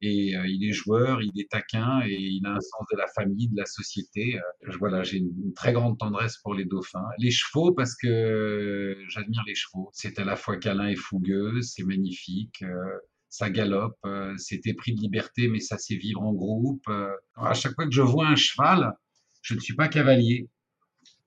et 0.01 0.33
il 0.45 0.63
est 0.69 0.73
joueur, 0.73 1.23
il 1.23 1.31
est 1.41 1.49
taquin 1.49 2.01
et 2.05 2.13
il 2.13 2.45
a 2.45 2.51
un 2.51 2.59
sens 2.59 2.85
de 2.91 2.97
la 2.97 3.07
famille, 3.07 3.47
de 3.49 3.57
la 3.57 3.65
société. 3.65 4.39
voilà, 4.79 5.01
j'ai 5.03 5.17
une, 5.17 5.53
très 5.55 5.73
grande 5.73 5.97
tendresse 5.97 6.37
pour 6.37 6.53
les 6.53 6.65
dauphins. 6.65 7.07
Les 7.17 7.31
chevaux, 7.31 7.73
parce 7.73 7.95
que 7.95 8.95
j'admire 9.09 9.43
les 9.47 9.55
chevaux. 9.55 9.89
C'est 9.93 10.19
à 10.19 10.25
la 10.25 10.35
fois 10.35 10.57
câlin 10.57 10.87
et 10.87 10.95
fougueux, 10.95 11.61
c'est 11.61 11.83
magnifique 11.83 12.63
ça 13.29 13.49
galope, 13.49 13.97
euh, 14.05 14.35
c'était 14.37 14.73
pris 14.73 14.93
de 14.93 15.01
liberté, 15.01 15.47
mais 15.47 15.59
ça 15.59 15.77
sait 15.77 15.95
vivre 15.95 16.21
en 16.21 16.33
groupe. 16.33 16.83
Euh. 16.89 17.11
à 17.35 17.53
chaque 17.53 17.75
fois 17.75 17.85
que 17.85 17.91
je 17.93 18.01
vois 18.01 18.27
un 18.27 18.35
cheval, 18.35 18.93
je 19.41 19.53
ne 19.53 19.59
suis 19.59 19.75
pas 19.75 19.87
cavalier. 19.87 20.49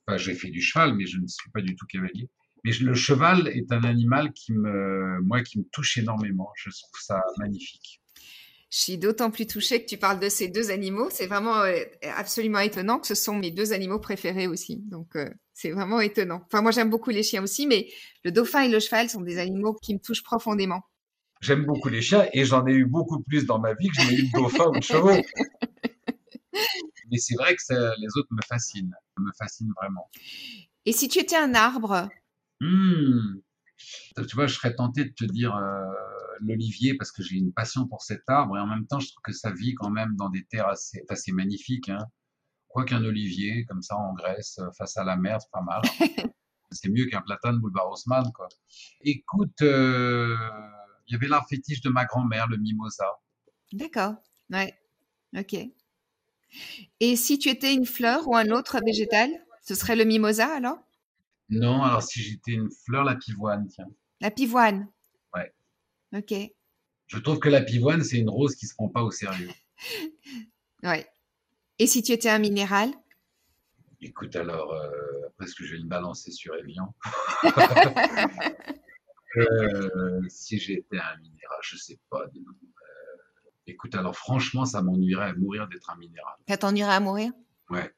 Enfin, 0.06 0.16
j'ai 0.16 0.34
fait 0.34 0.50
du 0.50 0.60
cheval, 0.60 0.94
mais 0.94 1.06
je 1.06 1.18
ne 1.18 1.26
suis 1.26 1.50
pas 1.50 1.60
du 1.60 1.76
tout 1.76 1.86
cavalier. 1.86 2.28
Mais 2.64 2.72
le 2.72 2.94
cheval 2.94 3.48
est 3.48 3.72
un 3.72 3.84
animal 3.84 4.32
qui 4.32 4.52
me, 4.52 5.20
moi, 5.22 5.42
qui 5.42 5.58
me 5.58 5.64
touche 5.72 5.98
énormément. 5.98 6.50
Je 6.56 6.68
trouve 6.70 7.00
ça 7.00 7.22
magnifique. 7.38 8.02
Je 8.70 8.78
suis 8.78 8.98
d'autant 8.98 9.30
plus 9.30 9.46
touchée 9.46 9.82
que 9.82 9.88
tu 9.88 9.96
parles 9.96 10.20
de 10.20 10.28
ces 10.28 10.48
deux 10.48 10.70
animaux. 10.70 11.08
C'est 11.10 11.26
vraiment 11.26 11.62
euh, 11.62 11.82
absolument 12.16 12.60
étonnant 12.60 12.98
que 12.98 13.06
ce 13.06 13.14
sont 13.14 13.34
mes 13.34 13.50
deux 13.50 13.72
animaux 13.72 13.98
préférés 13.98 14.46
aussi. 14.46 14.78
Donc, 14.78 15.16
c'est 15.54 15.70
vraiment 15.70 16.00
étonnant. 16.00 16.42
Enfin, 16.46 16.62
moi, 16.62 16.70
j'aime 16.70 16.90
beaucoup 16.90 17.10
les 17.10 17.22
chiens 17.22 17.42
aussi, 17.42 17.66
mais 17.66 17.88
le 18.24 18.30
dauphin 18.30 18.62
et 18.62 18.68
le 18.68 18.78
cheval 18.78 19.10
sont 19.10 19.22
des 19.22 19.38
animaux 19.38 19.74
qui 19.74 19.94
me 19.94 19.98
touchent 19.98 20.22
profondément. 20.22 20.82
J'aime 21.40 21.64
beaucoup 21.64 21.88
les 21.88 22.02
chiens 22.02 22.28
et 22.32 22.44
j'en 22.44 22.66
ai 22.66 22.72
eu 22.72 22.84
beaucoup 22.84 23.22
plus 23.22 23.46
dans 23.46 23.58
ma 23.58 23.74
vie 23.74 23.88
que 23.88 24.02
j'en 24.02 24.10
ai 24.10 24.14
eu 24.14 24.28
de 24.28 24.32
dauphins 24.32 24.68
ou 24.68 24.78
de 24.78 24.82
chevaux. 24.82 25.10
Mais 27.10 27.18
c'est 27.18 27.34
vrai 27.34 27.56
que 27.56 28.00
les 28.00 28.08
autres 28.16 28.28
me 28.30 28.42
fascinent, 28.46 28.94
me 29.18 29.32
fascinent 29.38 29.72
vraiment. 29.80 30.08
Et 30.84 30.92
si 30.92 31.08
tu 31.08 31.18
étais 31.18 31.36
un 31.36 31.54
arbre? 31.54 32.08
Hmm. 32.60 33.40
Tu 34.28 34.36
vois, 34.36 34.46
je 34.46 34.54
serais 34.54 34.74
tenté 34.74 35.04
de 35.04 35.12
te 35.12 35.24
dire 35.24 35.56
euh, 35.56 35.84
l'olivier 36.40 36.94
parce 36.94 37.10
que 37.10 37.22
j'ai 37.22 37.36
une 37.36 37.52
passion 37.52 37.88
pour 37.88 38.02
cet 38.02 38.22
arbre 38.28 38.58
et 38.58 38.60
en 38.60 38.66
même 38.66 38.86
temps, 38.86 39.00
je 39.00 39.08
trouve 39.08 39.22
que 39.22 39.32
ça 39.32 39.50
vit 39.50 39.74
quand 39.74 39.90
même 39.90 40.14
dans 40.16 40.28
des 40.28 40.44
terres 40.44 40.68
assez, 40.68 41.02
assez 41.08 41.32
magnifiques. 41.32 41.88
Hein. 41.88 42.06
Quoi 42.68 42.84
qu'un 42.84 43.04
olivier, 43.04 43.64
comme 43.64 43.82
ça 43.82 43.96
en 43.96 44.12
Grèce, 44.12 44.60
face 44.76 44.96
à 44.96 45.04
la 45.04 45.16
mer, 45.16 45.40
c'est 45.40 45.50
pas 45.50 45.62
mal. 45.62 45.82
c'est 46.70 46.90
mieux 46.90 47.06
qu'un 47.06 47.22
platane 47.22 47.58
boulevard 47.58 47.90
Haussmann, 47.90 48.30
quoi. 48.32 48.48
Écoute, 49.00 49.62
euh, 49.62 50.36
il 51.10 51.14
y 51.14 51.16
avait 51.16 51.26
l'art 51.26 51.46
fétiche 51.48 51.80
de 51.80 51.90
ma 51.90 52.04
grand-mère, 52.04 52.46
le 52.46 52.56
mimosa. 52.56 53.04
D'accord, 53.72 54.14
ouais, 54.50 54.72
ok. 55.36 55.56
Et 57.00 57.16
si 57.16 57.38
tu 57.38 57.48
étais 57.48 57.74
une 57.74 57.84
fleur 57.84 58.28
ou 58.28 58.36
un 58.36 58.50
autre 58.50 58.78
végétal, 58.84 59.28
ce 59.60 59.74
serait 59.74 59.96
le 59.96 60.04
mimosa 60.04 60.46
alors? 60.54 60.78
Non, 61.48 61.82
alors 61.82 62.02
si 62.02 62.22
j'étais 62.22 62.52
une 62.52 62.70
fleur, 62.84 63.02
la 63.02 63.16
pivoine, 63.16 63.66
tiens. 63.66 63.88
La 64.20 64.30
pivoine? 64.30 64.88
Ouais. 65.34 65.52
Ok. 66.16 66.32
Je 67.08 67.18
trouve 67.18 67.40
que 67.40 67.48
la 67.48 67.62
pivoine, 67.62 68.04
c'est 68.04 68.18
une 68.18 68.30
rose 68.30 68.54
qui 68.54 68.66
ne 68.66 68.68
se 68.70 68.74
prend 68.74 68.88
pas 68.88 69.02
au 69.02 69.10
sérieux. 69.10 69.50
ouais. 70.84 71.08
Et 71.80 71.88
si 71.88 72.04
tu 72.04 72.12
étais 72.12 72.28
un 72.28 72.38
minéral? 72.38 72.90
Écoute, 74.00 74.36
alors, 74.36 74.72
euh, 74.74 74.90
parce 75.38 75.54
que 75.54 75.64
je 75.64 75.74
vais 75.74 75.82
me 75.82 75.88
balancer 75.88 76.30
sur 76.30 76.54
Evian. 76.54 76.94
Euh, 79.36 80.20
si 80.28 80.58
j'étais 80.58 80.98
un 80.98 81.16
minéral, 81.18 81.58
je 81.62 81.76
sais 81.76 81.98
pas. 82.10 82.22
Euh, 82.22 82.28
écoute, 83.66 83.94
alors 83.94 84.16
franchement, 84.16 84.64
ça 84.64 84.82
m'ennuierait 84.82 85.30
à 85.30 85.34
mourir 85.34 85.68
d'être 85.68 85.90
un 85.90 85.96
minéral. 85.96 86.34
Ça 86.48 86.56
t'ennuierait 86.56 86.94
à 86.94 87.00
mourir? 87.00 87.32
Ouais. 87.68 87.90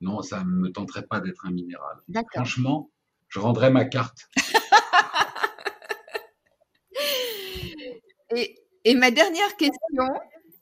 Non, 0.00 0.22
ça 0.22 0.40
ne 0.40 0.50
me 0.50 0.70
tenterait 0.70 1.06
pas 1.06 1.20
d'être 1.20 1.46
un 1.46 1.50
minéral. 1.50 1.96
Franchement, 2.34 2.90
je 3.28 3.38
rendrais 3.38 3.70
ma 3.70 3.84
carte. 3.86 4.28
et, 8.34 8.56
Et 8.84 8.94
ma 8.94 9.10
dernière 9.10 9.56
question, 9.56 10.04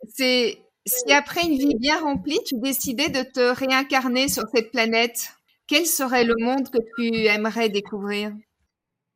c'est 0.09 0.63
si 0.87 1.13
après 1.13 1.43
une 1.43 1.59
vie 1.59 1.75
bien 1.79 2.01
remplie, 2.01 2.39
tu 2.47 2.55
décidais 2.59 3.11
de 3.11 3.23
te 3.23 3.41
réincarner 3.55 4.29
sur 4.29 4.45
cette 4.55 4.71
planète, 4.71 5.31
quel 5.67 5.85
serait 5.85 6.25
le 6.25 6.35
monde 6.39 6.71
que 6.71 6.79
tu 6.97 7.27
aimerais 7.27 7.69
découvrir? 7.69 8.33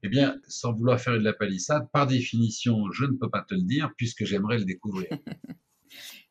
Eh 0.02 0.08
bien, 0.08 0.36
sans 0.46 0.72
vouloir 0.72 1.00
faire 1.00 1.14
de 1.14 1.24
la 1.24 1.32
palissade, 1.32 1.88
par 1.92 2.06
définition, 2.06 2.90
je 2.92 3.04
ne 3.04 3.16
peux 3.16 3.28
pas 3.28 3.42
te 3.42 3.54
le 3.54 3.62
dire 3.62 3.90
puisque 3.96 4.24
j'aimerais 4.24 4.58
le 4.58 4.64
découvrir. 4.64 5.08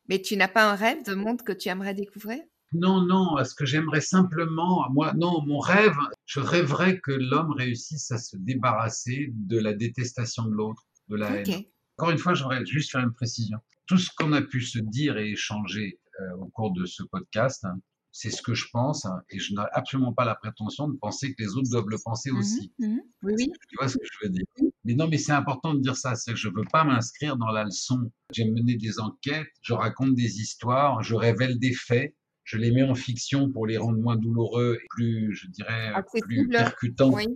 Mais 0.08 0.22
tu 0.22 0.36
n'as 0.36 0.48
pas 0.48 0.70
un 0.70 0.74
rêve 0.74 1.04
de 1.04 1.14
monde 1.14 1.42
que 1.42 1.52
tu 1.52 1.68
aimerais 1.68 1.94
découvrir? 1.94 2.40
Non, 2.72 3.04
non, 3.04 3.42
ce 3.44 3.54
que 3.54 3.64
j'aimerais 3.64 4.00
simplement, 4.00 4.88
moi, 4.90 5.14
non, 5.14 5.42
mon 5.42 5.58
rêve, 5.58 5.96
je 6.26 6.40
rêverais 6.40 6.98
que 7.00 7.12
l'homme 7.12 7.52
réussisse 7.52 8.10
à 8.10 8.18
se 8.18 8.36
débarrasser 8.36 9.30
de 9.32 9.58
la 9.58 9.72
détestation 9.72 10.44
de 10.44 10.50
l'autre, 10.50 10.82
de 11.08 11.16
la 11.16 11.30
haine. 11.30 11.64
Encore 11.96 12.10
une 12.10 12.18
fois, 12.18 12.34
j'aimerais 12.34 12.64
juste 12.66 12.90
faire 12.90 13.02
une 13.02 13.12
précision. 13.12 13.58
Tout 13.86 13.96
ce 13.96 14.10
qu'on 14.16 14.32
a 14.32 14.42
pu 14.42 14.60
se 14.60 14.78
dire 14.78 15.16
et 15.16 15.30
échanger 15.30 15.98
euh, 16.20 16.36
au 16.36 16.46
cours 16.46 16.72
de 16.72 16.84
ce 16.84 17.02
podcast, 17.02 17.64
hein, 17.64 17.78
c'est 18.12 18.30
ce 18.30 18.42
que 18.42 18.54
je 18.54 18.66
pense, 18.72 19.04
hein, 19.04 19.20
et 19.30 19.38
je 19.38 19.54
n'ai 19.54 19.62
absolument 19.72 20.12
pas 20.12 20.24
la 20.24 20.34
prétention 20.34 20.88
de 20.88 20.96
penser 20.96 21.34
que 21.34 21.42
les 21.42 21.50
autres 21.50 21.68
doivent 21.70 21.88
le 21.88 21.98
penser 22.02 22.30
mmh 22.30 22.38
aussi. 22.38 22.72
mmh 22.78 22.98
oui, 23.22 23.32
oui. 23.36 23.52
Tu 23.68 23.76
vois 23.76 23.88
ce 23.88 23.96
que 23.96 24.04
je 24.04 24.26
veux 24.26 24.32
dire? 24.32 24.44
Mais 24.84 24.94
non, 24.94 25.08
mais 25.08 25.18
c'est 25.18 25.32
important 25.32 25.74
de 25.74 25.80
dire 25.80 25.96
ça. 25.96 26.14
C'est 26.14 26.32
que 26.32 26.38
je 26.38 26.48
veux 26.48 26.64
pas 26.72 26.84
m'inscrire 26.84 27.36
dans 27.36 27.50
la 27.50 27.64
leçon. 27.64 28.10
J'ai 28.32 28.44
mené 28.44 28.76
des 28.76 29.00
enquêtes, 29.00 29.48
je 29.62 29.74
raconte 29.74 30.14
des 30.14 30.40
histoires, 30.40 31.02
je 31.02 31.14
révèle 31.14 31.58
des 31.58 31.72
faits, 31.72 32.14
je 32.44 32.56
les 32.56 32.70
mets 32.70 32.82
en 32.82 32.94
fiction 32.94 33.50
pour 33.52 33.66
les 33.66 33.76
rendre 33.76 33.98
moins 33.98 34.16
douloureux 34.16 34.78
et 34.80 34.86
plus, 34.90 35.34
je 35.34 35.48
dirais, 35.48 35.92
plus 36.22 36.48
percutants. 36.48 37.12
Oui 37.12 37.26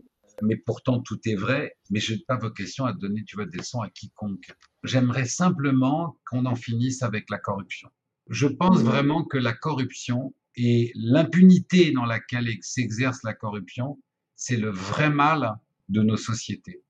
mais 0.40 0.56
pourtant 0.56 1.00
tout 1.00 1.18
est 1.26 1.34
vrai, 1.34 1.76
mais 1.90 2.00
je 2.00 2.14
n'ai 2.14 2.20
pas 2.26 2.36
vocation 2.36 2.84
à 2.84 2.92
donner, 2.92 3.22
tu 3.24 3.36
vois, 3.36 3.46
des 3.46 3.58
leçons 3.58 3.80
à 3.80 3.90
quiconque. 3.90 4.50
J'aimerais 4.82 5.26
simplement 5.26 6.16
qu'on 6.26 6.46
en 6.46 6.54
finisse 6.54 7.02
avec 7.02 7.28
la 7.30 7.38
corruption. 7.38 7.90
Je 8.28 8.46
pense 8.46 8.80
mmh. 8.80 8.86
vraiment 8.86 9.24
que 9.24 9.36
la 9.36 9.52
corruption 9.52 10.34
et 10.57 10.92
l'impunité 10.94 11.92
dans 11.92 12.05
laquelle 12.05 12.48
s'exerce 12.61 13.22
la 13.24 13.34
corruption, 13.34 13.98
c'est 14.36 14.57
le 14.57 14.70
vrai 14.70 15.11
mal 15.11 15.55
de 15.88 16.03
nos 16.03 16.16
sociétés. 16.16 16.82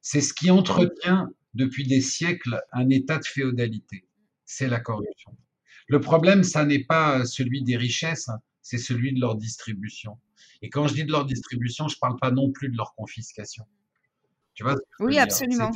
C'est 0.00 0.20
ce 0.20 0.34
qui 0.34 0.50
entretient 0.50 1.30
depuis 1.54 1.86
des 1.86 2.00
siècles 2.00 2.60
un 2.72 2.88
état 2.90 3.18
de 3.18 3.24
féodalité. 3.24 4.06
C'est 4.44 4.68
la 4.68 4.80
corruption. 4.80 5.36
Le 5.88 6.00
problème, 6.00 6.42
ça 6.42 6.64
n'est 6.64 6.84
pas 6.84 7.24
celui 7.24 7.62
des 7.62 7.76
richesses, 7.76 8.28
hein, 8.28 8.38
c'est 8.62 8.78
celui 8.78 9.12
de 9.12 9.20
leur 9.20 9.36
distribution. 9.36 10.18
Et 10.60 10.70
quand 10.70 10.86
je 10.86 10.94
dis 10.94 11.04
de 11.04 11.12
leur 11.12 11.24
distribution, 11.24 11.88
je 11.88 11.96
ne 11.96 12.00
parle 12.00 12.16
pas 12.18 12.30
non 12.30 12.52
plus 12.52 12.68
de 12.68 12.76
leur 12.76 12.94
confiscation. 12.94 13.64
Tu 14.54 14.64
vois 14.64 14.76
Oui, 15.00 15.18
absolument. 15.18 15.70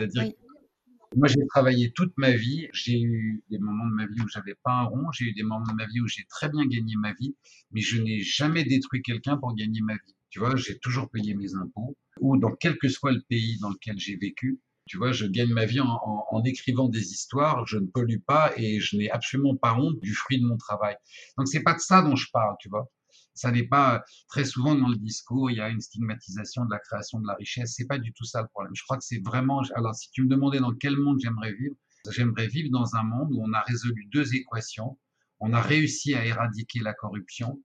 Moi, 1.15 1.29
j'ai 1.29 1.47
travaillé 1.49 1.93
toute 1.93 2.13
ma 2.17 2.33
vie. 2.33 2.69
J'ai 2.73 3.01
eu 3.01 3.45
des 3.51 3.59
moments 3.59 3.87
de 3.87 3.93
ma 3.93 4.07
vie 4.07 4.21
où 4.21 4.29
j'avais 4.29 4.57
pas 4.63 4.73
un 4.73 4.85
rond. 4.85 5.11
J'ai 5.13 5.27
eu 5.27 5.33
des 5.33 5.43
moments 5.43 5.67
de 5.67 5.75
ma 5.75 5.87
vie 5.87 6.01
où 6.01 6.09
j'ai 6.09 6.25
très 6.29 6.49
bien 6.49 6.67
gagné 6.67 6.95
ma 6.97 7.13
vie, 7.15 7.37
mais 7.71 7.81
je 7.81 8.01
n'ai 8.01 8.21
jamais 8.21 8.65
détruit 8.65 9.03
quelqu'un 9.03 9.37
pour 9.37 9.55
gagner 9.55 9.81
ma 9.83 9.95
vie. 9.95 10.17
Tu 10.31 10.41
vois, 10.41 10.57
j'ai 10.57 10.79
toujours 10.79 11.09
payé 11.11 11.35
mes 11.35 11.55
impôts, 11.55 11.97
ou 12.21 12.37
dans 12.37 12.53
quel 12.53 12.77
que 12.79 12.89
soit 12.89 13.13
le 13.13 13.23
pays 13.29 13.59
dans 13.61 13.71
lequel 13.71 13.99
j'ai 13.99 14.17
vécu. 14.17 14.61
Tu 14.87 14.99
vois, 14.99 15.13
je 15.13 15.27
gagne 15.27 15.51
ma 15.51 15.65
vie 15.65 15.81
en, 15.81 15.99
en, 16.31 16.43
écrivant 16.45 16.89
des 16.89 17.13
histoires, 17.13 17.67
je 17.67 17.79
ne 17.79 17.87
pollue 17.87 18.21
pas 18.25 18.53
et 18.57 18.79
je 18.79 18.97
n'ai 18.97 19.11
absolument 19.11 19.57
pas 19.57 19.75
honte 19.75 19.99
du 20.01 20.15
fruit 20.15 20.41
de 20.41 20.47
mon 20.47 20.57
travail. 20.57 20.97
Donc 21.37 21.49
c'est 21.49 21.63
pas 21.63 21.75
de 21.75 21.81
ça 21.81 22.03
dont 22.03 22.15
je 22.15 22.29
parle, 22.33 22.55
tu 22.61 22.69
vois 22.69 22.89
ça 23.37 23.53
n'est 23.53 23.69
pas 23.69 24.03
très 24.29 24.45
souvent 24.45 24.75
dans 24.75 24.89
le 24.89 24.97
discours, 24.97 25.51
il 25.51 25.59
y 25.59 25.61
a 25.61 25.69
une 25.69 25.81
stigmatisation 25.81 26.65
de 26.65 26.71
la 26.71 26.79
création 26.79 27.21
de 27.21 27.27
la 27.27 27.35
richesse. 27.35 27.75
C'est 27.77 27.87
pas 27.87 27.99
du 27.99 28.13
tout 28.13 28.25
ça 28.25 28.43
le 28.43 28.49
problème. 28.49 28.75
Je 28.75 28.83
crois 28.83 28.97
que 28.97 29.05
c'est 29.05 29.23
vraiment. 29.23 29.63
Alors, 29.75 29.95
si 29.95 30.11
tu 30.11 30.23
me 30.23 30.29
demandais 30.29 30.59
dans 30.59 30.75
quel 30.75 30.97
monde 30.97 31.19
j'aimerais 31.21 31.53
vivre, 31.53 31.77
j'aimerais 32.11 32.49
vivre 32.49 32.71
dans 32.73 32.97
un 32.97 33.03
monde 33.03 33.33
où 33.33 33.43
on 33.43 33.53
a 33.53 33.61
résolu 33.61 34.07
deux 34.13 34.35
équations. 34.35 34.99
On 35.39 35.53
a 35.53 35.61
réussi 35.61 36.15
à 36.15 36.25
éradiquer 36.25 36.81
la 36.81 36.95
corruption 36.95 37.63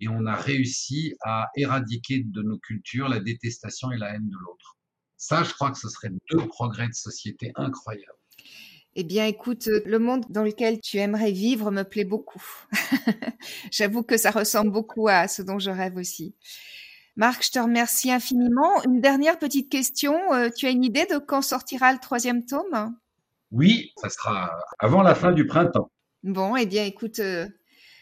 et 0.00 0.08
on 0.08 0.26
a 0.26 0.34
réussi 0.34 1.14
à 1.20 1.48
éradiquer 1.56 2.24
de 2.24 2.42
nos 2.42 2.58
cultures 2.58 3.08
la 3.08 3.20
détestation 3.20 3.92
et 3.92 3.98
la 3.98 4.14
haine 4.14 4.28
de 4.28 4.36
l'autre. 4.36 4.76
Ça, 5.16 5.44
je 5.44 5.52
crois 5.52 5.70
que 5.70 5.78
ce 5.78 5.88
serait 5.88 6.10
deux 6.32 6.48
progrès 6.48 6.88
de 6.88 6.94
société 6.94 7.52
incroyables. 7.54 8.21
Eh 8.94 9.04
bien, 9.04 9.24
écoute, 9.24 9.68
euh, 9.68 9.80
le 9.86 9.98
monde 9.98 10.26
dans 10.28 10.42
lequel 10.42 10.78
tu 10.80 10.98
aimerais 10.98 11.32
vivre 11.32 11.70
me 11.70 11.82
plaît 11.82 12.04
beaucoup. 12.04 12.42
J'avoue 13.70 14.02
que 14.02 14.18
ça 14.18 14.30
ressemble 14.30 14.70
beaucoup 14.70 15.08
à 15.08 15.28
ce 15.28 15.40
dont 15.40 15.58
je 15.58 15.70
rêve 15.70 15.96
aussi. 15.96 16.34
Marc, 17.16 17.46
je 17.46 17.52
te 17.52 17.58
remercie 17.58 18.12
infiniment. 18.12 18.82
Une 18.84 19.00
dernière 19.00 19.38
petite 19.38 19.70
question. 19.70 20.34
Euh, 20.34 20.50
tu 20.54 20.66
as 20.66 20.70
une 20.70 20.84
idée 20.84 21.06
de 21.06 21.16
quand 21.16 21.40
sortira 21.40 21.92
le 21.92 22.00
troisième 22.00 22.44
tome? 22.44 22.94
Oui, 23.50 23.92
ça 23.96 24.10
sera 24.10 24.50
avant 24.78 25.02
la 25.02 25.14
fin 25.14 25.32
du 25.32 25.46
printemps. 25.46 25.90
Bon, 26.22 26.54
eh 26.56 26.66
bien, 26.66 26.84
écoute, 26.84 27.18
euh, 27.18 27.48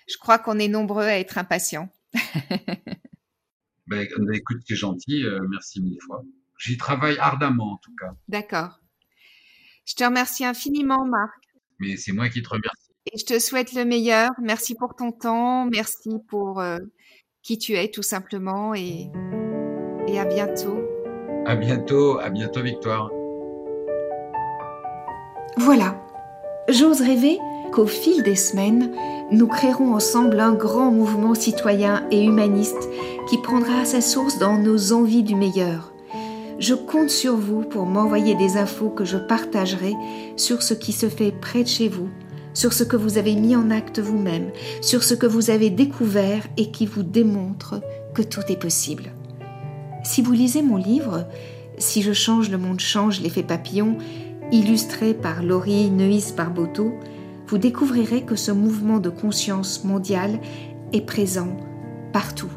je 0.09 0.17
crois 0.19 0.39
qu'on 0.39 0.59
est 0.59 0.69
nombreux 0.69 1.05
à 1.05 1.19
être 1.19 1.39
impatients. 1.39 1.89
ben, 3.87 4.09
écoute, 4.33 4.59
c'est 4.67 4.77
gentil. 4.77 5.25
merci 5.49 5.81
mille 5.81 6.01
fois. 6.05 6.25
J'y 6.59 6.77
travaille 6.77 7.17
ardemment, 7.19 7.75
en 7.75 7.77
tout 7.77 7.95
cas. 7.95 8.13
D'accord. 8.29 8.81
Je 9.85 9.95
te 9.95 10.05
remercie 10.05 10.45
infiniment, 10.45 11.05
Marc. 11.05 11.35
Mais 11.79 11.97
c'est 11.97 12.13
moi 12.13 12.29
qui 12.29 12.43
te 12.43 12.49
remercie. 12.49 12.91
Et 13.13 13.19
je 13.19 13.25
te 13.25 13.39
souhaite 13.39 13.73
le 13.73 13.85
meilleur. 13.85 14.31
Merci 14.41 14.75
pour 14.75 14.95
ton 14.95 15.11
temps. 15.13 15.67
Merci 15.67 16.11
pour 16.29 16.61
euh, 16.61 16.79
qui 17.43 17.59
tu 17.59 17.75
es, 17.75 17.91
tout 17.91 18.03
simplement. 18.03 18.75
Et, 18.75 19.11
et 20.07 20.19
à 20.21 20.25
bientôt. 20.25 20.79
À 21.47 21.57
bientôt. 21.57 22.19
À 22.19 22.31
bientôt, 22.31 22.63
Victoire. 22.63 23.11
Voilà. 25.57 26.01
J'ose 26.69 27.01
rêver 27.01 27.39
qu'au 27.73 27.87
fil 27.87 28.23
des 28.23 28.37
semaines, 28.37 28.95
nous 29.31 29.47
créerons 29.47 29.95
ensemble 29.95 30.39
un 30.39 30.53
grand 30.53 30.91
mouvement 30.91 31.35
citoyen 31.35 32.07
et 32.11 32.25
humaniste 32.25 32.89
qui 33.29 33.39
prendra 33.39 33.85
sa 33.85 34.01
source 34.01 34.39
dans 34.39 34.59
nos 34.59 34.93
envies 34.93 35.23
du 35.23 35.35
meilleur 35.35 35.93
je 36.61 36.75
compte 36.75 37.09
sur 37.09 37.37
vous 37.37 37.63
pour 37.63 37.87
m'envoyer 37.87 38.35
des 38.35 38.59
infos 38.59 38.91
que 38.91 39.07
je 39.07 39.17
partagerai 39.17 39.95
sur 40.37 40.63
ce 40.63 40.75
qui 40.75 40.93
se 40.93 41.09
fait 41.09 41.33
près 41.33 41.63
de 41.63 41.69
chez 41.69 41.89
vous, 41.89 42.11
sur 42.53 42.75
ce 42.75 42.85
que 42.85 42.97
vous 42.97 43.17
avez 43.17 43.35
mis 43.35 43.57
en 43.57 43.71
acte 43.71 43.99
vous-même, 43.99 44.51
sur 44.83 45.03
ce 45.03 45.15
que 45.15 45.27
vous 45.27 45.49
avez 45.49 45.71
découvert 45.71 46.47
et 46.59 46.71
qui 46.71 46.85
vous 46.85 47.03
démontre 47.03 47.81
que 48.15 48.21
tout 48.21 48.43
est 48.49 48.61
possible. 48.61 49.05
Si 50.05 50.21
vous 50.21 50.33
lisez 50.33 50.63
mon 50.63 50.77
livre, 50.77 51.27
Si 51.79 52.03
je 52.03 52.13
change, 52.13 52.51
le 52.51 52.59
monde 52.59 52.79
change, 52.79 53.23
l'effet 53.23 53.43
papillon, 53.43 53.97
illustré 54.53 55.15
par 55.15 55.43
Laurie 55.43 55.91
Neuis 55.91 56.35
Barboteau, 56.37 56.93
vous 57.47 57.57
découvrirez 57.57 58.23
que 58.25 58.37
ce 58.37 58.53
mouvement 58.53 58.99
de 58.99 59.09
conscience 59.09 59.83
mondiale 59.83 60.41
est 60.93 61.07
présent 61.07 61.57
partout 62.13 62.51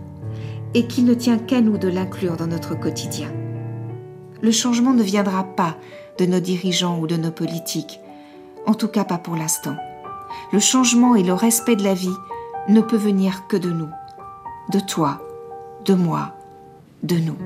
et 0.74 0.88
qu'il 0.88 1.06
ne 1.06 1.14
tient 1.14 1.38
qu'à 1.38 1.62
nous 1.62 1.78
de 1.78 1.88
l'inclure 1.88 2.36
dans 2.36 2.47
notre 2.47 2.78
quotidien 2.78 3.32
le 4.44 4.52
changement 4.52 4.94
ne 4.94 5.02
viendra 5.02 5.44
pas 5.44 5.76
de 6.20 6.26
nos 6.26 6.41
dirigeants 6.41 7.00
ou 7.00 7.08
de 7.08 7.16
nos 7.16 7.32
politiques, 7.32 8.02
en 8.68 8.74
tout 8.74 8.89
cas 8.89 9.06
pas 9.06 9.18
pour 9.18 9.36
l'instant. 9.36 9.76
Le 10.52 10.60
changement 10.60 11.16
et 11.16 11.24
le 11.24 11.34
respect 11.34 11.78
de 11.78 11.84
la 11.84 11.94
vie 11.94 12.14
ne 12.68 12.82
peut 12.82 12.98
venir 12.98 13.48
que 13.48 13.56
de 13.56 13.72
nous, 13.72 13.89
de 14.72 14.80
toi, 14.80 15.22
de 15.86 15.94
moi, 15.94 16.34
de 17.04 17.16
nous. 17.16 17.38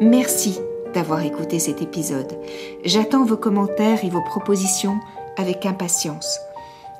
Merci 0.00 0.60
d'avoir 0.94 1.22
écouté 1.22 1.58
cet 1.58 1.82
épisode. 1.82 2.38
J'attends 2.84 3.24
vos 3.24 3.36
commentaires 3.36 4.04
et 4.04 4.10
vos 4.10 4.22
propositions 4.22 5.00
avec 5.36 5.66
impatience. 5.66 6.38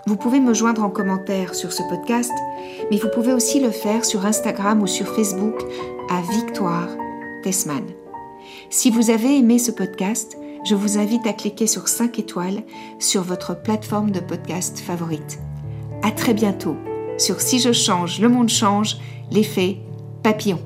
Vous 0.06 0.16
pouvez 0.16 0.40
me 0.40 0.54
joindre 0.54 0.82
en 0.82 0.90
commentaire 0.90 1.54
sur 1.54 1.72
ce 1.72 1.82
podcast, 1.84 2.32
mais 2.90 2.98
vous 2.98 3.10
pouvez 3.14 3.32
aussi 3.32 3.60
le 3.60 3.70
faire 3.70 4.04
sur 4.04 4.26
Instagram 4.26 4.82
ou 4.82 4.88
sur 4.88 5.06
Facebook 5.14 5.62
à 6.10 6.20
Victoire 6.32 6.88
Tessman. 7.44 7.84
Si 8.70 8.90
vous 8.90 9.08
avez 9.08 9.38
aimé 9.38 9.58
ce 9.58 9.70
podcast, 9.70 10.36
je 10.64 10.74
vous 10.74 10.98
invite 10.98 11.26
à 11.26 11.32
cliquer 11.32 11.66
sur 11.66 11.88
5 11.88 12.18
étoiles 12.18 12.62
sur 12.98 13.22
votre 13.22 13.60
plateforme 13.60 14.10
de 14.10 14.20
podcast 14.20 14.78
favorite. 14.78 15.38
À 16.02 16.10
très 16.10 16.34
bientôt 16.34 16.76
sur 17.16 17.40
Si 17.40 17.58
je 17.60 17.72
change, 17.72 18.20
le 18.20 18.28
monde 18.28 18.50
change, 18.50 18.98
l'effet 19.30 19.78
papillon. 20.22 20.60